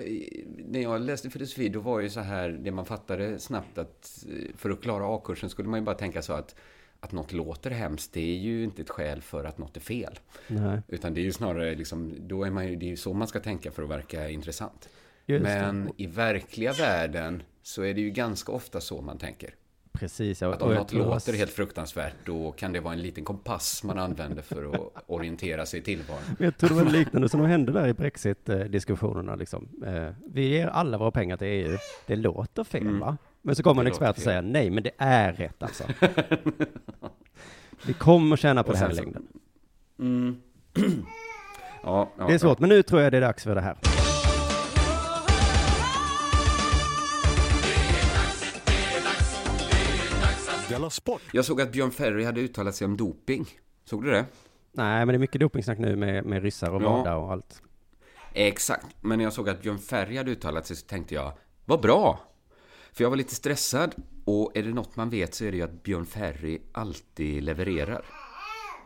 när 0.68 0.80
jag 0.82 1.02
läste 1.02 1.30
filosofi, 1.30 1.70
då 1.70 1.80
var 1.80 2.00
ju 2.00 2.10
så 2.10 2.20
här, 2.20 2.50
det 2.50 2.72
man 2.72 2.86
fattade 2.86 3.40
snabbt 3.40 3.78
att 3.78 4.26
eh, 4.30 4.56
för 4.56 4.70
att 4.70 4.82
klara 4.82 5.16
A-kursen 5.16 5.50
skulle 5.50 5.70
man 5.70 5.80
ju 5.80 5.86
bara 5.86 5.96
tänka 5.96 6.22
så 6.22 6.34
att 6.34 6.56
att 7.04 7.12
något 7.12 7.34
låter 7.34 7.72
hemskt, 7.72 8.14
det 8.14 8.22
är 8.22 8.38
ju 8.38 8.64
inte 8.64 8.82
ett 8.82 8.90
skäl 8.90 9.22
för 9.22 9.44
att 9.44 9.58
något 9.58 9.78
är 9.78 9.82
fel. 9.82 10.20
Nej, 10.48 10.80
Utan 10.88 11.14
det 11.14 11.22
är 11.22 11.24
ju 11.24 11.32
snarare 11.32 11.76
liksom, 11.76 12.14
då 12.20 12.44
är 12.44 12.52
man 12.52 12.68
ju, 12.68 12.76
det 12.76 12.86
är 12.86 12.90
ju 12.90 12.98
så 12.98 13.14
man 13.14 13.28
ska 13.28 13.40
tänka 13.40 13.72
för 13.72 13.84
att 13.84 13.90
verka 13.90 14.30
intressant. 14.30 14.90
just 15.26 15.44
Men 15.44 15.86
det. 15.86 16.04
i 16.04 16.08
verkliga 16.08 16.74
världen 16.74 17.44
så 17.62 17.82
är 17.84 17.94
det 17.94 18.02
ju 18.02 18.10
ganska 18.10 18.52
ofta 18.52 18.82
så 18.82 19.02
man 19.02 19.18
tänker. 19.18 19.56
Precis, 19.94 20.42
ja. 20.42 20.54
Att 20.54 20.62
om 20.62 20.74
något 20.74 20.94
låter 20.94 21.34
helt 21.34 21.52
fruktansvärt, 21.52 22.14
då 22.26 22.52
kan 22.52 22.74
det 22.74 22.80
vara 22.80 22.94
en 22.94 23.02
liten 23.02 23.24
kompass 23.24 23.84
man 23.84 24.00
använder 24.00 24.42
för 24.42 24.64
att 24.76 25.04
orientera 25.08 25.66
sig 25.66 25.80
i 25.80 25.84
tillvaron. 25.84 26.22
Jag 26.40 26.58
tror 26.58 26.70
det 26.70 26.84
var 26.84 26.92
liknande 26.92 27.30
som 27.30 27.42
hände 27.42 27.72
där 27.72 27.88
i 27.88 27.94
Brexit-diskussionerna. 27.94 29.36
Liksom. 29.36 29.68
Eh, 29.86 30.08
Vi 30.34 30.48
ger 30.48 30.68
alla 30.68 30.98
våra 30.98 31.12
pengar 31.12 31.38
till 31.38 31.48
EU. 31.48 31.78
Det 32.06 32.16
låter 32.16 32.64
fel, 32.64 32.82
Mm. 32.82 33.00
va? 33.00 33.18
Men 33.42 33.56
så 33.56 33.64
kommer 33.64 33.82
en 33.82 33.88
expert 33.88 34.18
och 34.18 34.24
säger 34.24 34.42
nej, 34.42 34.70
men 34.70 34.84
det 34.84 34.92
är 34.98 35.34
rätt 35.34 35.64
alltså. 35.64 35.84
Vi 37.86 37.94
kommer 37.94 38.36
tjäna 38.36 38.64
på 38.64 38.72
det 38.72 38.78
här 38.78 38.92
i 38.92 38.94
längden. 38.94 39.28
Mm. 40.00 40.42
Ja, 41.84 42.10
ja, 42.18 42.28
Det 42.28 42.34
är 42.34 42.38
svårt, 42.38 42.60
men 42.60 42.70
nu 42.70 42.84
tror 42.84 43.02
jag 43.02 43.12
det 43.12 43.18
är 43.18 43.22
dags 43.22 43.44
för 43.44 43.56
det 43.56 43.62
här. 43.62 43.78
Della 50.72 50.90
Sport! 50.90 51.22
Jag 51.34 51.46
såg 51.46 51.62
att 51.62 51.72
Björn 51.72 51.92
Ferry 51.92 52.24
hade 52.24 52.42
uttalat 52.42 52.76
sig 52.76 52.86
om 52.86 52.98
doping. 52.98 53.46
Såg 53.86 54.04
du 54.04 54.12
det? 54.12 54.26
Nej, 54.72 54.98
men 55.06 55.08
det 55.08 55.14
är 55.14 55.20
mycket 55.20 55.42
dopingsnack 55.42 55.78
nu 55.80 55.96
med, 55.96 56.26
med 56.26 56.44
ryssar 56.44 56.72
och 56.72 56.82
Ja. 56.82 57.16
Och 57.16 57.32
allt. 57.32 57.62
Exakt, 58.34 58.88
men 59.02 59.18
när 59.18 59.26
jag 59.26 59.34
såg 59.34 59.50
att 59.50 59.62
Björn 59.62 59.80
Ferry 59.80 60.18
hade 60.18 60.32
uttalat 60.32 60.66
sig 60.68 60.76
så 60.76 60.86
tänkte 60.88 61.16
jag, 61.16 61.32
vad 61.66 61.82
bra! 61.82 62.20
För 62.94 63.04
jag 63.04 63.10
var 63.10 63.18
lite 63.18 63.36
stressad 63.36 63.96
och 64.26 64.52
är 64.58 64.64
det 64.64 64.70
något 64.74 64.96
man 64.96 65.10
vet 65.10 65.34
så 65.34 65.46
är 65.46 65.52
det 65.52 65.58
ju 65.58 65.64
att 65.64 65.84
Björn 65.84 66.06
Ferry 66.06 66.62
alltid 66.72 67.44
levererar. 67.44 68.06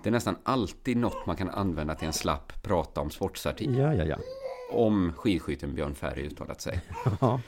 Det 0.04 0.10
är 0.10 0.12
nästan 0.12 0.36
alltid 0.44 0.98
något 0.98 1.26
man 1.26 1.36
kan 1.36 1.50
använda 1.50 1.96
till 1.96 2.08
en 2.08 2.14
slapp 2.14 2.64
prata 2.64 3.02
om 3.02 3.10
sportsartikel. 3.10 3.78
Ja, 3.78 3.94
ja, 3.94 4.04
ja. 4.04 4.18
Om 4.72 5.14
skidskytten 5.18 5.76
Björn 5.76 5.96
Ferry 5.96 6.24
uttalat 6.28 6.62
sig. 6.62 6.82
Ja. 7.22 7.42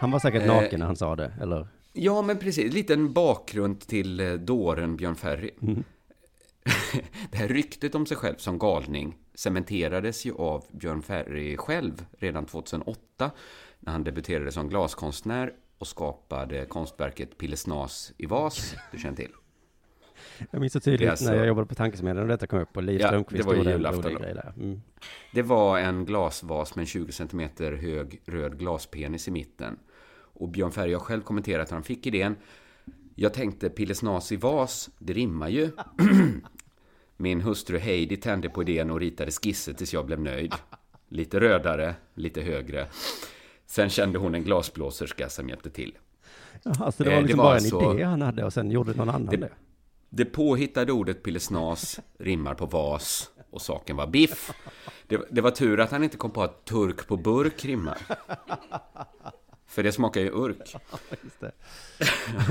Han 0.00 0.10
var 0.10 0.18
säkert 0.18 0.42
Eh. 0.42 0.48
naken 0.54 0.80
när 0.80 0.86
han 0.86 0.96
sa 0.96 1.16
det, 1.16 1.32
eller? 1.40 1.68
Ja, 1.92 2.22
men 2.22 2.38
precis. 2.38 2.72
Lite 2.72 2.94
en 2.94 3.12
bakgrund 3.12 3.80
till 3.80 4.20
eh, 4.20 4.32
dåren 4.32 4.96
Björn 4.96 5.16
Ferry. 5.16 5.50
det 7.30 7.36
här 7.36 7.48
ryktet 7.48 7.94
om 7.94 8.06
sig 8.06 8.16
själv 8.16 8.36
som 8.36 8.58
galning 8.58 9.16
cementerades 9.34 10.26
ju 10.26 10.34
av 10.34 10.64
Björn 10.72 11.02
Ferry 11.02 11.56
själv 11.56 12.04
redan 12.18 12.46
2008 12.46 13.30
när 13.80 13.92
han 13.92 14.04
debuterade 14.04 14.52
som 14.52 14.68
glaskonstnär 14.68 15.52
och 15.78 15.86
skapade 15.86 16.66
konstverket 16.66 17.38
Pillesnas 17.38 18.12
i 18.16 18.26
vas, 18.26 18.74
du 18.92 18.98
känner 18.98 19.16
till. 19.16 19.32
Jag 20.50 20.60
minns 20.60 20.72
så 20.72 20.80
tydligt 20.80 21.10
alltså- 21.10 21.24
när 21.24 21.34
jag 21.36 21.46
jobbade 21.46 21.66
på 21.66 21.74
Tankesmedjan 21.74 22.22
och 22.22 22.28
detta 22.28 22.46
kom 22.46 22.60
upp 22.60 22.76
och 22.76 22.82
Liv 22.82 23.00
Ja, 23.00 23.06
Strömquist 23.06 23.48
det 23.48 23.54
var 23.56 23.64
julafton. 23.64 24.16
Mm. 24.16 24.82
Det 25.32 25.42
var 25.42 25.78
en 25.78 26.04
glasvas 26.04 26.74
med 26.74 26.82
en 26.82 26.86
20 26.86 27.12
cm 27.12 27.48
hög 27.58 28.22
röd 28.26 28.58
glaspenis 28.58 29.28
i 29.28 29.30
mitten. 29.30 29.78
Och 30.40 30.48
Björn 30.48 30.72
Ferry 30.72 30.92
har 30.92 31.00
själv 31.00 31.22
kommenterat 31.22 31.70
hur 31.70 31.74
han 31.74 31.82
fick 31.82 32.06
idén. 32.06 32.36
Jag 33.14 33.34
tänkte 33.34 33.70
Pillesnas 33.70 34.32
i 34.32 34.36
vas, 34.36 34.90
det 34.98 35.12
rimmar 35.12 35.48
ju. 35.48 35.70
Min 37.16 37.40
hustru 37.40 37.78
Heidi 37.78 38.16
tände 38.16 38.48
på 38.48 38.62
idén 38.62 38.90
och 38.90 39.00
ritade 39.00 39.30
skisser 39.30 39.72
tills 39.72 39.92
jag 39.92 40.06
blev 40.06 40.20
nöjd. 40.20 40.54
Lite 41.08 41.40
rödare, 41.40 41.94
lite 42.14 42.40
högre. 42.40 42.86
Sen 43.66 43.88
kände 43.88 44.18
hon 44.18 44.34
en 44.34 44.44
glasblåserska 44.44 45.28
som 45.28 45.48
hjälpte 45.48 45.70
till. 45.70 45.98
Ja, 46.62 46.72
alltså 46.80 47.04
det 47.04 47.10
Eh, 47.10 47.14
var 47.14 47.20
det 47.22 47.26
liksom 47.26 47.38
var 47.38 47.44
bara 47.44 47.56
en 47.56 47.64
alltså- 47.64 47.94
idé 47.94 48.02
han 48.04 48.22
hade 48.22 48.44
och 48.44 48.52
sen 48.52 48.70
gjorde 48.70 48.94
någon 48.94 49.08
annan 49.08 49.26
det. 49.26 49.36
Det, 49.36 49.50
det 50.10 50.24
påhittade 50.24 50.92
ordet 50.92 51.22
pillesnas 51.22 52.00
rimmar 52.18 52.54
på 52.54 52.66
vas 52.66 53.30
och 53.50 53.62
saken 53.62 53.96
var 53.96 54.06
biff. 54.06 54.50
Det, 55.06 55.20
det 55.30 55.40
var 55.40 55.50
tur 55.50 55.80
att 55.80 55.90
han 55.90 56.04
inte 56.04 56.16
kom 56.16 56.30
på 56.30 56.42
att 56.42 56.64
turk 56.64 57.06
på 57.08 57.16
burk 57.16 57.64
rimmar. 57.64 57.98
För 59.70 59.82
det 59.82 59.92
smakar 59.92 60.20
ju 60.20 60.30
urk. 60.30 60.76
Just 61.22 61.40
det. 61.40 61.52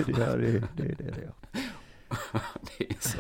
det, 0.06 0.18
gör 0.20 0.38
det, 0.38 0.52
det, 0.52 0.96
det, 0.98 1.12
det, 1.12 1.22
ja. 1.26 1.60
Det 2.78 2.90
är 2.90 2.96
så. 3.00 3.18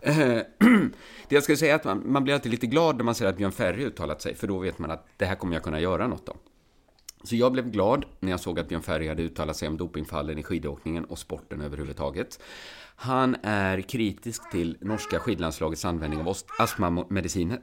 Eh, 0.00 0.42
det 1.28 1.34
jag 1.34 1.42
skulle 1.42 1.56
säga 1.56 1.72
är 1.72 1.76
att 1.76 1.84
man, 1.84 2.12
man 2.12 2.24
blir 2.24 2.34
alltid 2.34 2.52
lite 2.52 2.66
glad 2.66 2.96
när 2.96 3.04
man 3.04 3.14
ser 3.14 3.26
att 3.26 3.36
Björn 3.36 3.52
Ferry 3.52 3.84
uttalat 3.84 4.22
sig, 4.22 4.34
för 4.34 4.46
då 4.46 4.58
vet 4.58 4.78
man 4.78 4.90
att 4.90 5.06
det 5.16 5.26
här 5.26 5.34
kommer 5.34 5.56
jag 5.56 5.62
kunna 5.62 5.80
göra 5.80 6.06
något 6.06 6.28
om. 6.28 6.38
Så 7.24 7.36
jag 7.36 7.52
blev 7.52 7.70
glad 7.70 8.04
när 8.20 8.30
jag 8.30 8.40
såg 8.40 8.60
att 8.60 8.68
Björn 8.68 8.82
Ferry 8.82 9.08
hade 9.08 9.22
uttalat 9.22 9.56
sig 9.56 9.68
om 9.68 9.76
dopingfallen 9.76 10.38
i 10.38 10.42
skidåkningen 10.42 11.04
och 11.04 11.18
sporten 11.18 11.60
överhuvudtaget. 11.60 12.40
Han 12.96 13.36
är 13.42 13.80
kritisk 13.80 14.50
till 14.50 14.76
norska 14.80 15.18
skidlandslagets 15.18 15.84
användning 15.84 16.20
av 16.20 16.36
astmamediciner. 16.58 17.60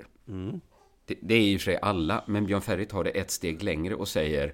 Det, 1.06 1.18
det 1.22 1.36
är 1.36 1.42
ju 1.42 1.54
i 1.54 1.58
och 1.58 1.62
för 1.62 1.66
sig 1.66 1.80
alla, 1.82 2.24
men 2.28 2.46
Björn 2.46 2.62
Ferry 2.62 2.86
tar 2.86 3.04
det 3.04 3.10
ett 3.10 3.32
steg 3.32 3.64
längre 3.64 3.96
och 3.96 4.08
säger 4.08 4.54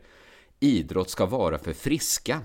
idrott 0.59 1.09
ska 1.09 1.25
vara 1.25 1.57
för 1.57 1.73
friska. 1.73 2.41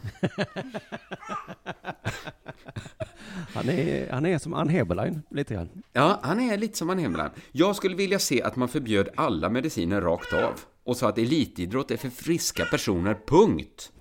Han, 3.55 3.69
är, 3.69 4.11
han 4.11 4.27
är 4.27 4.39
som 4.39 4.55
Ann 4.55 4.69
Heberlein, 4.69 5.23
lite 5.31 5.55
grann. 5.55 5.69
Ja, 5.93 6.21
han 6.23 6.41
är 6.41 6.59
lite 6.59 6.79
som 6.79 6.89
han 6.89 6.99
Hemland. 6.99 7.33
Jag 7.53 7.77
skulle 7.77 7.97
vilja 7.97 8.19
se 8.19 8.43
att 8.43 8.57
man 8.57 8.69
förbjöd 8.69 9.09
alla 9.15 9.49
mediciner 9.49 10.01
rakt 10.01 10.33
av 10.33 10.61
och 10.85 10.97
sa 10.97 11.09
att 11.09 11.19
elitidrott 11.19 11.91
är 11.91 11.97
för 11.97 12.11
friska 12.11 12.65
personer, 12.65 13.17
punkt. 13.27 13.93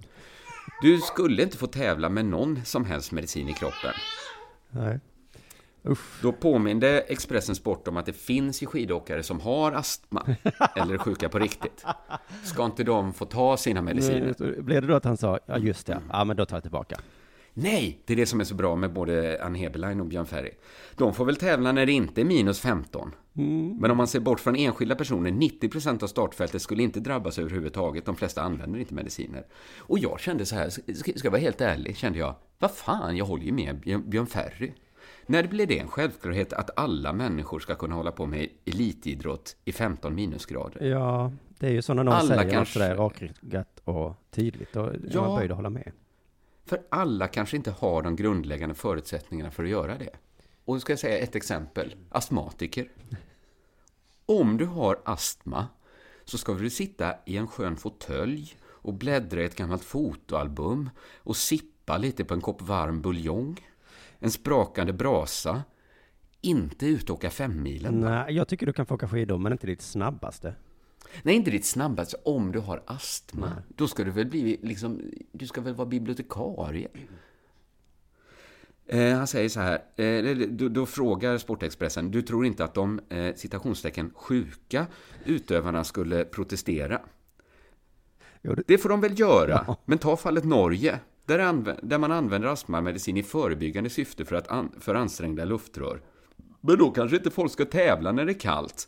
Du 0.82 0.98
skulle 0.98 1.44
inte 1.44 1.58
få 1.58 1.68
tävla 1.68 2.10
med 2.10 2.26
någon 2.26 2.66
som 2.66 2.86
helst 2.86 3.12
medicin 3.12 3.50
i 3.50 3.54
kroppen. 3.54 3.94
Nej. 4.70 5.00
Usch. 5.86 6.22
Då 6.22 6.32
påminde 6.32 7.00
Expressen 7.00 7.56
Sport 7.56 7.88
om 7.88 7.98
att 7.98 8.06
det 8.06 8.14
finns 8.14 8.64
ju 8.64 8.68
skidåkare 8.68 9.24
som 9.24 9.40
har 9.40 9.72
astma 9.72 10.26
eller 10.76 10.94
är 10.94 10.98
sjuka 10.98 11.30
på 11.30 11.40
riktigt. 11.40 11.86
Ska 12.44 12.66
inte 12.66 12.84
de 12.84 13.14
få 13.14 13.26
ta 13.26 13.58
sina 13.58 13.82
mediciner? 13.82 14.36
Nu, 14.40 14.62
blev 14.62 14.82
det 14.82 14.88
då 14.88 14.96
att 14.96 15.06
han 15.06 15.18
sa, 15.18 15.40
ja 15.46 15.58
just 15.58 15.88
det, 15.88 16.02
ja 16.12 16.24
men 16.24 16.38
då 16.38 16.46
tar 16.46 16.56
jag 16.56 16.64
tillbaka. 16.64 17.00
Nej, 17.54 18.02
det 18.06 18.14
är 18.14 18.18
det 18.18 18.26
som 18.26 18.40
är 18.40 18.44
så 18.44 18.56
bra 18.56 18.76
med 18.76 18.94
både 18.94 19.44
Ann 19.44 19.56
Heberlein 19.56 20.00
och 20.00 20.06
Björn 20.06 20.26
Ferry. 20.26 20.52
De 20.96 21.14
får 21.14 21.26
väl 21.26 21.36
tävla 21.36 21.72
när 21.72 21.86
det 21.86 21.92
inte 21.92 22.22
är 22.22 22.26
minus 22.26 22.60
15. 22.60 23.12
Men 23.80 23.92
om 23.92 23.98
man 23.98 24.08
ser 24.08 24.20
bort 24.20 24.40
från 24.40 24.56
enskilda 24.56 24.96
personer, 24.96 25.32
90% 25.32 26.04
av 26.04 26.08
startfältet 26.08 26.62
skulle 26.62 26.84
inte 26.84 27.00
drabbas 27.00 27.40
överhuvudtaget. 27.40 28.06
De 28.06 28.16
flesta 28.16 28.42
använder 28.42 28.80
inte 28.80 28.94
mediciner. 28.94 29.46
Och 29.78 30.00
jag 30.00 30.20
kände 30.20 30.46
så 30.46 30.56
här, 30.56 30.70
ska 30.70 31.12
jag 31.24 31.32
vara 31.32 31.42
helt 31.42 31.62
ärlig, 31.62 31.98
kände 31.98 32.20
jag, 32.20 32.36
vad 32.60 32.72
fan, 32.72 33.18
jag 33.18 33.26
håller 33.26 33.44
ju 33.44 33.52
med 33.52 33.80
Björn 34.06 34.28
Ferry. 34.28 34.72
När 35.26 35.48
blir 35.48 35.68
det 35.68 35.80
en 35.80 35.88
självklarhet 35.88 36.54
att 36.54 36.70
alla 36.80 37.14
människor 37.14 37.60
ska 37.60 37.76
kunna 37.76 37.96
hålla 37.96 38.12
på 38.12 38.26
med 38.26 38.50
elitidrott 38.66 39.56
i 39.66 39.72
15 39.72 40.16
minusgrader? 40.16 40.86
Ja, 40.86 41.32
det 41.60 41.68
är 41.68 41.72
ju 41.72 41.82
så 41.82 41.94
när 41.94 42.04
någon 42.04 42.14
Alla 42.14 42.36
säger 42.36 42.52
kanske- 42.52 42.74
sådär 42.74 42.96
rakryggat 42.96 43.80
och 43.84 44.16
tydligt. 44.32 44.76
Är 44.76 45.00
Ja. 45.12 45.22
man 45.28 45.38
böjd 45.40 45.52
att 45.52 45.58
hålla 45.58 45.70
med. 45.70 45.92
För 46.66 46.82
alla 46.90 47.28
kanske 47.28 47.58
inte 47.58 47.72
har 47.72 48.02
de 48.02 48.16
grundläggande 48.16 48.76
förutsättningarna 48.76 49.52
för 49.52 49.64
att 49.64 49.70
göra 49.70 49.98
det. 49.98 50.10
Och 50.66 50.82
ska 50.82 50.92
jag 50.92 51.00
säga 51.00 51.18
ett 51.18 51.36
exempel. 51.36 51.96
Astmatiker. 52.10 52.88
Om 54.26 54.58
du 54.58 54.66
har 54.66 55.00
astma 55.06 55.68
så 56.26 56.38
ska 56.38 56.54
du 56.54 56.70
sitta 56.70 57.14
i 57.26 57.38
en 57.38 57.48
skön 57.48 57.76
fåtölj 57.76 58.56
och 58.64 58.94
bläddra 58.94 59.42
i 59.42 59.46
ett 59.46 59.56
gammalt 59.56 59.84
fotoalbum 59.84 60.90
och 61.16 61.36
sippa 61.38 61.98
lite 61.98 62.24
på 62.26 62.34
en 62.34 62.42
kopp 62.42 62.62
varm 62.62 63.02
buljong, 63.02 63.60
en 64.24 64.32
sprakande 64.32 64.94
brasa, 64.94 65.64
inte 66.42 66.86
ut 66.86 67.10
och 67.10 67.16
åka 67.16 67.30
femmilen. 67.30 68.00
Nej, 68.02 68.36
jag 68.36 68.48
tycker 68.48 68.66
du 68.66 68.74
kan 68.74 68.86
få 68.86 68.96
åka 68.96 69.08
skidor, 69.08 69.38
men 69.38 69.52
inte 69.52 69.68
ditt 69.68 69.82
snabbaste. 69.82 70.56
Nej, 71.24 71.36
inte 71.36 71.52
ditt 71.52 71.66
snabbaste. 71.66 72.18
Om 72.26 72.52
du 72.52 72.60
har 72.60 72.84
astma, 72.86 73.52
då 73.68 73.88
ska 73.88 74.04
du 74.04 74.12
väl 74.12 74.26
bli 74.26 74.60
liksom, 74.64 75.02
du 75.32 75.48
ska 75.48 75.62
väl 75.62 75.74
vara 75.74 75.88
bibliotekarie. 75.88 76.88
Eh, 78.86 79.14
han 79.18 79.28
säger 79.28 79.50
så 79.50 79.60
här, 79.60 79.82
eh, 79.96 80.36
då, 80.48 80.70
då 80.70 80.86
frågar 80.86 81.38
Sportexpressen, 81.38 82.12
du 82.12 82.22
tror 82.22 82.46
inte 82.46 82.64
att 82.64 82.74
de 82.74 83.00
eh, 83.10 83.36
citationstecken 83.36 84.12
sjuka 84.16 84.88
utövarna 85.26 85.84
skulle 85.84 86.26
protestera? 86.26 87.02
Jo, 88.42 88.56
det- 88.56 88.64
Det 88.68 88.78
får 88.78 88.90
de 88.90 89.02
väl 89.02 89.20
göra, 89.20 89.76
men 89.86 89.98
ta 89.98 90.18
fallet 90.18 90.44
Norge, 90.44 91.00
där, 91.26 91.40
anv- 91.40 91.80
där 91.84 91.98
man 91.98 92.12
använder 92.12 92.48
astmamedicin 92.48 93.18
i 93.18 93.24
förebyggande 93.24 93.90
syfte 93.90 94.26
för, 94.26 94.36
att 94.36 94.48
an- 94.48 94.76
för 94.80 94.96
ansträngda 94.96 95.46
luftrör. 95.46 96.02
Men 96.62 96.78
då 96.78 96.92
kanske 96.92 97.18
inte 97.18 97.32
folk 97.32 97.52
ska 97.52 97.66
tävla 97.66 98.12
när 98.12 98.26
det 98.26 98.32
är 98.32 98.40
kallt. 98.40 98.88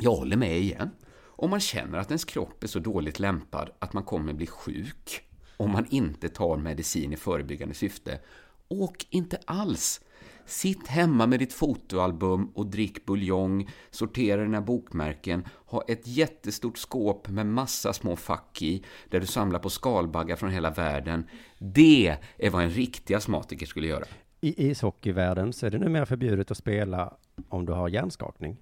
Jag 0.00 0.10
håller 0.14 0.36
med 0.36 0.58
igen. 0.58 0.90
Om 1.38 1.50
man 1.50 1.60
känner 1.60 1.98
att 1.98 2.10
ens 2.10 2.24
kropp 2.24 2.64
är 2.64 2.68
så 2.68 2.78
dåligt 2.78 3.18
lämpad 3.18 3.70
att 3.78 3.92
man 3.92 4.02
kommer 4.02 4.32
bli 4.32 4.46
sjuk 4.46 5.22
om 5.56 5.70
man 5.70 5.86
inte 5.90 6.28
tar 6.28 6.56
medicin 6.56 7.12
i 7.12 7.16
förebyggande 7.16 7.74
syfte, 7.74 8.20
åk 8.68 9.06
inte 9.10 9.38
alls. 9.44 10.00
Sitt 10.46 10.86
hemma 10.86 11.26
med 11.26 11.38
ditt 11.38 11.52
fotoalbum 11.52 12.50
och 12.54 12.66
drick 12.66 13.06
buljong, 13.06 13.70
sortera 13.90 14.42
dina 14.42 14.60
bokmärken, 14.60 15.44
ha 15.66 15.82
ett 15.82 16.06
jättestort 16.06 16.78
skåp 16.78 17.28
med 17.28 17.46
massa 17.46 17.92
små 17.92 18.16
fack 18.16 18.62
i, 18.62 18.84
där 19.10 19.20
du 19.20 19.26
samlar 19.26 19.58
på 19.58 19.70
skalbaggar 19.70 20.36
från 20.36 20.50
hela 20.50 20.70
världen. 20.70 21.26
Det 21.58 22.16
är 22.38 22.50
vad 22.50 22.62
en 22.62 22.70
riktig 22.70 23.14
astmatiker 23.14 23.66
skulle 23.66 23.86
göra. 23.86 24.04
I 24.40 24.70
ishockeyvärlden 24.70 25.52
så 25.52 25.66
är 25.66 25.70
det 25.70 25.78
numera 25.78 26.06
förbjudet 26.06 26.50
att 26.50 26.56
spela 26.56 27.16
om 27.48 27.66
du 27.66 27.72
har 27.72 27.88
hjärnskakning. 27.88 28.56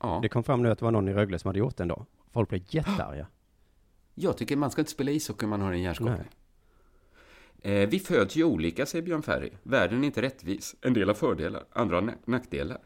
Ja. 0.00 0.18
Det 0.22 0.28
kom 0.28 0.44
fram 0.44 0.62
nu 0.62 0.70
att 0.70 0.78
det 0.78 0.84
var 0.84 0.92
någon 0.92 1.08
i 1.08 1.12
Rögle 1.12 1.38
som 1.38 1.48
hade 1.48 1.58
gjort 1.58 1.76
den 1.76 1.88
då. 1.88 2.06
Folk 2.32 2.48
blev 2.48 2.62
jättearga. 2.66 3.26
Jag 4.14 4.36
tycker 4.36 4.56
man 4.56 4.70
ska 4.70 4.80
inte 4.80 4.92
spela 4.92 5.10
ishockey 5.10 5.46
om 5.46 5.50
man 5.50 5.60
har 5.60 5.72
en 5.72 5.82
hjärnskakning. 5.82 6.16
Nej. 6.16 6.28
Eh, 7.62 7.88
vi 7.88 7.98
föds 8.00 8.36
ju 8.36 8.44
olika, 8.44 8.86
säger 8.86 9.04
Björn 9.04 9.22
Ferry. 9.22 9.50
Världen 9.62 10.02
är 10.02 10.06
inte 10.06 10.22
rättvis. 10.22 10.74
En 10.80 10.92
del 10.92 11.08
har 11.08 11.14
fördelar, 11.14 11.64
andra 11.72 11.96
har 11.96 12.02
nack- 12.02 12.22
nackdelar. 12.26 12.78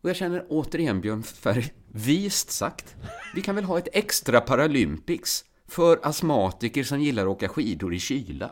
Och 0.00 0.08
jag 0.10 0.16
känner 0.16 0.46
återigen 0.48 1.00
Björn 1.00 1.22
Ferry, 1.22 1.64
vist 1.92 2.50
sagt. 2.50 2.96
Vi 3.34 3.42
kan 3.42 3.54
väl 3.54 3.64
ha 3.64 3.78
ett 3.78 3.88
extra 3.92 4.40
Paralympics 4.40 5.44
för 5.68 5.98
astmatiker 6.02 6.84
som 6.84 7.00
gillar 7.00 7.22
att 7.22 7.28
åka 7.28 7.48
skidor 7.48 7.94
i 7.94 7.98
kyla. 7.98 8.50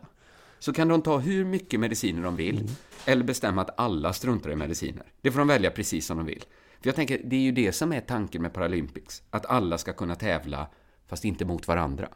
Så 0.58 0.72
kan 0.72 0.88
de 0.88 1.02
ta 1.02 1.18
hur 1.18 1.44
mycket 1.44 1.80
mediciner 1.80 2.22
de 2.22 2.36
vill, 2.36 2.70
eller 3.06 3.24
bestämma 3.24 3.62
att 3.62 3.80
alla 3.80 4.12
struntar 4.12 4.50
i 4.50 4.56
mediciner. 4.56 5.12
Det 5.20 5.30
får 5.30 5.38
de 5.38 5.48
välja 5.48 5.70
precis 5.70 6.06
som 6.06 6.16
de 6.16 6.26
vill. 6.26 6.44
För 6.80 6.88
jag 6.88 6.94
tänker, 6.96 7.20
det 7.24 7.36
är 7.36 7.40
ju 7.40 7.52
det 7.52 7.72
som 7.72 7.92
är 7.92 8.00
tanken 8.00 8.42
med 8.42 8.52
Paralympics. 8.52 9.22
Att 9.30 9.46
alla 9.46 9.78
ska 9.78 9.92
kunna 9.92 10.14
tävla, 10.14 10.68
fast 11.08 11.24
inte 11.24 11.44
mot 11.44 11.68
varandra. 11.68 12.08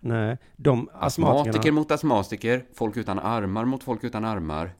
Nej, 0.00 0.38
de 0.56 0.88
Astmatiker 0.92 1.72
mot 1.72 1.90
astmatiker, 1.90 2.64
folk 2.74 2.96
utan 2.96 3.18
armar 3.18 3.64
mot 3.64 3.82
folk 3.84 4.04
utan 4.04 4.24
armar. 4.24 4.74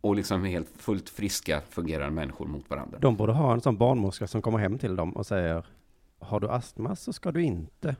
Och 0.00 0.16
liksom 0.16 0.44
helt 0.44 0.68
fullt 0.76 1.08
friska, 1.08 1.60
fungerande 1.70 2.10
människor 2.14 2.46
mot 2.46 2.70
varandra. 2.70 2.98
de 2.98 3.16
borde 3.16 3.32
ha 3.32 3.52
en 3.52 3.60
sån 3.60 3.76
barnmorska 3.76 4.26
som 4.26 4.42
kommer 4.42 4.58
hem 4.58 4.78
till 4.78 4.96
dem 4.96 5.16
och 5.16 5.26
säger, 5.26 5.66
har 6.18 6.40
du 6.40 6.48
astma 6.48 6.96
så 6.96 7.12
ska 7.12 7.32
du 7.32 7.42
inte. 7.42 7.96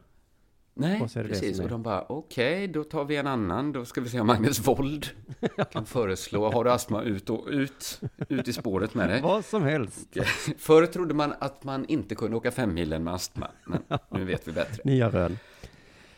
Nej, 0.76 1.02
Och 1.02 1.12
precis. 1.12 1.61
Och 1.61 1.68
de 1.68 1.83
bara, 1.83 2.04
okej, 2.09 2.68
då 2.68 2.85
tar 2.85 3.04
vi 3.04 3.16
en 3.16 3.26
annan. 3.26 3.72
Då 3.72 3.85
ska 3.85 4.00
vi 4.00 4.09
se 4.09 4.20
om 4.20 4.26
Magnus 4.26 4.66
Wold 4.68 5.07
kan 5.72 5.87
föreslå, 5.87 6.50
har 6.50 6.64
du 6.64 6.70
astma, 6.70 7.02
ut 7.02 7.30
och 7.30 7.46
ut, 7.48 8.00
ut 8.28 8.48
i 8.48 8.52
spåret 8.52 8.94
med 8.94 9.09
dig. 9.09 9.22
Vad 9.22 9.44
som 9.44 9.62
helst. 9.62 10.09
Förr 10.59 10.87
trodde 10.87 11.14
man 11.14 11.35
att 11.38 11.64
man 11.64 11.85
inte 11.85 12.14
kunde 12.14 12.37
åka 12.37 12.50
fem 12.50 12.74
milen 12.74 13.04
med 13.04 13.14
astma, 13.14 13.48
men 13.64 13.83
nu 14.11 14.24
vet 14.24 14.48
vi 14.48 14.52
bättre. 14.52 14.83
Nya 14.85 15.11
rön. 15.11 15.38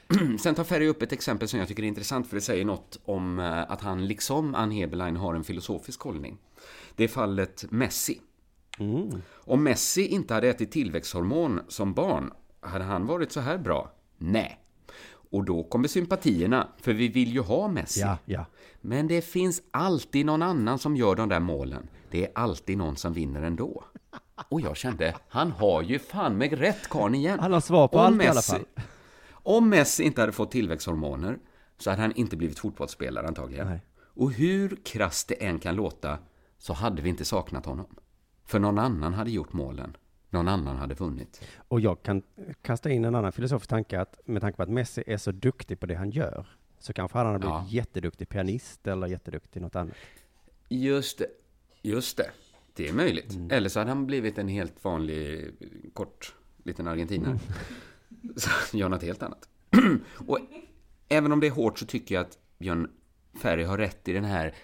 Sen 0.40 0.54
tar 0.54 0.64
Ferry 0.64 0.86
upp 0.86 1.02
ett 1.02 1.12
exempel 1.12 1.48
som 1.48 1.58
jag 1.58 1.68
tycker 1.68 1.82
är 1.82 1.86
intressant, 1.86 2.28
för 2.28 2.34
det 2.36 2.40
säger 2.40 2.64
något 2.64 2.98
om 3.04 3.38
eh, 3.38 3.70
att 3.70 3.80
han, 3.80 4.06
liksom 4.06 4.54
Ann 4.54 4.70
Heberlein, 4.70 5.16
har 5.16 5.34
en 5.34 5.44
filosofisk 5.44 6.00
hållning. 6.00 6.38
Det 6.96 7.04
är 7.04 7.08
fallet 7.08 7.64
Messi. 7.70 8.20
Mm. 8.78 9.22
Om 9.34 9.62
Messi 9.64 10.06
inte 10.06 10.34
hade 10.34 10.48
ätit 10.48 10.70
tillväxthormon 10.72 11.60
som 11.68 11.94
barn, 11.94 12.32
hade 12.60 12.84
han 12.84 13.06
varit 13.06 13.32
så 13.32 13.40
här 13.40 13.58
bra? 13.58 13.92
Nej. 14.18 14.60
Och 15.30 15.44
då 15.44 15.62
kommer 15.62 15.88
sympatierna, 15.88 16.68
för 16.80 16.92
vi 16.92 17.08
vill 17.08 17.32
ju 17.32 17.40
ha 17.40 17.68
Messi. 17.68 18.00
Ja, 18.00 18.16
ja. 18.24 18.44
Men 18.80 19.08
det 19.08 19.22
finns 19.22 19.62
alltid 19.70 20.26
någon 20.26 20.42
annan 20.42 20.78
som 20.78 20.96
gör 20.96 21.14
de 21.14 21.28
där 21.28 21.40
målen. 21.40 21.88
Det 22.10 22.24
är 22.24 22.32
alltid 22.34 22.78
någon 22.78 22.96
som 22.96 23.12
vinner 23.12 23.42
ändå. 23.42 23.84
Och 24.48 24.60
jag 24.60 24.76
kände, 24.76 25.14
han 25.28 25.50
har 25.52 25.82
ju 25.82 25.98
fan 25.98 26.38
med 26.38 26.52
rätt 26.58 26.88
karln 26.88 27.14
igen. 27.14 27.38
Han 27.40 27.52
har 27.52 27.60
svar 27.60 27.88
på 27.88 27.98
Om 27.98 28.04
allt 28.04 28.22
i 28.22 28.26
alla 28.26 28.40
Messi- 28.40 28.52
fall. 28.52 28.64
Om 29.46 29.68
Messi 29.68 30.02
inte 30.02 30.20
hade 30.20 30.32
fått 30.32 30.50
tillväxthormoner 30.50 31.38
så 31.78 31.90
hade 31.90 32.02
han 32.02 32.12
inte 32.12 32.36
blivit 32.36 32.58
fotbollsspelare 32.58 33.26
antagligen. 33.26 33.66
Nej. 33.66 33.80
Och 33.98 34.32
hur 34.32 34.78
krasst 34.84 35.28
det 35.28 35.34
än 35.44 35.58
kan 35.58 35.74
låta 35.76 36.18
så 36.58 36.72
hade 36.72 37.02
vi 37.02 37.08
inte 37.08 37.24
saknat 37.24 37.66
honom. 37.66 37.86
För 38.44 38.58
någon 38.58 38.78
annan 38.78 39.14
hade 39.14 39.30
gjort 39.30 39.52
målen. 39.52 39.96
Någon 40.30 40.48
annan 40.48 40.76
hade 40.76 40.94
vunnit. 40.94 41.44
Och 41.68 41.80
jag 41.80 42.02
kan 42.02 42.22
kasta 42.62 42.90
in 42.90 43.04
en 43.04 43.14
annan 43.14 43.32
filosofisk 43.32 43.70
tanke 43.70 44.00
att 44.00 44.20
med 44.24 44.42
tanke 44.42 44.56
på 44.56 44.62
att 44.62 44.68
Messi 44.68 45.02
är 45.06 45.16
så 45.16 45.32
duktig 45.32 45.80
på 45.80 45.86
det 45.86 45.94
han 45.94 46.10
gör 46.10 46.46
så 46.78 46.92
kanske 46.92 47.18
han 47.18 47.26
hade 47.26 47.38
blivit 47.38 47.54
Ja. 47.54 47.66
jätteduktig 47.68 48.28
pianist 48.28 48.86
eller 48.86 49.06
jätteduktig 49.06 49.62
något 49.62 49.76
annat. 49.76 49.94
Just 50.68 51.18
det. 51.18 51.26
Just 51.82 52.16
det. 52.16 52.30
Det 52.74 52.88
är 52.88 52.92
möjligt. 52.92 53.34
Mm. 53.34 53.50
Eller 53.50 53.68
så 53.68 53.78
hade 53.78 53.90
han 53.90 54.06
blivit 54.06 54.38
en 54.38 54.48
helt 54.48 54.84
vanlig, 54.84 55.50
kort, 55.92 56.34
liten 56.64 56.88
argentinare. 56.88 57.30
Mm. 57.30 57.40
Så 58.36 58.50
gör 58.76 58.88
något 58.88 59.02
helt 59.02 59.22
annat. 59.22 59.48
Och 60.26 60.38
även 61.08 61.32
om 61.32 61.40
det 61.40 61.46
är 61.46 61.50
hårt 61.50 61.78
så 61.78 61.86
tycker 61.86 62.14
jag 62.14 62.22
att 62.22 62.38
Björn 62.58 62.90
Ferry 63.34 63.64
har 63.64 63.78
rätt 63.78 64.08
i 64.08 64.12
den 64.12 64.24
här, 64.24 64.54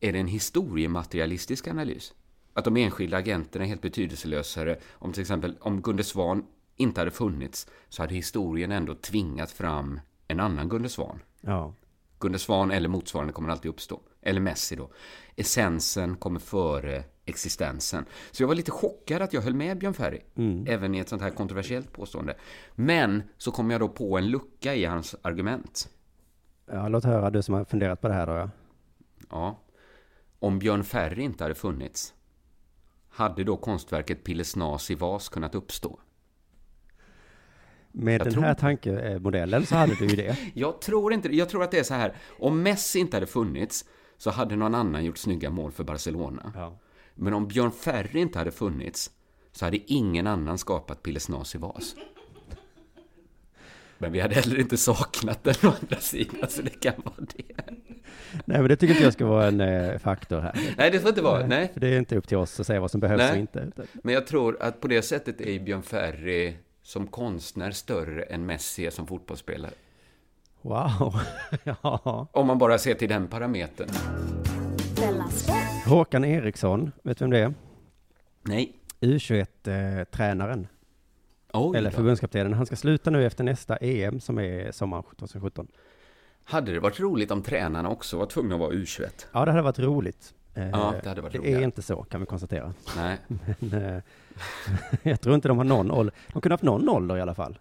är 0.00 0.12
det 0.12 0.18
en 0.18 0.26
historiematerialistisk 0.26 1.68
analys? 1.68 2.14
Att 2.54 2.64
de 2.64 2.76
enskilda 2.76 3.16
agenterna 3.16 3.64
är 3.64 3.68
helt 3.68 3.82
betydelselösare. 3.82 4.78
Om 4.90 5.12
till 5.12 5.20
exempel, 5.20 5.56
om 5.60 5.82
Gunde 5.82 6.04
Svan 6.04 6.46
inte 6.76 7.00
hade 7.00 7.10
funnits 7.10 7.66
så 7.88 8.02
hade 8.02 8.14
historien 8.14 8.72
ändå 8.72 8.94
tvingat 8.94 9.50
fram 9.50 10.00
en 10.28 10.40
annan 10.40 10.68
Gunde 10.68 10.88
Svan. 10.88 11.18
Ja. 11.40 11.74
Gunde 12.18 12.38
Svan 12.38 12.70
eller 12.70 12.88
motsvarande 12.88 13.32
kommer 13.32 13.48
alltid 13.48 13.68
uppstå. 13.68 14.00
Eller 14.22 14.40
Messi 14.40 14.76
då. 14.76 14.90
Essensen 15.36 16.16
kommer 16.16 16.40
före 16.40 17.04
existensen. 17.30 18.04
Så 18.30 18.42
jag 18.42 18.48
var 18.48 18.54
lite 18.54 18.70
chockad 18.70 19.22
att 19.22 19.32
jag 19.32 19.40
höll 19.42 19.54
med 19.54 19.78
Björn 19.78 19.94
Ferry. 19.94 20.20
Även 20.66 20.94
i 20.94 20.98
ett 20.98 21.08
sånt 21.08 21.22
här 21.22 21.30
kontroversiellt 21.30 21.92
påstående. 21.92 22.36
Men 22.74 23.22
så 23.38 23.50
kom 23.50 23.70
jag 23.70 23.80
då 23.80 23.88
på 23.88 24.18
en 24.18 24.26
lucka 24.30 24.74
i 24.74 24.84
hans 24.84 25.16
argument. 25.22 25.88
ja, 26.66 26.88
låt 26.88 27.04
höra 27.04 27.30
du 27.30 27.42
som 27.42 27.54
har 27.54 27.64
funderat 27.64 28.00
på 28.00 28.08
det 28.08 28.14
här 28.14 28.26
då. 28.26 28.32
Ja. 28.32 28.50
Ja. 29.30 29.58
Om 30.38 30.58
Björn 30.58 30.84
Ferry 30.84 31.22
inte 31.22 31.44
hade 31.44 31.54
funnits, 31.54 32.14
hade 33.08 33.44
då 33.44 33.56
konstverket 33.56 34.24
Pillesnas 34.24 34.90
i 34.90 34.94
vas 34.94 35.28
kunnat 35.28 35.54
uppstå? 35.54 35.98
Med 37.92 38.14
Jag 38.14 38.26
den 38.26 38.32
tror 38.32 38.42
här 38.42 38.54
tankemodellen 38.54 39.66
så 39.66 39.76
hade 39.76 39.94
du 39.94 40.06
ju 40.06 40.16
det. 40.16 40.38
Jag 40.54 40.80
tror 40.80 41.12
inte. 41.12 41.36
Jag 41.36 41.48
tror 41.48 41.62
att 41.62 41.70
det 41.70 41.78
är 41.78 41.82
så 41.82 41.94
här. 41.94 42.14
Om 42.38 42.62
Messi 42.62 42.98
inte 42.98 43.16
hade 43.16 43.26
funnits 43.26 43.84
så 44.16 44.30
hade 44.30 44.56
någon 44.56 44.74
annan 44.74 45.04
gjort 45.04 45.18
snygga 45.18 45.50
mål 45.50 45.72
för 45.72 45.84
Barcelona. 45.84 46.52
Ja. 46.54 46.78
Men 47.14 47.34
om 47.34 47.48
Björn 47.48 47.72
Ferry 47.72 48.20
inte 48.20 48.38
hade 48.38 48.50
funnits 48.50 49.10
så 49.52 49.64
hade 49.64 49.92
ingen 49.92 50.26
annan 50.26 50.58
skapat 50.58 51.02
Pillesnas 51.02 51.54
i 51.54 51.58
vas. 51.58 51.94
Men 53.98 54.12
vi 54.12 54.20
hade 54.20 54.34
heller 54.34 54.60
inte 54.60 54.76
saknat 54.76 55.44
den 55.44 55.54
å 55.70 55.74
andra 55.82 55.96
sidan, 56.00 56.50
så 56.50 56.62
det 56.62 56.80
kan 56.80 56.94
vara 57.04 57.14
det. 57.36 57.54
Nej, 58.44 58.58
men 58.58 58.68
det 58.68 58.76
tycker 58.76 58.94
inte 58.94 59.04
jag 59.04 59.12
ska 59.12 59.26
vara 59.26 59.46
en 59.46 59.60
eh, 59.60 59.98
faktor 59.98 60.40
här. 60.40 60.74
Nej, 60.78 60.90
det 60.90 61.00
får 61.00 61.08
inte 61.08 61.22
vara. 61.22 61.46
Nej. 61.46 61.70
För 61.72 61.80
det 61.80 61.88
är 61.88 61.98
inte 61.98 62.16
upp 62.16 62.28
till 62.28 62.36
oss 62.36 62.60
att 62.60 62.66
säga 62.66 62.80
vad 62.80 62.90
som 62.90 63.00
behövs 63.00 63.18
Nej. 63.18 63.30
och 63.32 63.36
inte. 63.38 63.58
utan- 63.58 63.86
Men 64.02 64.14
jag 64.14 64.26
tror 64.26 64.62
att 64.62 64.80
på 64.80 64.88
det 64.88 65.02
sättet 65.02 65.40
är 65.40 65.60
Björn 65.60 65.82
Ferry 65.82 66.54
som 66.82 67.06
konstnär 67.06 67.70
större 67.70 68.22
än 68.22 68.46
Messi 68.46 68.86
är 68.86 68.90
som 68.90 69.06
fotbollsspelare. 69.06 69.72
Wow. 70.62 71.20
ja. 71.64 72.26
Om 72.32 72.46
man 72.46 72.58
bara 72.58 72.78
ser 72.78 72.94
till 72.94 73.08
den 73.08 73.28
parametern. 73.28 73.88
Håkan 75.90 76.24
Eriksson, 76.24 76.92
vet 77.02 77.18
du 77.18 77.24
vem 77.24 77.30
det 77.30 77.38
är? 77.38 77.54
Nej. 78.42 78.72
U21-tränaren, 79.00 80.66
Oj 81.52 81.78
eller 81.78 81.90
förbundskaptenen. 81.90 82.52
Han 82.54 82.66
ska 82.66 82.76
sluta 82.76 83.10
nu 83.10 83.26
efter 83.26 83.44
nästa 83.44 83.76
EM 83.76 84.20
som 84.20 84.38
är 84.38 84.72
sommaren 84.72 85.04
2017. 85.18 85.66
Hade 86.44 86.72
det 86.72 86.80
varit 86.80 87.00
roligt 87.00 87.30
om 87.30 87.42
tränarna 87.42 87.88
också 87.90 88.18
var 88.18 88.26
tvungna 88.26 88.54
att 88.54 88.60
vara 88.60 88.72
U21? 88.72 89.26
Ja, 89.32 89.44
det 89.44 89.50
hade 89.50 89.62
varit 89.62 89.78
roligt. 89.78 90.34
Eh, 90.54 90.68
Ja, 90.70 90.94
det 91.02 91.08
hade 91.08 91.20
varit 91.20 91.42
det 91.42 91.52
är 91.52 91.60
inte 91.62 91.82
så, 91.82 92.02
kan 92.02 92.20
vi 92.20 92.26
konstatera. 92.26 92.74
Nej. 92.96 93.16
Men, 93.58 93.82
eh, 93.82 94.02
jag 95.02 95.20
tror 95.20 95.34
inte 95.34 95.48
de 95.48 95.58
har 95.58 95.64
någon 95.64 95.90
ålder. 95.90 96.14
De 96.32 96.42
kunde 96.42 96.52
haft 96.52 96.64
någon 96.64 96.88
ålder 96.88 97.16
i 97.16 97.20
alla 97.20 97.34
fall. 97.34 97.58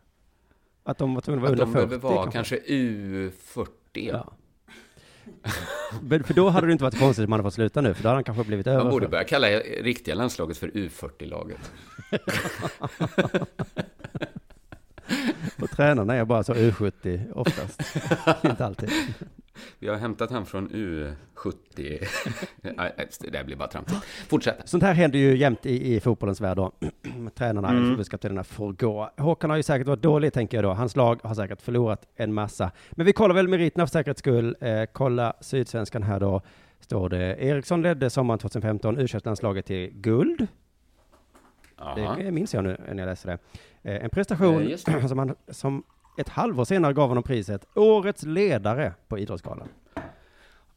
Att 0.84 0.98
de 0.98 1.14
var 1.14 1.22
tvungna 1.22 1.42
att 1.48 1.50
vara 1.50 1.64
Att 1.64 1.68
under 1.68 1.80
de 1.82 1.88
40 1.90 2.00
behöver 2.00 2.16
vara 2.16 2.32
kanske. 2.32 2.56
kanske 2.56 2.74
U40. 2.74 3.70
Ja. 3.94 4.34
För 6.26 6.34
då 6.34 6.50
hade 6.50 6.68
det 6.68 6.74
inte 6.74 6.84
varit 6.84 7.00
konstigt 7.00 7.26
om 7.26 7.32
han 7.32 7.40
hade 7.40 7.48
fått 7.48 7.54
sluta 7.54 7.82
nu, 7.82 7.94
för 7.94 8.04
då 8.04 8.10
hade 8.10 8.18
han 8.18 8.24
kanske 8.24 8.44
blivit 8.44 8.68
över. 8.68 8.84
Man 8.84 8.92
borde 8.92 9.06
40. 9.06 9.12
börja 9.12 9.24
kalla 9.24 9.48
riktiga 9.82 10.16
landslaget 10.16 10.58
för 10.58 10.68
U40-laget. 10.68 11.72
Och 15.62 15.70
tränarna 15.70 16.16
är 16.16 16.26
bara 16.26 16.44
så 16.44 16.54
U70 16.54 17.34
oftast. 17.34 17.82
inte 18.44 18.66
alltid. 18.66 18.92
Vi 19.80 19.88
har 19.88 19.96
hämtat 19.96 20.32
han 20.32 20.46
från 20.46 20.70
U70. 20.70 22.08
Nej, 22.78 22.94
det 23.20 23.30
där 23.30 23.44
blir 23.44 23.56
bara 23.56 23.68
tramsigt. 23.68 24.04
Fortsätt. 24.30 24.62
Sånt 24.66 24.84
här 24.84 24.94
händer 24.94 25.20
ju 25.20 25.38
jämt 25.38 25.66
i, 25.66 25.96
i 25.96 26.00
fotbollens 26.00 26.42
värld 26.42 26.58
då. 26.58 26.72
Tränarna, 27.36 27.70
Mm. 27.70 27.84
förbundskaptenerna 27.90 28.44
får 28.44 28.74
gå. 28.74 29.12
Håkan 29.18 29.50
har 29.50 29.58
ju 29.58 29.64
säkert 29.64 29.88
varit 29.88 30.02
dålig, 30.02 30.34
tänker 30.34 30.58
jag 30.58 30.64
då. 30.64 30.74
Hans 30.74 30.96
lag 30.96 31.20
har 31.24 31.36
säkert 31.36 31.62
förlorat 31.62 32.08
en 32.16 32.34
massa. 32.34 32.72
Men 32.92 33.06
vi 33.06 33.14
kollar 33.14 33.36
väl 33.36 33.48
meriterna 33.48 33.88
för 33.88 33.92
säkerhets 33.92 34.20
skull. 34.20 34.56
Eh, 34.62 34.84
kolla 34.94 35.34
Sydsvenskan 35.42 36.04
här 36.04 36.20
då. 36.20 36.42
Står 36.80 37.10
det 37.10 37.36
Eriksson 37.40 37.82
ledde 37.82 38.10
sommaren 38.10 38.40
2015 38.40 38.98
u 38.98 39.08
landslaget 39.24 39.66
till 39.66 39.90
guld. 39.94 40.48
Jaha. 41.78 42.16
Det 42.18 42.32
minns 42.32 42.54
jag 42.54 42.64
nu 42.64 42.78
när 42.88 42.98
jag 42.98 43.06
läser 43.06 43.30
det. 43.30 43.38
Eh, 43.92 44.04
en 44.04 44.10
prestation 44.10 44.78
som, 45.08 45.20
han, 45.20 45.36
som 45.48 45.84
ett 46.20 46.30
halvår 46.30 46.66
senare 46.66 46.94
gav 46.94 47.08
honom 47.10 47.24
priset 47.24 47.66
Årets 47.76 48.24
ledare 48.24 48.94
på 49.08 49.18
Idrottsgalan. 49.20 49.68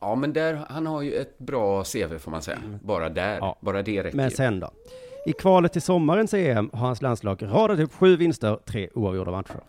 Ja, 0.01 0.15
men 0.15 0.33
där, 0.33 0.55
han 0.69 0.87
har 0.87 1.03
ju 1.03 1.15
ett 1.15 1.39
bra 1.39 1.85
CV 1.85 2.19
får 2.19 2.31
man 2.31 2.43
säga. 2.43 2.59
Bara 2.83 3.09
där. 3.09 3.37
Ja. 3.37 3.57
Bara 3.61 3.83
det 3.83 4.03
räcker 4.03 4.17
Men 4.17 4.31
sen 4.31 4.61
då? 4.61 4.71
I 5.27 5.33
kvalet 5.33 5.73
till 5.73 5.83
sommarens 5.83 6.35
EM 6.35 6.71
har 6.73 6.87
hans 6.87 7.03
landslag 7.03 7.43
radat 7.43 7.79
upp 7.81 7.93
sju 7.95 8.17
vinster, 8.17 8.59
tre 8.65 8.89
oavgjorda 8.95 9.31
matcher. 9.31 9.61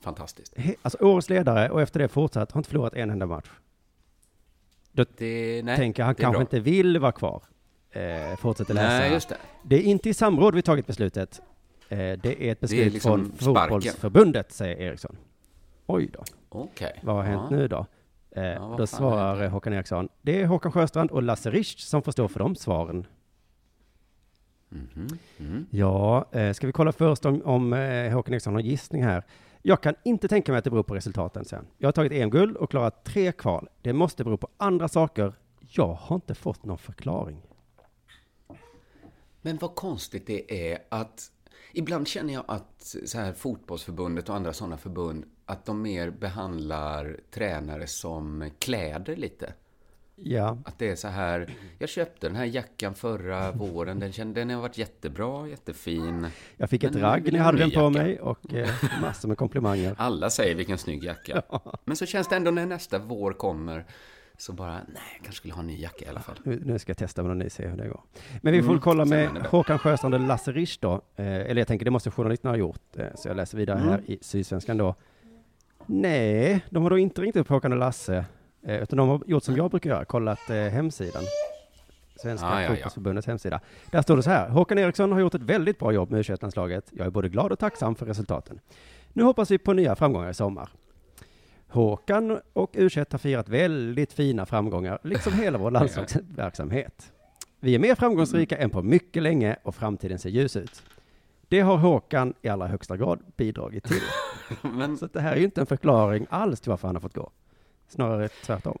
Fantastiskt. 0.00 0.56
He- 0.56 0.74
Alltså 0.82 0.98
årets 1.04 1.28
ledare 1.30 1.70
och 1.70 1.82
efter 1.82 2.00
det 2.00 2.08
fortsatt 2.08 2.52
har 2.52 2.58
inte 2.58 2.70
förlorat 2.70 2.94
en 2.94 3.10
enda 3.10 3.26
match. 3.26 3.50
Då 4.92 5.04
Det, 5.16 5.62
nej, 5.64 5.76
tänker 5.76 6.02
han 6.02 6.14
kanske 6.14 6.32
bra. 6.32 6.40
inte 6.40 6.60
vill 6.60 6.98
vara 6.98 7.12
kvar. 7.12 7.42
Eh, 7.90 8.36
fortsätter 8.38 8.74
läsa. 8.74 8.88
Nej, 8.88 9.12
just 9.12 9.28
det. 9.28 9.36
Det 9.64 9.76
är 9.76 9.82
inte 9.82 10.08
i 10.08 10.14
samråd 10.14 10.54
vi 10.54 10.62
tagit 10.62 10.86
beslutet. 10.86 11.40
Eh, 11.92 12.18
det 12.22 12.44
är 12.48 12.52
ett 12.52 12.60
beslut 12.60 12.92
liksom 12.92 13.24
från 13.24 13.54
sparken. 13.54 13.68
fotbollsförbundet, 13.68 14.52
säger 14.52 14.76
Eriksson. 14.76 15.16
Oj 15.86 16.10
då, 16.12 16.24
Okej. 16.48 17.00
vad 17.02 17.14
har 17.16 17.22
hänt 17.22 17.46
Ja. 17.50 17.56
nu 17.56 17.68
då? 17.68 17.86
Eh, 18.30 18.42
Ja, 18.44 18.74
då 18.78 18.86
svarar 18.86 19.48
Håkan 19.48 19.72
Eriksson. 19.72 20.08
Det 20.22 20.40
är 20.42 20.46
Håkan 20.46 20.72
Sjöstrand 20.72 21.10
och 21.10 21.22
Lasse 21.22 21.50
Richt 21.50 21.80
som 21.80 22.02
får 22.02 22.12
stå 22.12 22.28
för 22.28 22.38
de 22.38 22.56
svaren. 22.56 23.06
Mhm. 24.68 25.08
Mm. 25.38 25.66
Ja, 25.70 26.24
eh, 26.32 26.52
ska 26.52 26.66
vi 26.66 26.72
kolla 26.72 26.92
först 26.92 27.24
om, 27.24 27.42
om 27.44 27.72
eh, 27.72 28.12
Håkan 28.12 28.34
Eriksson 28.34 28.54
har 28.54 28.60
gissning 28.60 29.02
här. 29.04 29.22
Jag 29.62 29.82
kan 29.82 29.94
inte 30.04 30.28
tänka 30.28 30.52
mig 30.52 30.58
att 30.58 30.64
det 30.64 30.70
beror 30.70 30.82
på 30.82 30.94
resultaten 30.94 31.44
sen. 31.44 31.66
Jag 31.78 31.86
har 31.88 31.92
tagit 31.92 32.12
EM-guld 32.12 32.56
och 32.56 32.70
klarat 32.70 33.04
tre 33.04 33.32
kval. 33.32 33.68
Det 33.82 33.92
måste 33.92 34.24
bero 34.24 34.36
på 34.36 34.48
andra 34.56 34.88
saker. 34.88 35.32
Jag 35.60 35.92
har 35.94 36.16
inte 36.16 36.34
fått 36.34 36.64
någon 36.64 36.78
förklaring. 36.78 37.42
Men 39.42 39.56
vad 39.56 39.74
konstigt 39.74 40.26
det 40.26 40.72
är 40.72 40.78
att 40.88 41.31
ibland 41.72 42.08
känner 42.08 42.34
jag 42.34 42.44
att 42.48 42.96
så 43.04 43.18
här 43.18 43.32
fotbollsförbundet 43.32 44.28
och 44.28 44.36
andra 44.36 44.52
sådana 44.52 44.76
förbund 44.76 45.24
att 45.46 45.66
de 45.66 45.82
mer 45.82 46.10
behandlar 46.10 47.16
tränare 47.30 47.86
som 47.86 48.50
kläder 48.58 49.16
lite. 49.16 49.52
Ja, 50.24 50.58
Att 50.64 50.78
det 50.78 50.90
är 50.90 50.96
så 50.96 51.08
här, 51.08 51.54
jag 51.78 51.88
köpte 51.88 52.26
den 52.28 52.36
här 52.36 52.44
jackan 52.44 52.94
förra 52.94 53.52
våren, 53.52 53.98
den, 53.98 54.12
kände, 54.12 54.40
den 54.40 54.50
har 54.50 54.60
varit 54.60 54.78
jättebra, 54.78 55.48
jättefin. 55.48 56.26
jag 56.56 56.70
fick 56.70 56.84
ett 56.84 56.96
ragg 56.96 57.32
när 57.32 57.38
jag 57.38 57.44
hade 57.44 57.58
ha 57.58 57.68
den 57.68 57.70
på 57.70 57.80
jacka? 57.80 58.04
mig 58.04 58.20
och 58.20 58.54
eh, 58.54 58.68
massor 59.00 59.28
med 59.28 59.38
komplimanger. 59.38 59.94
Alla 59.98 60.30
säger 60.30 60.54
vilken 60.54 60.78
snygg 60.78 61.04
jacka. 61.04 61.42
Men 61.84 61.96
så 61.96 62.06
känns 62.06 62.28
det 62.28 62.36
ändå 62.36 62.50
när 62.50 62.66
nästa 62.66 62.98
vår 62.98 63.32
kommer, 63.32 63.84
så 64.42 64.52
bara, 64.52 64.70
nej, 64.72 64.82
jag 65.16 65.24
kanske 65.24 65.32
skulle 65.32 65.54
ha 65.54 65.60
en 65.60 65.66
ny 65.66 65.80
jacka 65.80 66.04
i 66.04 66.08
alla 66.08 66.20
fall. 66.20 66.36
Nu, 66.44 66.78
ska 66.78 66.90
jag 66.90 66.96
testa 66.98 67.22
med 67.22 67.28
någon 67.28 67.38
ny, 67.38 67.50
se 67.50 67.66
hur 67.66 67.76
det 67.76 67.88
går. 67.88 68.00
Men 68.40 68.52
vi 68.52 68.62
får 68.62 68.68
Mm, 68.70 68.80
kolla 68.80 69.04
med. 69.04 69.28
Håkan 69.28 69.78
Sjöstrand 69.78 70.14
och 70.14 70.20
Lasse 70.20 70.52
Risch 70.52 70.78
då. 70.80 70.92
Eh, 70.92 71.26
eller 71.26 71.56
jag 71.56 71.68
tänker, 71.68 71.84
det 71.84 71.90
måste 71.90 72.10
journalisterna 72.10 72.52
ha 72.52 72.56
gjort. 72.56 72.96
Eh, 72.96 73.06
så 73.14 73.28
jag 73.28 73.36
läser 73.36 73.58
vidare 73.58 73.78
Mm. 73.78 73.88
här 73.90 74.02
i 74.10 74.18
Sydsvenskan 74.20 74.76
då. 74.76 74.94
Nej, 75.86 76.64
de 76.70 76.82
har 76.82 76.90
då 76.90 76.98
inte 76.98 77.20
ringt 77.22 77.36
upp 77.36 77.48
Håkan 77.48 77.72
och 77.72 77.78
Lasse. 77.78 78.24
Eh, 78.62 78.82
utan 78.82 78.96
de 78.96 79.08
har 79.08 79.22
gjort 79.26 79.42
som 79.44 79.56
jag 79.56 79.70
brukar 79.70 79.90
göra, 79.90 80.04
kollat 80.04 80.50
eh, 80.50 80.56
hemsidan. 80.56 81.22
Svenska 82.16 82.46
Ah, 82.46 82.54
ja, 82.62 82.62
ja. 82.62 82.68
fotbollsförbundets 82.74 83.26
hemsida. 83.26 83.60
Där 83.90 84.02
står 84.02 84.16
det 84.16 84.22
så 84.22 84.30
här. 84.30 84.48
Håkan 84.48 84.78
Eriksson 84.78 85.12
har 85.12 85.20
gjort 85.20 85.34
ett 85.34 85.42
väldigt 85.42 85.78
bra 85.78 85.92
jobb 85.92 86.10
med 86.10 86.30
u 86.30 86.36
Jag 86.90 87.06
är 87.06 87.10
både 87.10 87.28
glad 87.28 87.52
och 87.52 87.58
tacksam 87.58 87.94
för 87.94 88.06
resultaten. 88.06 88.60
Nu 89.12 89.22
hoppas 89.22 89.50
vi 89.50 89.58
på 89.58 89.72
nya 89.72 89.96
framgångar 89.96 90.30
i 90.30 90.34
sommar. 90.34 90.68
Håkan 91.72 92.40
och 92.52 92.70
u 92.74 92.88
har 92.94 93.18
firat 93.18 93.48
väldigt 93.48 94.12
fina 94.12 94.46
framgångar, 94.46 94.98
liksom 95.02 95.32
hela 95.32 95.58
vår 95.58 95.70
landslagsverksamhet. 95.70 97.12
Vi 97.60 97.74
är 97.74 97.78
mer 97.78 97.94
framgångsrika 97.94 98.58
än 98.58 98.70
på 98.70 98.82
mycket 98.82 99.22
länge 99.22 99.56
och 99.62 99.74
framtiden 99.74 100.18
ser 100.18 100.30
ljus 100.30 100.56
ut. 100.56 100.82
Det 101.48 101.60
har 101.60 101.76
Håkan 101.76 102.34
i 102.42 102.48
allra 102.48 102.66
högsta 102.66 102.96
grad 102.96 103.20
bidragit 103.36 103.84
till. 103.84 104.02
Men 104.62 104.98
Så 104.98 105.06
det 105.06 105.20
här 105.20 105.32
är 105.32 105.36
ju 105.36 105.44
inte 105.44 105.60
en 105.60 105.66
förklaring 105.66 106.26
alls 106.30 106.60
till 106.60 106.70
varför 106.70 106.88
han 106.88 106.96
har 106.96 107.00
fått 107.00 107.14
gå. 107.14 107.30
Snarare 107.88 108.28
tvärtom. 108.28 108.78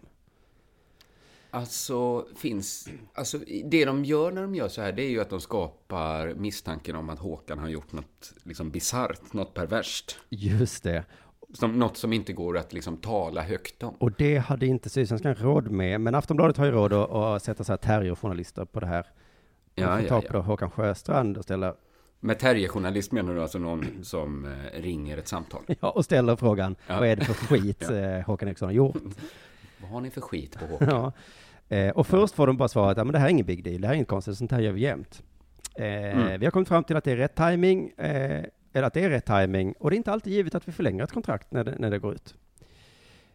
Alltså, 1.50 2.26
finns... 2.36 2.88
Alltså, 3.14 3.38
det 3.64 3.84
de 3.84 4.04
gör 4.04 4.32
när 4.32 4.42
de 4.42 4.54
gör 4.54 4.68
så 4.68 4.82
här, 4.82 4.92
det 4.92 5.02
är 5.02 5.10
ju 5.10 5.20
att 5.20 5.30
de 5.30 5.40
skapar 5.40 6.34
misstanken 6.34 6.96
om 6.96 7.10
att 7.10 7.18
Håkan 7.18 7.58
har 7.58 7.68
gjort 7.68 7.92
något 7.92 8.32
liksom 8.42 8.70
bisarrt, 8.70 9.32
något 9.32 9.54
perverst. 9.54 10.18
Just 10.28 10.82
det. 10.82 11.04
Som, 11.52 11.78
något 11.78 11.96
som 11.96 12.12
inte 12.12 12.32
går 12.32 12.58
att 12.58 12.72
liksom 12.72 12.96
tala 12.96 13.42
högt 13.42 13.82
om. 13.82 13.94
Och 13.98 14.12
det 14.18 14.36
hade 14.38 14.66
inte 14.66 14.90
Sydsvenskan 14.90 15.34
råd 15.34 15.70
med. 15.70 16.00
Men 16.00 16.14
Aftonbladet 16.14 16.56
har 16.56 16.64
ju 16.64 16.70
råd 16.70 16.92
att, 16.92 17.10
att 17.10 17.42
sätta 17.42 17.64
så 17.64 17.72
här 17.72 17.76
terrierjournalister 17.76 18.64
på 18.64 18.80
det 18.80 18.86
här. 18.86 19.06
De 19.74 19.82
Ja, 19.82 19.96
får 19.96 20.04
ja, 20.04 20.20
ta 20.20 20.28
ja. 20.32 20.40
Håkan 20.40 20.70
Sjöstrand 20.70 21.36
och 21.36 21.44
ställa, 21.44 21.74
Med 22.20 22.38
terrierjournalist 22.38 23.12
menar 23.12 23.34
du 23.34 23.42
alltså 23.42 23.58
någon 23.58 23.84
som 24.02 24.44
eh, 24.44 24.80
ringer 24.80 25.18
ett 25.18 25.28
samtal? 25.28 25.62
ja, 25.80 25.90
och 25.90 26.04
ställer 26.04 26.36
frågan, 26.36 26.76
Ja. 26.86 26.98
vad 26.98 27.08
är 27.08 27.16
det 27.16 27.24
för 27.24 27.34
skit 27.46 27.84
Ja. 27.88 27.94
eh, 27.94 28.24
Håkan 28.24 28.48
Eriksson 28.48 28.66
har 28.68 28.72
gjort? 28.72 28.96
Vad 29.82 29.90
har 29.90 30.00
ni 30.00 30.10
för 30.10 30.20
skit 30.20 30.58
på 30.58 30.66
Håkan? 30.66 30.88
Ja. 31.68 31.76
Eh, 31.76 31.90
och 31.90 32.06
först 32.06 32.34
får 32.34 32.46
de 32.46 32.56
bara 32.56 32.68
svaret, 32.68 32.96
ja 32.96 33.04
men 33.04 33.12
det 33.12 33.18
här 33.18 33.26
är 33.26 33.30
ingen 33.30 33.46
big 33.46 33.64
deal, 33.64 33.80
det 33.80 33.86
här 33.86 33.94
är 33.94 33.96
inget 33.96 34.08
konstigt, 34.08 34.36
sånt 34.38 34.50
här 34.50 34.60
gör 34.60 34.72
vi 34.72 34.80
jämt. 34.80 35.22
Mm. 35.74 36.40
Vi 36.40 36.46
har 36.46 36.50
kommit 36.50 36.68
fram 36.68 36.84
till 36.84 36.96
att 36.96 37.04
det 37.04 37.12
är 37.12 37.16
rätt 37.16 37.34
timing, 37.36 37.92
eller 38.72 38.86
att 38.86 38.94
det 38.94 39.04
är 39.04 39.10
rätt 39.10 39.26
timing, 39.26 39.72
och 39.78 39.90
det 39.90 39.94
är 39.94 39.98
inte 39.98 40.12
alltid 40.12 40.32
givet 40.32 40.54
att 40.54 40.68
vi 40.68 40.72
förlänger 40.72 41.04
ett 41.04 41.12
kontrakt 41.12 41.52
när 41.52 41.64
det, 41.64 41.74
när 41.78 41.90
det 41.90 41.98
går 41.98 42.14
ut. 42.14 42.34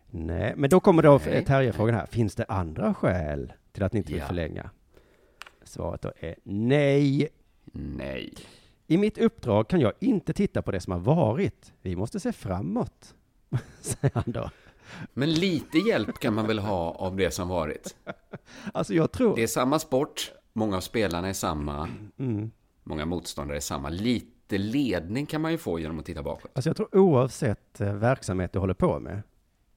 Nej, 0.10 0.54
men 0.58 0.70
då 0.70 0.80
kommer 0.80 1.04
då. 1.04 1.20
Terje-frågan 1.20 1.96
här, 1.96 2.06
finns 2.06 2.36
det 2.36 2.46
andra 2.46 2.94
skäl 2.94 3.54
till 3.72 3.84
att 3.84 3.94
ni 3.94 3.98
inte 3.98 4.12
vill 4.12 4.22
Ja. 4.22 4.28
förlänga? 4.28 4.70
Svaret 5.64 6.02
då 6.02 6.12
är 6.20 6.36
nej. 6.44 7.28
Nej. 7.72 8.34
I 8.88 8.98
mitt 8.98 9.18
uppdrag 9.18 9.68
kan 9.68 9.80
jag 9.80 9.94
inte 10.00 10.34
titta 10.34 10.62
på 10.62 10.72
det 10.72 10.80
som 10.80 10.94
har 10.94 11.00
varit. 11.00 11.74
Vi 11.82 11.96
måste 11.96 12.20
se 12.20 12.32
framåt, 12.34 13.16
säger 13.82 14.12
han 14.16 14.24
då. 14.28 14.50
Men 15.14 15.34
lite 15.34 15.78
hjälp 15.78 16.20
kan 16.20 16.34
man 16.34 16.48
väl 16.48 16.60
ha 16.60 16.92
av 16.92 17.16
det 17.16 17.32
som 17.32 17.48
varit? 17.48 17.96
Alltså 18.74 18.94
jag 18.94 19.12
tror... 19.12 19.36
Det 19.36 19.44
är 19.44 19.48
samma 19.48 19.80
sport, 19.80 20.32
många 20.54 20.78
av 20.78 20.82
spelarna 20.82 21.30
är 21.30 21.34
samma, 21.34 21.90
Mm. 22.20 22.52
många 22.84 23.06
motståndare 23.06 23.58
är 23.58 23.62
samma. 23.62 23.90
Lite 23.90 24.28
ledning 24.52 25.26
kan 25.26 25.42
man 25.42 25.52
ju 25.52 25.58
få 25.58 25.80
genom 25.80 26.00
att 26.00 26.06
titta 26.06 26.24
bakåt. 26.24 26.52
Alltså 26.54 26.70
jag 26.70 26.78
tror 26.78 26.98
oavsett 26.98 27.82
eh, 27.82 27.94
verksamhet 27.94 28.54
du 28.54 28.60
håller 28.60 28.74
på 28.74 29.00
med, 29.00 29.22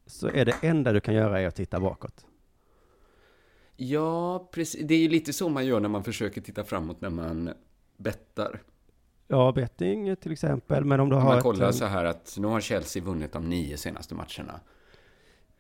så 0.07 0.29
är 0.29 0.45
det 0.45 0.55
enda 0.63 0.93
du 0.93 1.01
kan 1.01 1.15
göra 1.15 1.41
är 1.41 1.47
att 1.47 1.57
titta 1.57 1.81
bakåt. 1.81 2.27
Ja, 3.77 4.49
precis. 4.53 4.87
Det 4.87 4.95
är 4.95 4.99
ju 4.99 5.09
lite 5.09 5.33
så 5.33 5.49
man 5.49 5.67
gör 5.67 5.81
när 5.81 5.89
man 5.89 6.05
försöker 6.05 6.41
titta 6.41 6.65
framåt 6.65 7.01
när 7.01 7.11
man 7.11 7.51
bettar. 7.97 8.63
Ja, 9.29 9.53
betting 9.53 10.17
till 10.17 10.33
exempel, 10.33 10.85
men 10.85 11.01
om 11.01 11.09
du 11.09 11.17
Om 11.17 11.23
har 11.23 11.29
man 11.29 11.39
ett, 11.39 11.43
kollar 11.45 11.67
eh, 11.67 11.73
så 11.73 11.85
här 11.85 12.05
att 12.05 12.37
nu 12.39 12.47
har 12.47 12.61
Chelsea 12.61 13.03
vunnit 13.03 13.33
de 13.33 13.45
nio 13.49 13.77
senaste 13.77 14.15
matcherna. 14.15 14.61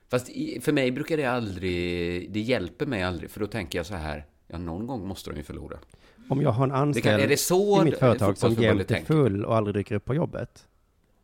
Fast 0.09 0.27
för 0.61 0.73
mig 0.73 0.93
brukar 0.93 1.17
det 1.17 1.25
aldrig, 1.25 2.33
det 2.33 2.41
hjälper 2.41 2.87
mig 2.87 3.03
aldrig, 3.03 3.31
för 3.31 3.41
då 3.41 3.47
tänker 3.47 3.79
jag 3.79 3.87
så 3.87 3.95
här, 3.95 4.27
ja 4.51 4.59
någon 4.59 4.87
gång 4.87 5.09
måste 5.09 5.31
de 5.31 5.37
ju 5.37 5.43
förlora. 5.43 5.79
om 6.29 6.43
jag 6.43 6.51
har 6.51 6.65
en 6.65 6.69
Det 6.71 6.75
kan, 6.75 6.83
anställd 6.83 7.23
är 7.23 7.29
det 7.29 7.37
så 7.37 7.83
i 7.83 7.85
mitt 7.85 7.99
företag 7.99 8.39
som 8.39 8.53
jämt 8.53 8.91
är 8.91 9.05
full 9.05 9.45
och 9.45 9.57
aldrig 9.57 9.75
dyker 9.75 9.95
upp 9.95 10.05
på 10.05 10.15
jobbet, 10.15 10.67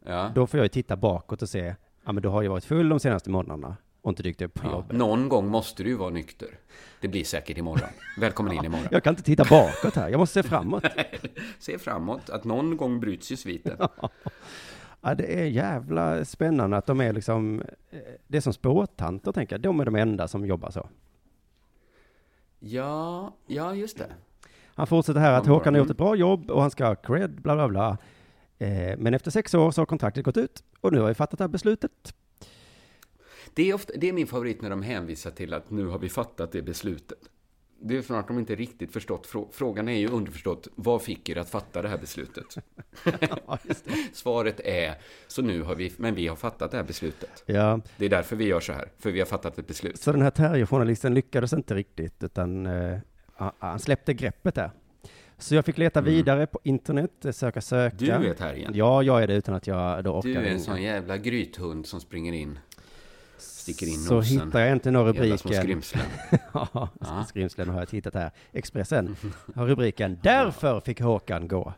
Ja. 0.08 0.30
då 0.34 0.46
får 0.46 0.58
jag 0.58 0.64
ju 0.64 0.68
titta 0.68 0.96
bakåt 0.96 1.42
och 1.42 1.48
se, 1.48 1.74
ja 2.04 2.12
men 2.12 2.22
du 2.22 2.28
har 2.28 2.42
ju 2.42 2.48
varit 2.48 2.64
full 2.64 2.88
de 2.88 3.00
senaste 3.00 3.30
månaderna 3.30 3.76
och 4.02 4.10
inte 4.10 4.22
dykt 4.22 4.42
upp 4.42 4.54
på 4.54 4.66
Ja, 4.66 4.72
jobbet. 4.72 4.96
någon 4.96 5.28
gång 5.28 5.46
måste 5.48 5.82
du 5.82 5.88
ju 5.90 5.96
vara 5.96 6.10
nykter. 6.10 6.48
Det 7.00 7.08
blir 7.08 7.24
säkert 7.24 7.58
imorgon. 7.58 7.88
Välkommen 8.20 8.52
in 8.52 8.64
imorgon. 8.64 8.88
Jag 8.90 9.04
kan 9.04 9.12
inte 9.12 9.22
titta 9.22 9.44
bakåt 9.44 9.94
här, 9.96 10.08
jag 10.08 10.18
måste 10.18 10.42
se 10.42 10.48
framåt. 10.48 10.84
Se 11.58 11.78
framåt, 11.78 12.30
att 12.30 12.44
någon 12.44 12.76
gång 12.76 13.00
bryts 13.00 13.32
ju 13.32 13.36
sviten. 13.36 13.76
Ja, 15.00 15.14
det 15.14 15.40
är 15.40 15.44
jävla 15.44 16.24
spännande 16.24 16.76
att 16.76 16.86
de 16.86 17.00
är 17.00 17.12
liksom, 17.12 17.62
eh, 17.90 17.98
det 18.26 18.36
är 18.36 18.40
som 18.40 18.52
spåtanter 18.52 19.32
tänker 19.32 19.54
jag, 19.54 19.60
de 19.60 19.80
är 19.80 19.84
de 19.84 19.94
enda 19.94 20.28
som 20.28 20.46
jobbar 20.46 20.70
så. 20.70 20.88
Ja, 22.66 23.36
ja 23.46 23.74
just 23.74 23.98
det. 23.98 24.12
Han 24.74 24.86
fortsätter 24.86 25.20
här 25.20 25.32
att 25.32 25.46
Håkan 25.46 25.74
har 25.74 25.78
gjort 25.78 25.90
ett 25.90 25.96
bra 25.96 26.16
jobb 26.16 26.50
och 26.50 26.60
han 26.60 26.70
ska 26.70 26.86
ha 26.86 26.94
cred, 26.94 27.42
bla 27.42 27.54
bla 27.54 27.68
bla. 27.68 27.98
Eh, 28.58 28.98
men 28.98 29.14
efter 29.14 29.30
sex 29.30 29.54
år 29.54 29.70
så 29.70 29.80
har 29.80 29.86
kontraktet 29.86 30.24
gått 30.24 30.36
ut 30.36 30.64
och 30.80 30.92
nu 30.92 31.00
har 31.00 31.08
vi 31.08 31.14
fattat 31.14 31.38
det 31.38 31.44
här 31.44 31.48
beslutet. 31.48 32.14
Det 33.54 33.70
är, 33.70 33.74
ofta, 33.74 33.92
det 33.96 34.08
är 34.08 34.12
min 34.12 34.26
favorit 34.26 34.62
när 34.62 34.70
de 34.70 34.82
hänvisar 34.82 35.30
till 35.30 35.54
att 35.54 35.70
nu 35.70 35.86
har 35.86 35.98
vi 35.98 36.08
fattat 36.08 36.52
det 36.52 36.62
beslutet. 36.62 37.18
Det 37.80 37.96
är 37.96 38.02
för 38.02 38.18
att 38.18 38.28
de 38.28 38.38
inte 38.38 38.54
riktigt 38.54 38.92
förstått. 38.92 39.26
frå- 39.26 39.48
Frågan 39.52 39.88
är 39.88 39.98
ju 39.98 40.08
underförstått, 40.08 40.68
vad 40.74 41.02
fick 41.02 41.28
er 41.28 41.38
att 41.38 41.50
fatta 41.50 41.82
det 41.82 41.88
här 41.88 41.98
beslutet? 41.98 42.44
Svaret 44.12 44.60
är, 44.60 44.94
så 45.26 45.42
nu 45.42 45.62
har 45.62 45.74
vi, 45.74 45.92
men 45.96 46.14
vi 46.14 46.26
har 46.28 46.36
fattat 46.36 46.70
det 46.70 46.76
här 46.76 46.84
beslutet. 46.84 47.42
Ja, 47.46 47.80
Det 47.96 48.04
är 48.04 48.08
därför 48.08 48.36
vi 48.36 48.44
gör 48.44 48.60
så 48.60 48.72
här, 48.72 48.88
för 48.98 49.10
vi 49.10 49.18
har 49.18 49.26
fattat 49.26 49.58
ett 49.58 49.66
beslut. 49.66 49.98
så 50.00 50.12
den 50.12 50.22
här 50.22 50.30
terrierjournalisten 50.30 51.14
lyckades 51.14 51.52
inte 51.52 51.74
riktigt 51.74 52.22
utan 52.22 52.66
eh, 52.66 52.98
han- 53.58 53.78
släppte 53.78 54.14
greppet 54.14 54.54
där. 54.54 54.70
Så 55.38 55.54
jag 55.54 55.64
fick 55.64 55.78
leta 55.78 55.98
Mm. 56.00 56.12
vidare 56.12 56.46
på 56.46 56.60
internet, 56.64 57.24
eh, 57.24 57.32
söka 57.32 57.60
söka. 57.60 57.96
Du 57.98 58.10
är 58.10 58.34
här 58.40 58.54
igen. 58.54 58.72
Ja, 58.74 59.02
jag 59.02 59.22
är 59.22 59.26
det 59.26 59.34
utan 59.34 59.54
att 59.54 59.66
jag 59.66 60.04
då 60.04 60.10
orkar 60.18 60.28
Du 60.28 60.34
är 60.34 60.38
en 60.40 60.44
ringa. 60.44 60.58
sån 60.58 60.82
jävla 60.82 61.16
grythund 61.16 61.86
som 61.86 62.00
springer 62.00 62.32
in, 62.32 62.58
sticker 63.72 63.86
in 63.86 63.98
Så 63.98 64.14
nosen. 64.14 64.40
hittar 64.46 64.60
jag 64.60 64.72
inte 64.72 64.90
någon 64.90 65.14
Jävla 65.14 65.38
små 65.38 65.50
rubriken. 65.50 65.82
skrymslen. 65.82 66.06
Ja, 66.52 66.88
Ja. 67.00 67.24
skrymslen 67.28 67.68
har 67.68 67.78
jag 67.78 67.88
tittat 67.88 68.14
här. 68.14 68.30
Expressen 68.52 69.16
har 69.54 69.66
rubriken 69.66 70.18
Därför 70.22 70.80
fick 70.80 71.00
Håkan 71.00 71.48
gå. 71.48 71.72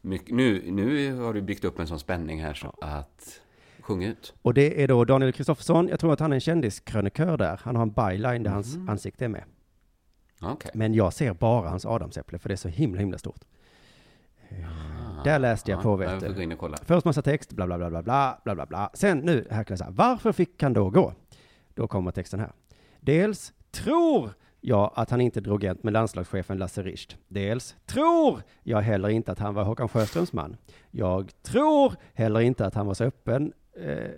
Mycket, 0.00 0.34
nu, 0.34 0.70
nu 0.70 1.14
har 1.16 1.34
du 1.34 1.42
byggt 1.42 1.64
upp 1.64 1.78
en 1.78 1.86
sån 1.86 1.98
spänning 1.98 2.42
här 2.42 2.54
så 2.54 2.74
att 2.80 3.40
sjung 3.80 4.04
ut. 4.04 4.34
Och 4.42 4.54
det 4.54 4.82
är 4.82 4.88
då 4.88 5.04
Daniel 5.04 5.32
Kristoffersson, 5.32 5.88
jag 5.88 6.00
tror 6.00 6.12
att 6.12 6.20
han 6.20 6.32
är 6.32 6.36
en 6.36 6.40
kändiskrönikör 6.40 7.36
där. 7.36 7.60
Han 7.62 7.76
har 7.76 7.82
en 7.82 7.90
byline 7.92 8.42
där 8.42 8.50
hans 8.50 8.76
Mhm. 8.76 8.88
ansikte 8.88 9.24
är 9.24 9.28
med. 9.28 9.44
Okej. 10.40 10.70
Men 10.74 10.94
jag 10.94 11.12
ser 11.12 11.32
bara 11.34 11.68
hans 11.68 11.86
adamsäpple, 11.86 12.38
för 12.38 12.48
det 12.48 12.54
är 12.54 12.56
så 12.56 12.68
himla, 12.68 13.00
himla 13.00 13.18
stort. 13.18 13.40
Där 15.24 15.38
läste 15.38 15.70
jag 15.70 15.78
Ja, 15.78 15.82
på, 15.82 15.96
vet 15.96 16.36
du. 16.36 16.42
in 16.42 16.52
och 16.52 16.58
kolla. 16.58 16.76
Först 16.84 17.04
massa 17.04 17.22
text, 17.22 17.52
bla, 17.52 17.66
bla, 17.66 17.78
bla, 17.78 17.90
bla, 17.90 18.02
bla, 18.02 18.38
bla, 18.44 18.54
bla, 18.54 18.66
bla. 18.66 18.90
Sen 18.94 19.18
nu, 19.18 19.46
här 19.50 19.64
kan 19.64 19.72
jag 19.74 19.78
säga, 19.78 19.90
varför 19.90 20.32
fick 20.32 20.62
han 20.62 20.72
då 20.72 20.90
gå? 20.90 21.12
Då 21.74 21.88
kommer 21.88 22.10
texten 22.10 22.40
här. 22.40 22.52
Dels 23.00 23.52
tror 23.70 24.30
jag 24.60 24.92
att 24.94 25.10
han 25.10 25.20
inte 25.20 25.40
drog 25.40 25.64
jämt 25.64 25.82
med 25.82 25.92
landslagschefen 25.92 26.58
Lasse 26.58 26.82
Richt. 26.82 27.16
Dels 27.28 27.76
tror 27.86 28.42
jag 28.62 28.80
heller 28.80 29.08
inte 29.08 29.32
att 29.32 29.38
han 29.38 29.54
var 29.54 29.64
Håkan 29.64 29.88
Sjöströms 29.88 30.32
man. 30.32 30.56
Jag 30.90 31.30
tror 31.42 31.94
heller 32.14 32.40
inte 32.40 32.66
att 32.66 32.74
han 32.74 32.86
var 32.86 32.94
så 32.94 33.04
öppen 33.04 33.52
eh, 33.76 34.10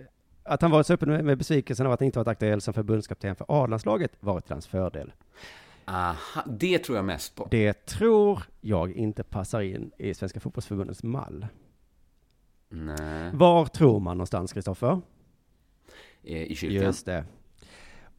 att 0.43 0.61
han 0.61 0.71
varit 0.71 0.87
så 0.87 0.93
öppen 0.93 1.09
med, 1.09 1.25
med 1.25 1.37
besvikelsen 1.37 1.85
av 1.85 1.91
att 1.91 1.99
han 1.99 2.05
inte 2.05 2.19
varit 2.19 2.27
aktuell 2.27 2.61
som 2.61 2.73
förbundskapten 2.73 3.35
för 3.35 3.45
A-landslaget 3.49 4.11
varit 4.19 4.45
till 4.45 4.53
hans 4.53 4.67
fördel. 4.67 5.13
Aha, 5.85 6.43
det 6.47 6.79
tror 6.79 6.95
jag 6.95 7.05
mest 7.05 7.35
på. 7.35 7.47
Det 7.51 7.85
tror 7.85 8.43
jag 8.61 8.91
inte 8.91 9.23
passar 9.23 9.61
in 9.61 9.91
i 9.97 10.13
Svenska 10.13 10.39
fotbollsförbundets 10.39 11.03
mall. 11.03 11.47
Nej, 12.69 13.31
Var 13.33 13.65
tror 13.65 13.99
man 13.99 14.17
någonstans, 14.17 14.53
Kristoffer? 14.53 15.01
eh, 16.23 16.43
i 16.43 16.55
kyrkan. 16.55 16.83
Just 16.83 17.05
det. 17.05 17.25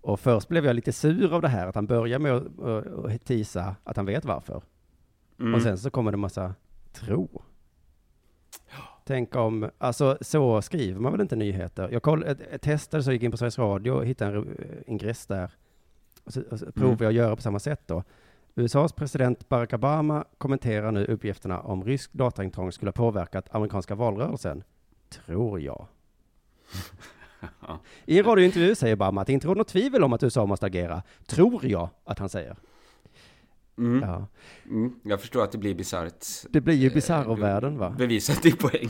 Och 0.00 0.20
först 0.20 0.48
blev 0.48 0.66
jag 0.66 0.76
lite 0.76 0.92
sur 0.92 1.34
av 1.34 1.42
det 1.42 1.48
här, 1.48 1.66
att 1.66 1.74
han 1.74 1.86
börjar 1.86 2.18
med 2.18 2.32
att, 2.34 3.24
tisa 3.24 3.76
att 3.84 3.96
han 3.96 4.06
vet 4.06 4.24
varför. 4.24 4.62
Mm. 5.40 5.54
Och 5.54 5.62
sen 5.62 5.78
så 5.78 5.90
kommer 5.90 6.10
det 6.10 6.16
massa 6.16 6.54
tro. 6.92 7.42
Tänk 9.04 9.36
om, 9.36 9.70
alltså 9.78 10.18
så 10.20 10.62
skriver 10.62 11.00
man 11.00 11.12
väl 11.12 11.20
inte 11.20 11.36
nyheter? 11.36 11.88
Jag, 11.92 12.02
koll, 12.02 12.24
testade 12.60 13.02
så 13.02 13.08
jag 13.10 13.14
gick 13.14 13.22
in 13.22 13.30
på 13.30 13.36
Sveriges 13.36 13.58
Radio 13.58 13.90
och 13.90 14.06
hittade 14.06 14.36
en 14.36 14.56
ingress 14.86 15.26
där. 15.26 15.50
Och 16.26 16.32
så, 16.32 16.42
och 16.50 16.58
så 16.58 16.72
provar 16.72 16.96
jag 17.00 17.08
att 17.08 17.14
göra 17.14 17.36
på 17.36 17.42
samma 17.42 17.58
sätt 17.58 17.80
då. 17.86 18.02
USAs 18.54 18.92
president 18.92 19.48
Barack 19.48 19.72
Obama 19.72 20.24
kommenterar 20.38 20.92
nu 20.92 21.04
uppgifterna 21.04 21.60
om 21.60 21.84
rysk 21.84 22.12
dataintrång 22.12 22.72
skulle 22.72 22.88
ha 22.88 22.92
påverkat 22.92 23.54
amerikanska 23.54 23.94
valrörelsen. 23.94 24.62
Tror 25.08 25.60
jag. 25.60 25.86
Ja. 27.60 27.78
I 28.04 28.18
en 28.18 28.24
radiointervju 28.24 28.74
säger 28.74 28.94
Obama 28.94 29.20
att 29.20 29.26
det 29.26 29.32
inte 29.32 29.46
råder 29.46 29.58
något 29.58 29.68
tvivel 29.68 30.04
om 30.04 30.12
att 30.12 30.22
USA 30.22 30.46
måste 30.46 30.66
agera. 30.66 31.02
Tror 31.26 31.66
jag 31.66 31.88
att 32.04 32.18
han 32.18 32.28
säger. 32.28 32.56
Mm. 33.78 34.08
Ja. 34.08 34.26
Mm. 34.64 34.94
Jag 35.02 35.20
förstår 35.20 35.44
att 35.44 35.52
det 35.52 35.58
blir 35.58 35.74
bisarrt. 35.74 36.26
Det 36.50 36.60
blir 36.60 36.74
ju 36.74 36.88
Eh, 36.88 36.94
bisarro-världen 36.94 37.78
va? 37.78 37.94
Bevisat 37.98 38.42
din 38.42 38.56
poäng. 38.56 38.88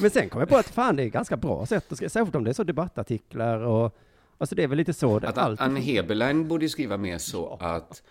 Men 0.00 0.10
sen 0.10 0.28
kom 0.28 0.40
jag 0.40 0.48
på 0.48 0.56
att 0.56 0.66
fan 0.66 0.96
det 0.96 1.02
är 1.02 1.08
ganska 1.08 1.36
bra 1.36 1.66
sätt 1.66 1.84
särskilt 1.88 2.34
om 2.34 2.44
det 2.44 2.50
är 2.50 2.54
så 2.54 2.64
debattartiklar 2.64 3.58
och 3.58 3.96
Alltså 4.40 4.54
det 4.54 4.62
är 4.62 4.68
väl 4.68 4.78
lite 4.78 4.92
så 4.92 5.18
det 5.18 5.28
Att 5.28 5.38
alltid 5.38 5.66
Anne 5.66 5.80
Heberlein 5.80 6.48
borde 6.48 6.64
ju 6.64 6.68
skriva 6.68 6.96
mer 6.96 7.18
så 7.18 7.58
att 7.60 8.02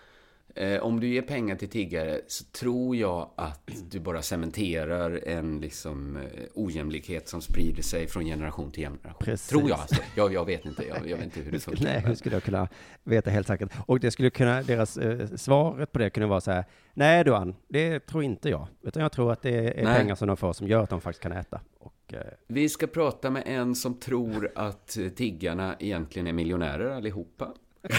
eh, 0.54 0.80
om 0.80 1.00
du 1.00 1.08
ger 1.08 1.22
pengar 1.22 1.56
till 1.56 1.68
tiggare 1.68 2.20
så 2.26 2.44
tror 2.44 2.96
jag 2.96 3.30
att 3.36 3.70
du 3.90 4.00
bara 4.00 4.22
cementerar 4.22 5.20
en 5.26 5.60
liksom 5.60 6.16
eh, 6.16 6.22
ojämlikhet 6.54 7.28
som 7.28 7.40
sprider 7.40 7.82
sig 7.82 8.06
från 8.06 8.24
generation 8.24 8.70
till 8.70 8.82
generation. 8.82 9.18
Precis. 9.20 9.48
Tror 9.48 9.68
jag 9.68 9.80
alltså. 9.80 10.02
Jag, 10.16 10.32
jag 10.32 10.44
vet 10.44 10.64
inte. 10.66 10.86
Jag, 10.86 11.08
jag 11.08 11.16
vet 11.16 11.24
inte 11.24 11.40
hur 11.40 11.52
det 11.52 11.60
funkar. 11.60 11.84
Nej, 11.84 12.00
hur 12.00 12.14
skulle 12.14 12.36
jag 12.36 12.42
kunna 12.42 12.68
veta 13.04 13.30
helt 13.30 13.46
säkert? 13.46 13.72
Och 13.86 14.00
det 14.00 14.10
skulle 14.10 14.30
kunna, 14.30 14.62
deras 14.62 14.96
eh, 14.96 15.26
svaret 15.36 15.92
på 15.92 15.98
det 15.98 16.10
kunde 16.10 16.26
vara 16.26 16.40
så 16.40 16.50
här, 16.50 16.64
nej 16.94 17.24
du 17.24 17.34
Ann, 17.34 17.54
det 17.68 18.00
tror 18.00 18.22
inte 18.22 18.48
jag. 18.48 18.66
Utan 18.82 19.02
jag 19.02 19.12
tror 19.12 19.32
att 19.32 19.42
det 19.42 19.80
är 19.80 19.84
Nej. 19.84 19.96
pengar 19.96 20.14
som 20.14 20.28
de 20.28 20.36
får 20.36 20.52
som 20.52 20.68
gör 20.68 20.82
att 20.82 20.90
de 20.90 21.00
faktiskt 21.00 21.22
kan 21.22 21.32
äta. 21.32 21.60
Och, 21.78 21.92
Vi 22.46 22.68
ska 22.68 22.86
prata 22.86 23.30
med 23.30 23.42
en 23.46 23.74
som 23.74 23.94
tror 23.94 24.52
att 24.54 24.96
eh, 24.96 25.08
tiggarna 25.08 25.76
egentligen 25.78 26.26
är 26.26 26.32
miljonärer 26.32 26.90
allihopa. 26.90 27.54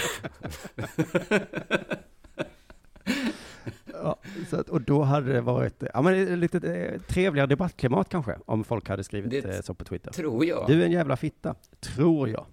ja, 3.92 4.18
så 4.50 4.60
att, 4.60 4.68
och 4.68 4.80
då 4.80 5.02
hade 5.02 5.32
det 5.32 5.40
varit, 5.40 5.82
ja 5.94 6.02
men 6.02 6.14
ett 6.14 6.38
lite 6.38 6.74
eh, 6.74 7.00
trevligare 7.00 7.46
debattklimat 7.46 8.08
kanske, 8.08 8.36
om 8.46 8.64
folk 8.64 8.88
hade 8.88 9.04
skrivit 9.04 9.30
Det 9.30 9.44
eh, 9.56 9.60
så 9.60 9.74
på 9.74 9.84
Twitter. 9.84 10.10
Tror 10.10 10.44
jag. 10.44 10.66
Du 10.66 10.82
är 10.82 10.86
en 10.86 10.92
jävla 10.92 11.16
fitta, 11.16 11.54
tror 11.80 12.28
jag. 12.28 12.46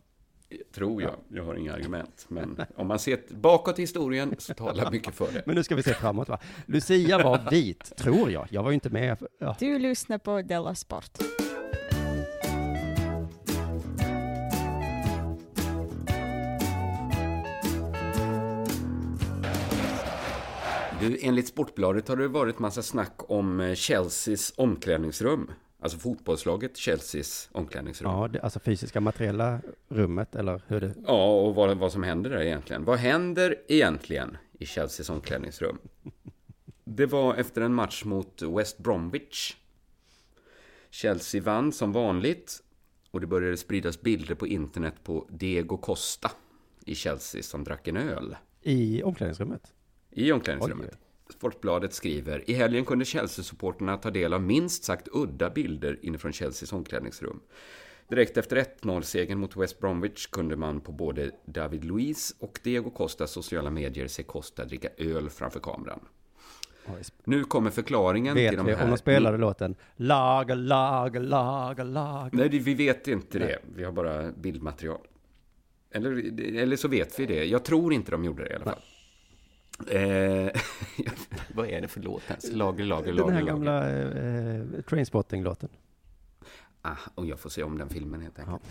Tror 0.76 1.02
jag. 1.02 1.16
Jag 1.28 1.44
har 1.44 1.56
inga 1.56 1.74
argument. 1.74 2.26
Men 2.28 2.62
om 2.76 2.88
man 2.88 3.00
ser 3.00 3.20
bakåt 3.30 3.80
i 3.80 3.82
historien 3.82 4.36
så 4.38 4.54
talar 4.54 4.92
mycket 4.92 5.16
för 5.16 5.32
det. 5.34 5.44
Men 5.46 5.56
nu 5.56 5.64
ska 5.64 5.76
vi 5.76 5.84
se 5.84 5.94
framåt 5.94 6.30
va. 6.30 6.40
Lucia 6.66 7.24
var 7.24 7.50
vit, 7.52 7.96
tror 7.98 8.32
jag. 8.32 8.48
Jag 8.50 8.64
var 8.64 8.70
ju 8.70 8.74
inte 8.74 8.90
med. 8.90 9.18
Ja. 9.40 9.56
Du 9.60 9.80
lyssnar 9.80 10.18
på 10.18 10.42
Della 10.42 10.76
Sport. 10.76 11.18
Enligt 21.22 21.48
Sportbladet 21.48 22.08
har 22.08 22.16
det 22.16 22.28
varit 22.28 22.60
massa 22.60 22.82
snack 22.82 23.14
om 23.18 23.60
eh, 23.60 23.76
Chelseas 23.76 24.54
omklädningsrum. 24.58 25.52
Alltså 25.82 25.98
fotbollslaget 25.98 26.78
Chelseas 26.78 27.50
omklädningsrum. 27.52 28.12
Ja, 28.12 28.22
Ja, 28.22 28.28
det, 28.28 28.42
alltså 28.42 28.60
fysiska 28.60 29.02
materiella 29.02 29.62
rummet, 29.88 30.36
eller 30.36 30.62
hur 30.68 30.82
det... 30.82 30.94
och 31.06 31.56
vad, 31.56 31.78
vad 31.78 31.92
som 31.92 32.04
händer 32.04 32.30
där 32.30 32.42
egentligen. 32.42 32.86
Vad 32.86 32.98
händer 32.98 33.56
egentligen 33.68 34.38
i 34.60 34.66
Chelseas 34.66 35.10
omklädningsrum? 35.10 35.78
Det 36.84 37.06
var 37.06 37.36
efter 37.36 37.62
en 37.62 37.74
match 37.74 38.04
mot 38.06 38.42
West 38.42 38.78
Bromwich. 38.78 39.56
Chelsea 40.90 41.42
vann 41.42 41.72
som 41.72 41.92
vanligt 41.92 42.64
och 43.12 43.22
det 43.22 43.28
började 43.28 43.58
spridas 43.58 44.02
bilder 44.02 44.36
på 44.36 44.48
internet 44.48 44.94
på 45.04 45.28
Diego 45.30 45.78
Costa 45.78 46.32
i 46.86 46.96
Chelsea 46.96 47.44
som 47.44 47.64
drack 47.64 47.88
en 47.88 47.98
öl. 47.98 48.36
I 48.62 49.04
omklädningsrummet? 49.04 49.74
I 50.12 50.32
omklädningsrummet. 50.32 50.98
Sportbladet 51.30 51.94
skriver, 51.94 52.50
i 52.50 52.54
helgen 52.54 52.86
kunde 52.86 53.06
Chelsea-supporterna 53.06 53.98
ta 53.98 54.10
del 54.12 54.34
av 54.34 54.42
minst 54.42 54.84
sagt 54.84 55.08
udda 55.12 55.50
bilder 55.50 56.00
inifrån 56.02 56.34
Chelseas 56.34 56.74
omklädningsrum. 56.74 57.40
Direkt 58.08 58.38
efter 58.38 58.58
1-0-segern 58.58 59.38
mot 59.38 59.58
West 59.58 59.80
Bromwich 59.80 60.28
kunde 60.28 60.56
man 60.56 60.82
på 60.82 60.92
både 60.92 61.32
David 61.46 61.86
Luiz 61.86 62.36
och 62.40 62.60
Diego 62.64 62.90
Costas 62.90 63.32
sociala 63.32 63.70
medier 63.70 64.08
se 64.08 64.24
Costa 64.24 64.66
dricka 64.66 64.90
öl 64.98 65.30
framför 65.30 65.60
kameran. 65.60 66.00
Nu 67.24 67.44
kommer 67.44 67.70
förklaringen 67.70 68.36
till 68.36 68.44
Vet 68.44 68.58
de 68.58 68.66
vi 68.66 68.74
här... 68.74 68.84
om 68.84 68.90
de 68.90 68.98
spelade 68.98 69.38
låten 69.38 69.76
Laga, 69.96 70.56
laga, 70.56 71.20
laga, 71.20 71.84
laga? 71.84 72.30
Nej, 72.32 72.50
vi 72.50 72.74
vet 72.74 73.08
inte 73.08 73.40
Nej. 73.40 73.48
det. 73.48 73.60
Vi 73.76 73.84
har 73.84 73.92
bara 73.92 74.32
bildmaterial. 74.32 75.08
Eller, 75.92 76.40
eller 76.56 76.76
så 76.76 76.88
vet 76.88 77.20
vi 77.20 77.26
det. 77.26 77.46
Jag 77.46 77.66
tror 77.66 77.94
inte 77.94 78.12
de 78.12 78.26
gjorde 78.26 78.44
det 78.44 78.50
i 78.50 78.56
alla 78.56 78.66
fall. 78.66 78.82
Eh, 79.88 80.62
vad 81.54 81.68
är 81.70 81.82
det 81.82 81.88
för 81.88 82.00
låt 82.02 82.24
ens? 82.30 82.52
Lager, 82.52 82.86
lager, 82.86 83.08
Den 83.08 83.16
lager, 83.16 83.34
här 83.34 83.42
lager. 83.42 83.54
gamla 83.54 84.78
eh, 84.78 84.82
Trainspotting-låten. 84.82 85.70
Ah, 86.82 86.98
och 87.16 87.26
jag 87.26 87.40
får 87.40 87.50
se 87.50 87.64
om 87.64 87.78
den 87.78 87.90
filmen 87.90 88.22
helt 88.22 88.40
enkelt. 88.40 88.62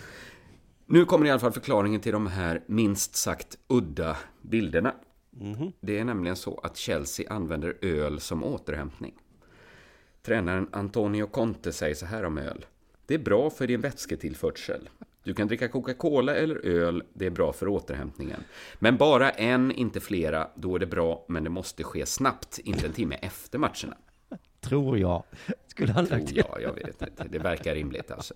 Nu 0.85 1.05
kommer 1.05 1.25
i 1.25 1.29
alla 1.29 1.39
fall 1.39 1.51
förklaringen 1.51 2.01
till 2.01 2.11
de 2.11 2.27
här 2.27 2.61
minst 2.65 3.15
sagt 3.15 3.57
udda 3.67 4.17
bilderna. 4.41 4.95
Mhm. 5.31 5.71
Det 5.81 5.99
är 5.99 6.03
nämligen 6.03 6.35
så 6.35 6.59
att 6.63 6.77
Chelsea 6.77 7.33
använder 7.33 7.77
öl 7.81 8.19
som 8.19 8.43
återhämtning. 8.43 9.13
Tränaren 10.21 10.67
Antonio 10.71 11.25
Conte 11.27 11.71
säger 11.71 11.95
så 11.95 12.05
här 12.05 12.23
om 12.23 12.37
öl. 12.37 12.65
Det 13.05 13.13
är 13.13 13.19
bra 13.19 13.49
för 13.49 13.67
din 13.67 13.81
vätsketillförsel. 13.81 14.89
Du 15.23 15.33
kan 15.33 15.47
dricka 15.47 15.67
Coca-Cola 15.67 16.35
eller 16.35 16.65
öl, 16.65 17.03
det 17.13 17.25
är 17.25 17.29
bra 17.29 17.53
för 17.53 17.67
återhämtningen. 17.67 18.39
Men 18.79 18.97
bara 18.97 19.29
en, 19.29 19.71
inte 19.71 19.99
flera, 19.99 20.47
då 20.55 20.75
är 20.75 20.79
det 20.79 20.85
bra, 20.87 21.25
men 21.27 21.43
det 21.43 21.49
måste 21.49 21.83
ske 21.83 22.05
snabbt, 22.05 22.59
inte 22.63 22.85
en 22.87 22.93
timme 22.93 23.15
efter 23.15 23.57
matcherna. 23.59 23.97
Tror 24.61 24.97
jag. 24.97 25.23
Skulle 25.67 25.91
han 25.93 26.05
Tror 26.05 26.17
lagt 26.17 26.27
till. 26.29 26.37
jag, 26.37 26.61
jag 26.61 26.73
vet 26.73 27.01
inte. 27.01 27.23
Det 27.29 27.39
verkar 27.39 27.75
rimligt 27.75 28.11
alltså. 28.11 28.33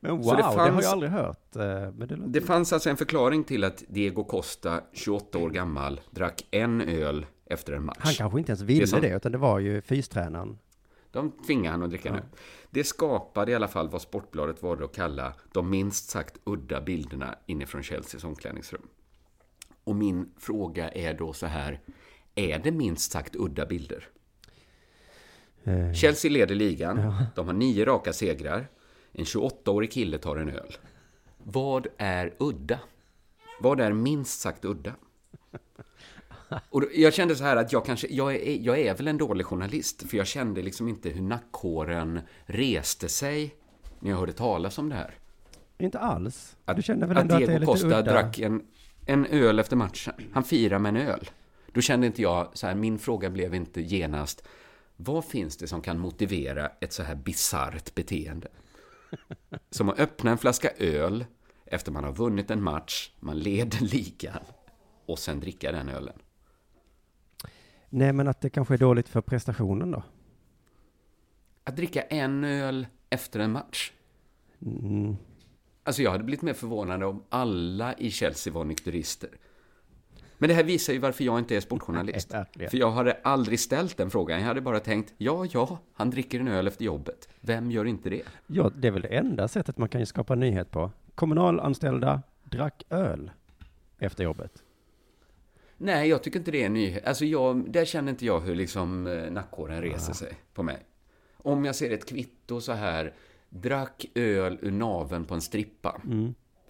Men 0.00 0.10
wow, 0.16 0.22
Så 0.22 0.30
det 0.30 0.36
det, 0.36 0.42
har 0.42 0.56
fanns- 0.68 0.82
jag 0.84 0.92
aldrig 0.92 1.10
hört. 1.12 1.56
eh, 1.56 1.62
Men 1.92 2.08
det. 2.08 2.16
Det 2.26 2.40
fanns 2.40 2.72
alltså 2.72 2.90
en 2.90 2.96
förklaring 2.96 3.44
till 3.44 3.64
att 3.64 3.84
Diego 3.88 4.24
Costa, 4.24 4.80
28 4.92 5.38
år 5.38 5.50
gammal, 5.50 6.00
drack 6.10 6.46
en 6.50 6.80
öl 6.80 7.26
efter 7.46 7.72
en 7.72 7.84
match. 7.84 7.96
Han 8.00 8.14
kanske 8.14 8.38
inte 8.38 8.50
ens 8.52 8.62
ville 8.62 8.80
Det 8.80 8.84
det, 8.84 8.88
som- 9.08 9.16
utan 9.16 9.32
det 9.32 9.38
var 9.38 9.58
ju 9.58 9.80
fystränaren. 9.80 10.58
De 11.10 11.32
tvingade 11.46 11.70
han 11.70 11.82
att 11.82 11.90
dricka 11.90 12.08
en 12.08 12.14
öl. 12.14 12.22
Det 12.70 12.84
skapade 12.84 13.52
i 13.52 13.54
alla 13.54 13.68
fall 13.68 13.88
vad 13.88 14.02
Sportbladet 14.02 14.62
valde 14.62 14.84
att 14.84 14.94
kalla 14.94 15.34
de 15.52 15.70
minst 15.70 16.10
sagt 16.10 16.38
udda 16.44 16.80
bilderna 16.80 17.38
inifrån 17.46 17.82
Chelseas 17.82 18.24
omklädningsrum. 18.24 18.88
Och 19.84 19.96
min 19.96 20.32
fråga 20.36 20.88
är 20.88 21.14
då 21.14 21.32
så 21.32 21.46
här, 21.46 21.80
är 22.34 22.58
det 22.58 22.70
minst 22.70 23.12
sagt 23.12 23.36
udda 23.36 23.66
bilder? 23.66 24.08
Eh, 25.64 25.92
Chelsea 25.92 26.30
leder 26.30 26.54
ligan, 26.54 27.14
de 27.34 27.46
har 27.46 27.54
nio 27.54 27.84
raka 27.84 28.12
segrar, 28.12 28.68
en 29.12 29.24
28-årig 29.24 29.92
kille 29.92 30.18
tar 30.18 30.36
en 30.36 30.50
öl. 30.50 30.76
Vad 31.38 31.86
är 31.98 32.34
udda? 32.38 32.80
Vad 33.60 33.80
är 33.80 33.92
minst 33.92 34.40
sagt 34.40 34.64
udda? 34.64 34.94
Och 36.70 36.80
då, 36.80 36.88
jag 36.94 37.14
kände 37.14 37.36
så 37.36 37.44
här 37.44 37.56
att 37.56 37.72
jag 37.72 37.84
kanske, 37.84 38.06
jag 38.10 38.34
är, 38.34 38.58
jag 38.60 38.78
är 38.78 38.94
väl 38.94 39.08
en 39.08 39.18
dålig 39.18 39.46
journalist, 39.46 40.10
för 40.10 40.16
jag 40.16 40.26
kände 40.26 40.62
liksom 40.62 40.88
inte 40.88 41.08
hur 41.08 41.22
nackhåren 41.22 42.20
reste 42.46 43.08
sig 43.08 43.54
när 44.00 44.10
jag 44.10 44.16
hörde 44.18 44.32
talas 44.32 44.78
om 44.78 44.88
det 44.88 44.94
här. 44.94 45.14
Inte 45.78 45.98
alls. 45.98 46.56
Att, 46.64 46.76
du 46.76 46.82
känner 46.82 47.06
väl 47.06 47.16
att 47.16 47.22
ändå 47.22 47.34
att 47.34 47.40
det 47.40 47.44
är 47.44 47.58
Diego 47.58 47.60
lite 47.60 47.86
Costa 47.86 48.02
drack 48.02 48.38
en, 48.38 48.62
en 49.06 49.26
öl 49.26 49.58
efter 49.58 49.76
matchen. 49.76 50.14
Han 50.32 50.44
firar 50.44 50.78
med 50.78 50.96
en 50.96 51.08
öl. 51.08 51.30
Då 51.72 51.80
kände 51.80 52.06
inte 52.06 52.22
jag, 52.22 52.50
så 52.52 52.66
här, 52.66 52.74
min 52.74 52.98
fråga 52.98 53.30
blev 53.30 53.54
inte 53.54 53.80
genast, 53.80 54.48
vad 54.96 55.24
finns 55.24 55.56
det 55.56 55.66
som 55.66 55.82
kan 55.82 55.98
motivera 55.98 56.70
ett 56.80 56.92
så 56.92 57.02
här 57.02 57.14
bisarrt 57.14 57.94
beteende? 57.94 58.48
Som 59.70 59.88
att 59.88 59.98
öppna 59.98 60.30
en 60.30 60.38
flaska 60.38 60.70
öl 60.78 61.24
efter 61.66 61.92
man 61.92 62.04
har 62.04 62.12
vunnit 62.12 62.50
en 62.50 62.62
match, 62.62 63.10
man 63.20 63.38
leder 63.38 63.80
ligan 63.80 64.42
och 65.06 65.18
sen 65.18 65.40
dricka 65.40 65.72
den 65.72 65.88
ölen. 65.88 66.18
Nej, 67.90 68.12
men 68.12 68.28
att 68.28 68.40
det 68.40 68.50
kanske 68.50 68.74
är 68.74 68.78
dåligt 68.78 69.08
för 69.08 69.20
prestationen 69.20 69.90
då? 69.90 70.02
Att 71.64 71.76
dricka 71.76 72.02
en 72.02 72.44
öl 72.44 72.86
efter 73.10 73.40
en 73.40 73.52
match. 73.52 73.92
Mm. 74.62 75.16
Alltså 75.84 76.02
jag 76.02 76.10
hade 76.10 76.24
blivit 76.24 76.42
mer 76.42 76.52
förvånad 76.52 77.02
om 77.02 77.22
alla 77.28 77.94
i 77.94 78.10
Chelsea 78.10 78.52
var 78.52 78.64
nykterister. 78.64 79.30
Men 80.38 80.48
det 80.48 80.54
här 80.54 80.64
visar 80.64 80.92
ju 80.92 80.98
varför 80.98 81.24
jag 81.24 81.38
inte 81.38 81.56
är 81.56 81.60
sportjournalist. 81.60 82.34
Nej. 82.54 82.68
För 82.68 82.78
jag 82.78 82.90
hade 82.90 83.12
aldrig 83.24 83.60
ställt 83.60 83.96
den 83.96 84.10
frågan. 84.10 84.40
Jag 84.40 84.46
hade 84.46 84.60
bara 84.60 84.80
tänkt, 84.80 85.14
ja, 85.18 85.46
ja, 85.52 85.78
han 85.94 86.10
dricker 86.10 86.40
en 86.40 86.48
öl 86.48 86.66
efter 86.66 86.84
jobbet. 86.84 87.28
Vem 87.40 87.70
gör 87.70 87.84
inte 87.84 88.10
det? 88.10 88.22
Ja, 88.46 88.70
det 88.76 88.88
är 88.88 88.92
väl 88.92 89.02
det 89.02 89.08
enda 89.08 89.48
sättet 89.48 89.78
man 89.78 89.88
kan 89.88 90.00
ju 90.00 90.06
skapa 90.06 90.34
nyhet 90.34 90.70
på. 90.70 90.90
Kommunalanställda 91.14 92.22
drack 92.44 92.82
öl 92.90 93.30
efter 93.98 94.24
jobbet. 94.24 94.62
Nej, 95.80 96.08
jag 96.08 96.22
tycker 96.22 96.38
inte 96.38 96.50
det 96.50 96.62
är 96.62 96.66
en 96.66 96.74
nyhet. 96.74 97.06
Alltså 97.06 97.24
jag, 97.24 97.72
där 97.72 97.84
känner 97.84 98.10
inte 98.10 98.26
jag 98.26 98.40
hur 98.40 98.54
liksom 98.54 99.06
eh, 99.06 99.30
nackhåren 99.30 99.82
reser 99.82 100.12
sig 100.12 100.32
på 100.54 100.62
mig. 100.62 100.86
Om 101.36 101.64
jag 101.64 101.74
ser 101.74 101.90
ett 101.90 102.08
kvitto 102.08 102.60
så 102.60 102.72
här, 102.72 103.14
drack 103.48 104.04
öl 104.14 104.58
ur 104.62 104.70
naven 104.70 105.24
på 105.24 105.34
en 105.34 105.40
strippa. 105.40 106.00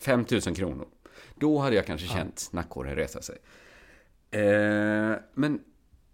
5 0.01 0.25
000 0.31 0.41
kronor. 0.41 0.89
Då 1.35 1.59
hade 1.59 1.77
jag 1.77 1.87
kanske 1.87 2.07
känt 2.07 2.49
nackhåren 2.53 2.97
resa 2.97 3.23
sig. 3.23 3.37
Eh, 4.31 5.17
men 5.35 5.61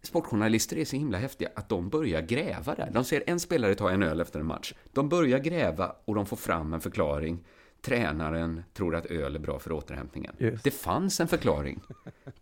sportjournalister 0.03 0.79
är 0.79 0.85
så 0.85 0.97
himla 0.97 1.19
häftiga 1.19 1.49
att 1.55 1.69
de 1.69 1.89
börjar 1.89 2.23
gräva 2.23 2.75
där. 2.75 2.91
De 2.93 3.05
ser 3.05 3.23
en 3.27 3.41
spelare 3.41 3.75
ta 3.75 3.91
en 3.91 4.03
öl 4.03 4.21
efter 4.21 4.41
en 4.41 4.47
match. 4.47 4.75
De 4.93 5.09
börjar 5.09 5.39
gräva 5.39 5.97
och 6.05 6.15
de 6.15 6.27
får 6.27 6.37
fram 6.37 6.75
en 6.75 6.81
förklaring. 6.81 7.45
Tränaren 7.85 8.62
tror 8.72 8.97
att 8.97 9.07
öl 9.07 9.35
är 9.35 9.41
bra 9.41 9.59
för 9.59 9.72
återhämtningen. 9.72 10.35
Just. 10.39 10.64
Det 10.64 10.70
fanns 10.70 11.20
en 11.20 11.28
förklaring 11.28 11.80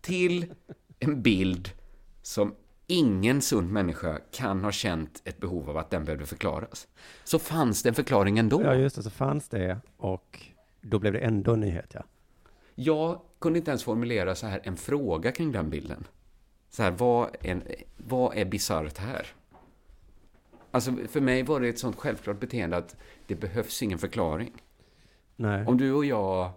till 0.01 0.53
en 0.99 1.21
bild 1.21 1.69
som 2.21 2.55
ingen 2.87 3.41
sund 3.41 3.71
människa 3.71 4.19
kan 4.31 4.63
ha 4.63 4.71
känt 4.71 5.21
ett 5.25 5.37
behov 5.37 5.69
av 5.69 5.77
att 5.77 5.89
den 5.89 6.05
behövde 6.05 6.25
förklaras. 6.25 6.87
Så 7.23 7.39
fanns 7.39 7.83
det 7.83 7.89
en 7.89 7.95
förklaring 7.95 8.39
ändå. 8.39 8.61
Ja, 8.63 8.75
just 8.75 8.95
det, 8.95 9.03
så 9.03 9.09
fanns 9.09 9.49
det 9.49 9.77
och 9.97 10.39
då 10.81 10.99
blev 10.99 11.13
det 11.13 11.19
ändå 11.19 11.53
en 11.53 11.59
nyhet, 11.59 11.91
ja. 11.93 12.03
Jag 12.75 13.21
kunde 13.39 13.59
inte 13.59 13.71
ens 13.71 13.83
formulera 13.83 14.35
så 14.35 14.47
här 14.47 14.61
en 14.63 14.77
fråga 14.77 15.31
kring 15.31 15.51
den 15.51 15.69
bilden. 15.69 16.07
Så 16.69 16.83
här, 16.83 16.91
vad 16.91 17.35
är, 17.41 17.61
vad 17.97 18.37
är 18.37 18.45
bisarrt 18.45 18.97
här? 18.97 19.27
Alltså, 20.71 20.95
för 21.09 21.21
mig 21.21 21.43
var 21.43 21.59
det 21.59 21.67
ett 21.67 21.79
sånt 21.79 21.95
självklart 21.95 22.39
beteende 22.39 22.77
att 22.77 22.95
det 23.27 23.35
behövs 23.35 23.83
ingen 23.83 23.99
förklaring. 23.99 24.51
Nej. 25.43 25.65
Om 25.65 25.77
du 25.77 25.93
och 25.93 26.05
jag, 26.05 26.51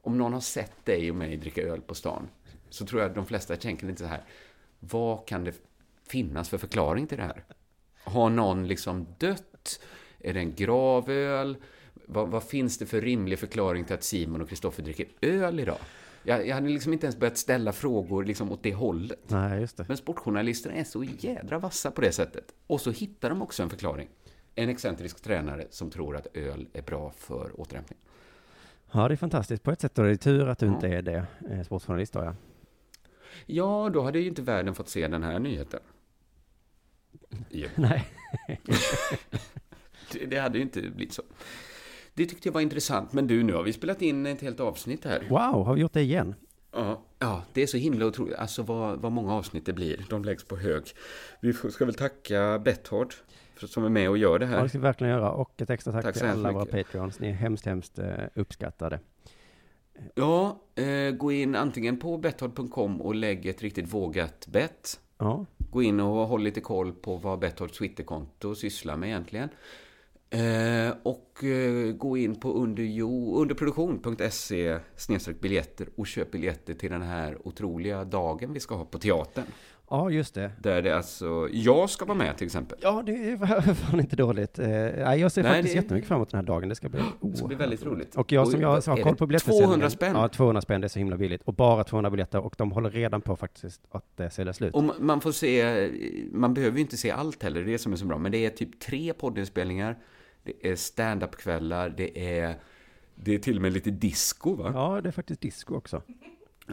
om 0.00 0.18
någon 0.18 0.32
har 0.32 0.40
sett 0.40 0.84
dig 0.84 1.10
och 1.10 1.16
mig 1.16 1.36
dricka 1.36 1.62
öl 1.62 1.80
på 1.80 1.94
stan, 1.94 2.28
så 2.70 2.86
tror 2.86 3.00
jag 3.00 3.08
att 3.08 3.14
de 3.14 3.26
flesta 3.26 3.56
tänker 3.56 3.86
lite 3.86 3.98
så 3.98 4.06
här, 4.08 4.22
vad 4.78 5.26
kan 5.26 5.44
det 5.44 5.54
finnas 6.06 6.48
för 6.48 6.58
förklaring 6.58 7.06
till 7.06 7.18
det 7.18 7.24
här? 7.24 7.44
Har 8.04 8.30
någon 8.30 8.68
liksom 8.68 9.06
dött? 9.18 9.80
Är 10.18 10.34
det 10.34 10.40
en 10.40 10.54
gravöl? 10.54 11.56
Vad, 12.06 12.28
vad 12.28 12.42
finns 12.42 12.78
det 12.78 12.86
för 12.86 13.00
rimlig 13.00 13.38
förklaring 13.38 13.84
till 13.84 13.94
att 13.94 14.04
Simon 14.04 14.40
och 14.40 14.48
Kristoffer 14.48 14.82
dricker 14.82 15.06
öl 15.20 15.60
idag? 15.60 15.78
Jag, 16.22 16.46
jag 16.46 16.54
hade 16.54 16.68
liksom 16.68 16.92
inte 16.92 17.06
ens 17.06 17.16
börjat 17.16 17.38
ställa 17.38 17.72
frågor 17.72 18.24
liksom 18.24 18.52
åt 18.52 18.62
det 18.62 18.74
hållet. 18.74 19.20
Nej, 19.26 19.60
just 19.60 19.76
det. 19.76 19.84
Men 19.88 19.96
sportjournalisterna 19.96 20.74
är 20.74 20.84
så 20.84 21.04
jädra 21.04 21.58
vassa 21.58 21.90
på 21.90 22.00
det 22.00 22.12
sättet. 22.12 22.44
Och 22.66 22.80
så 22.80 22.90
hittar 22.90 23.30
de 23.30 23.42
också 23.42 23.62
en 23.62 23.70
förklaring. 23.70 24.08
En 24.54 24.68
excentrisk 24.68 25.22
tränare 25.22 25.66
som 25.70 25.90
tror 25.90 26.16
att 26.16 26.36
öl 26.36 26.68
är 26.72 26.82
bra 26.82 27.12
för 27.16 27.60
återhämtning. 27.60 27.98
Ja, 28.92 29.08
det 29.08 29.14
är 29.14 29.16
fantastiskt. 29.16 29.62
På 29.62 29.70
ett 29.70 29.80
sätt 29.80 29.98
är 29.98 30.04
det 30.04 30.16
tur 30.16 30.48
att 30.48 30.58
du 30.58 30.66
inte 30.66 30.88
är 30.88 31.02
det, 31.02 31.26
eh, 31.50 31.62
sportjournalist 31.62 32.12
då, 32.12 32.20
ja. 32.20 32.34
Ja, 33.46 33.90
då 33.92 34.02
hade 34.02 34.18
ju 34.18 34.28
inte 34.28 34.42
världen 34.42 34.74
fått 34.74 34.88
se 34.88 35.08
den 35.08 35.22
här 35.22 35.38
nyheten. 35.38 35.80
Ja, 37.48 37.68
Nej. 37.74 38.08
det, 40.12 40.26
det 40.26 40.38
hade 40.38 40.58
ju 40.58 40.62
inte 40.62 40.80
blivit 40.80 41.12
så. 41.12 41.22
Det 42.14 42.26
tyckte 42.26 42.48
jag 42.48 42.52
var 42.52 42.60
intressant. 42.60 43.12
Men 43.12 43.26
du, 43.26 43.42
nu 43.42 43.52
har 43.52 43.62
vi 43.62 43.72
spelat 43.72 44.02
in 44.02 44.26
ett 44.26 44.40
helt 44.40 44.60
avsnitt 44.60 45.04
här. 45.04 45.26
Wow, 45.28 45.66
har 45.66 45.74
vi 45.74 45.80
gjort 45.80 45.92
det 45.92 46.02
igen? 46.02 46.34
Ja, 46.72 47.02
ja 47.18 47.44
det 47.52 47.62
är 47.62 47.66
så 47.66 47.76
himla 47.76 48.06
otroligt. 48.06 48.34
Alltså 48.34 48.62
vad, 48.62 49.00
vad 49.00 49.12
många 49.12 49.34
avsnitt 49.34 49.66
det 49.66 49.72
blir. 49.72 50.06
De 50.10 50.24
läggs 50.24 50.44
på 50.44 50.56
hög. 50.56 50.82
Vi 51.40 51.52
ska 51.52 51.84
väl 51.84 51.94
tacka 51.94 52.58
Betthard 52.58 53.14
som 53.66 53.84
är 53.84 53.88
med 53.88 54.10
och 54.10 54.18
gör 54.18 54.38
det 54.38 54.44
Ja, 54.44 54.50
det 54.50 54.56
här. 54.56 54.68
ska 54.68 54.78
vi 54.78 54.82
verkligen 54.82 55.12
göra. 55.12 55.30
Och 55.32 55.62
ett 55.62 55.70
extra 55.70 55.92
tack, 55.92 56.04
Tack 56.04 56.14
till 56.14 56.26
alla 56.26 56.52
våra. 56.52 56.66
Patreons. 56.66 57.20
Ni 57.20 57.28
är 57.28 57.32
hemskt, 57.32 57.66
hemskt 57.66 57.98
eh, 57.98 58.06
uppskattade. 58.34 59.00
Ja, 60.14 60.60
eh, 60.74 61.10
gå 61.14 61.32
in 61.32 61.54
antingen 61.56 61.96
på 61.98 62.18
betthard.com 62.18 63.00
och 63.00 63.14
lägg 63.14 63.46
ett 63.46 63.62
riktigt 63.62 63.94
vågat 63.94 64.46
bett. 64.46 65.00
Ja, 65.18 65.46
Gå 65.70 65.82
in 65.82 66.00
och 66.00 66.26
håll 66.28 66.42
lite 66.42 66.60
koll 66.60 66.92
på 66.92 67.16
vad 67.16 67.38
Betthords 67.38 67.78
Twitterkonto 67.78 68.54
sysslar 68.54 68.96
med 68.96 69.08
egentligen. 69.08 69.48
Eh, 70.30 70.94
och 71.02 71.44
eh, 71.44 71.92
gå 71.92 72.16
in 72.16 72.40
på 72.40 72.54
underjo- 72.54 73.36
underproduktion.se 73.36 74.78
biljetter 75.40 75.88
och 75.96 76.06
köp 76.06 76.30
biljetter 76.30 76.74
till 76.74 76.90
den 76.90 77.02
här 77.02 77.38
otroliga 77.48 78.04
dagen 78.04 78.52
vi 78.52 78.60
ska 78.60 78.74
ha 78.74 78.84
på 78.84 78.98
teatern. 78.98 79.44
Ja 79.90 80.10
just 80.10 80.34
det. 80.34 80.50
Där 80.58 80.82
det 80.82 80.96
alltså, 80.96 81.48
jag 81.52 81.90
ska 81.90 82.04
vara 82.04 82.18
med 82.18 82.36
till 82.36 82.46
exempel. 82.46 82.78
Ja, 82.82 83.02
det 83.06 83.12
är 83.12 83.74
fan 83.74 84.00
inte 84.00 84.16
dåligt. 84.16 84.58
Eh, 84.58 84.68
nej, 84.68 85.20
jag 85.20 85.32
ser 85.32 85.42
Nej, 85.42 85.52
faktiskt 85.52 85.74
det- 85.74 85.82
jättemycket 85.82 86.08
fram 86.08 86.16
emot 86.16 86.30
den 86.30 86.38
här 86.38 86.46
dagen. 86.46 86.68
Det 86.68 86.74
ska 86.74 86.88
bli 86.88 87.00
Det 87.20 87.36
ska 87.36 87.46
bli 87.46 87.56
väldigt 87.56 87.84
roligt. 87.84 88.16
Och 88.16 88.32
jag 88.32 88.48
som 88.48 88.60
jag 88.60 88.68
har 88.68 89.02
koll 89.02 89.16
på 89.16 89.26
biljettförsäljningen. 89.26 89.68
200 89.70 89.90
spänn. 89.90 90.16
Ja, 90.16 90.28
200 90.28 90.60
spänn. 90.62 90.80
Det 90.80 90.86
är 90.86 90.88
så 90.88 90.98
himla 90.98 91.16
billigt. 91.16 91.42
Och 91.42 91.54
bara 91.54 91.84
200 91.84 92.10
biljetter. 92.10 92.38
Och 92.40 92.54
de 92.58 92.72
håller 92.72 92.90
redan 92.90 93.20
på 93.20 93.36
faktiskt 93.36 93.80
att 93.90 94.20
eh, 94.20 94.28
sälja 94.28 94.52
slut. 94.52 94.74
Och 94.74 94.84
man 95.00 95.20
får 95.20 95.32
se, 95.32 95.88
man 96.32 96.54
behöver 96.54 96.76
ju 96.76 96.82
inte 96.82 96.96
se 96.96 97.10
allt 97.10 97.42
heller, 97.42 97.60
det 97.60 97.68
är 97.70 97.72
det 97.72 97.78
som 97.78 97.92
är 97.92 97.96
så 97.96 98.06
bra. 98.06 98.18
Men 98.18 98.32
det 98.32 98.46
är 98.46 98.50
typ 98.50 98.80
tre 98.80 99.12
poddinspelningar, 99.12 99.98
det 100.42 100.70
är 100.70 100.76
stand-up-kvällar, 100.76 101.94
det 101.96 102.38
är, 102.38 102.54
det 103.14 103.34
är 103.34 103.38
till 103.38 103.56
och 103.56 103.62
med 103.62 103.72
lite 103.72 103.90
disco 103.90 104.54
va? 104.54 104.70
Ja, 104.74 105.00
det 105.00 105.08
är 105.08 105.12
faktiskt 105.12 105.40
disco 105.40 105.74
också. 105.76 106.02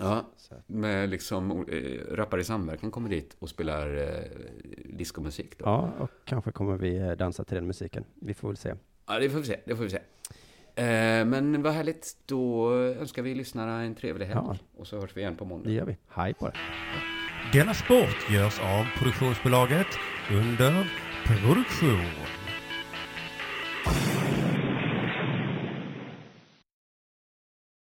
Ja, 0.02 0.26
med 0.68 1.10
liksom 1.10 1.66
eh, 1.68 2.16
rappare 2.16 2.42
i 2.42 2.44
samverkan 2.44 2.92
kommer 2.92 3.10
dit 3.10 3.36
och 3.40 3.50
spelar 3.50 3.98
eh, 3.98 4.24
discomusik 4.86 5.58
då. 5.58 5.66
Ja, 5.66 5.92
och 6.00 6.10
kanske 6.26 6.52
kommer 6.52 6.78
vi 6.78 6.98
eh, 6.98 7.12
dansa 7.12 7.44
till 7.44 7.56
den 7.56 7.68
musiken. 7.68 8.04
Vi 8.16 8.34
får 8.34 8.48
väl 8.48 8.58
se. 8.58 8.74
Ja, 9.08 9.20
det 9.20 9.30
får 9.30 9.40
vi 9.40 9.46
se, 9.46 9.60
det 9.66 9.76
får 9.76 9.84
vi 9.84 9.90
se. 9.90 10.00
Eh, 10.76 11.26
men 11.26 11.64
vad 11.64 11.74
härligt, 11.74 12.18
då 12.26 12.74
önskar 12.74 13.22
vi 13.22 13.36
lyssnarna 13.36 13.82
en 13.82 13.96
trevlig 13.96 14.26
helg. 14.26 14.38
Ja. 14.38 14.58
Och 14.78 14.88
så 14.88 15.00
hörs 15.00 15.18
vi 15.18 15.22
igen 15.22 15.36
på 15.36 15.46
måndag. 15.46 15.70
Det 15.70 15.76
gör 15.76 15.86
vi. 15.86 15.98
Hej 16.08 16.34
på 16.34 16.48
det. 16.48 16.54
Denna 17.54 17.74
sport 17.74 18.32
görs 18.32 18.60
av 18.60 18.86
produktionsbolaget 18.98 19.88
under 20.32 20.92
produktion. 21.26 22.12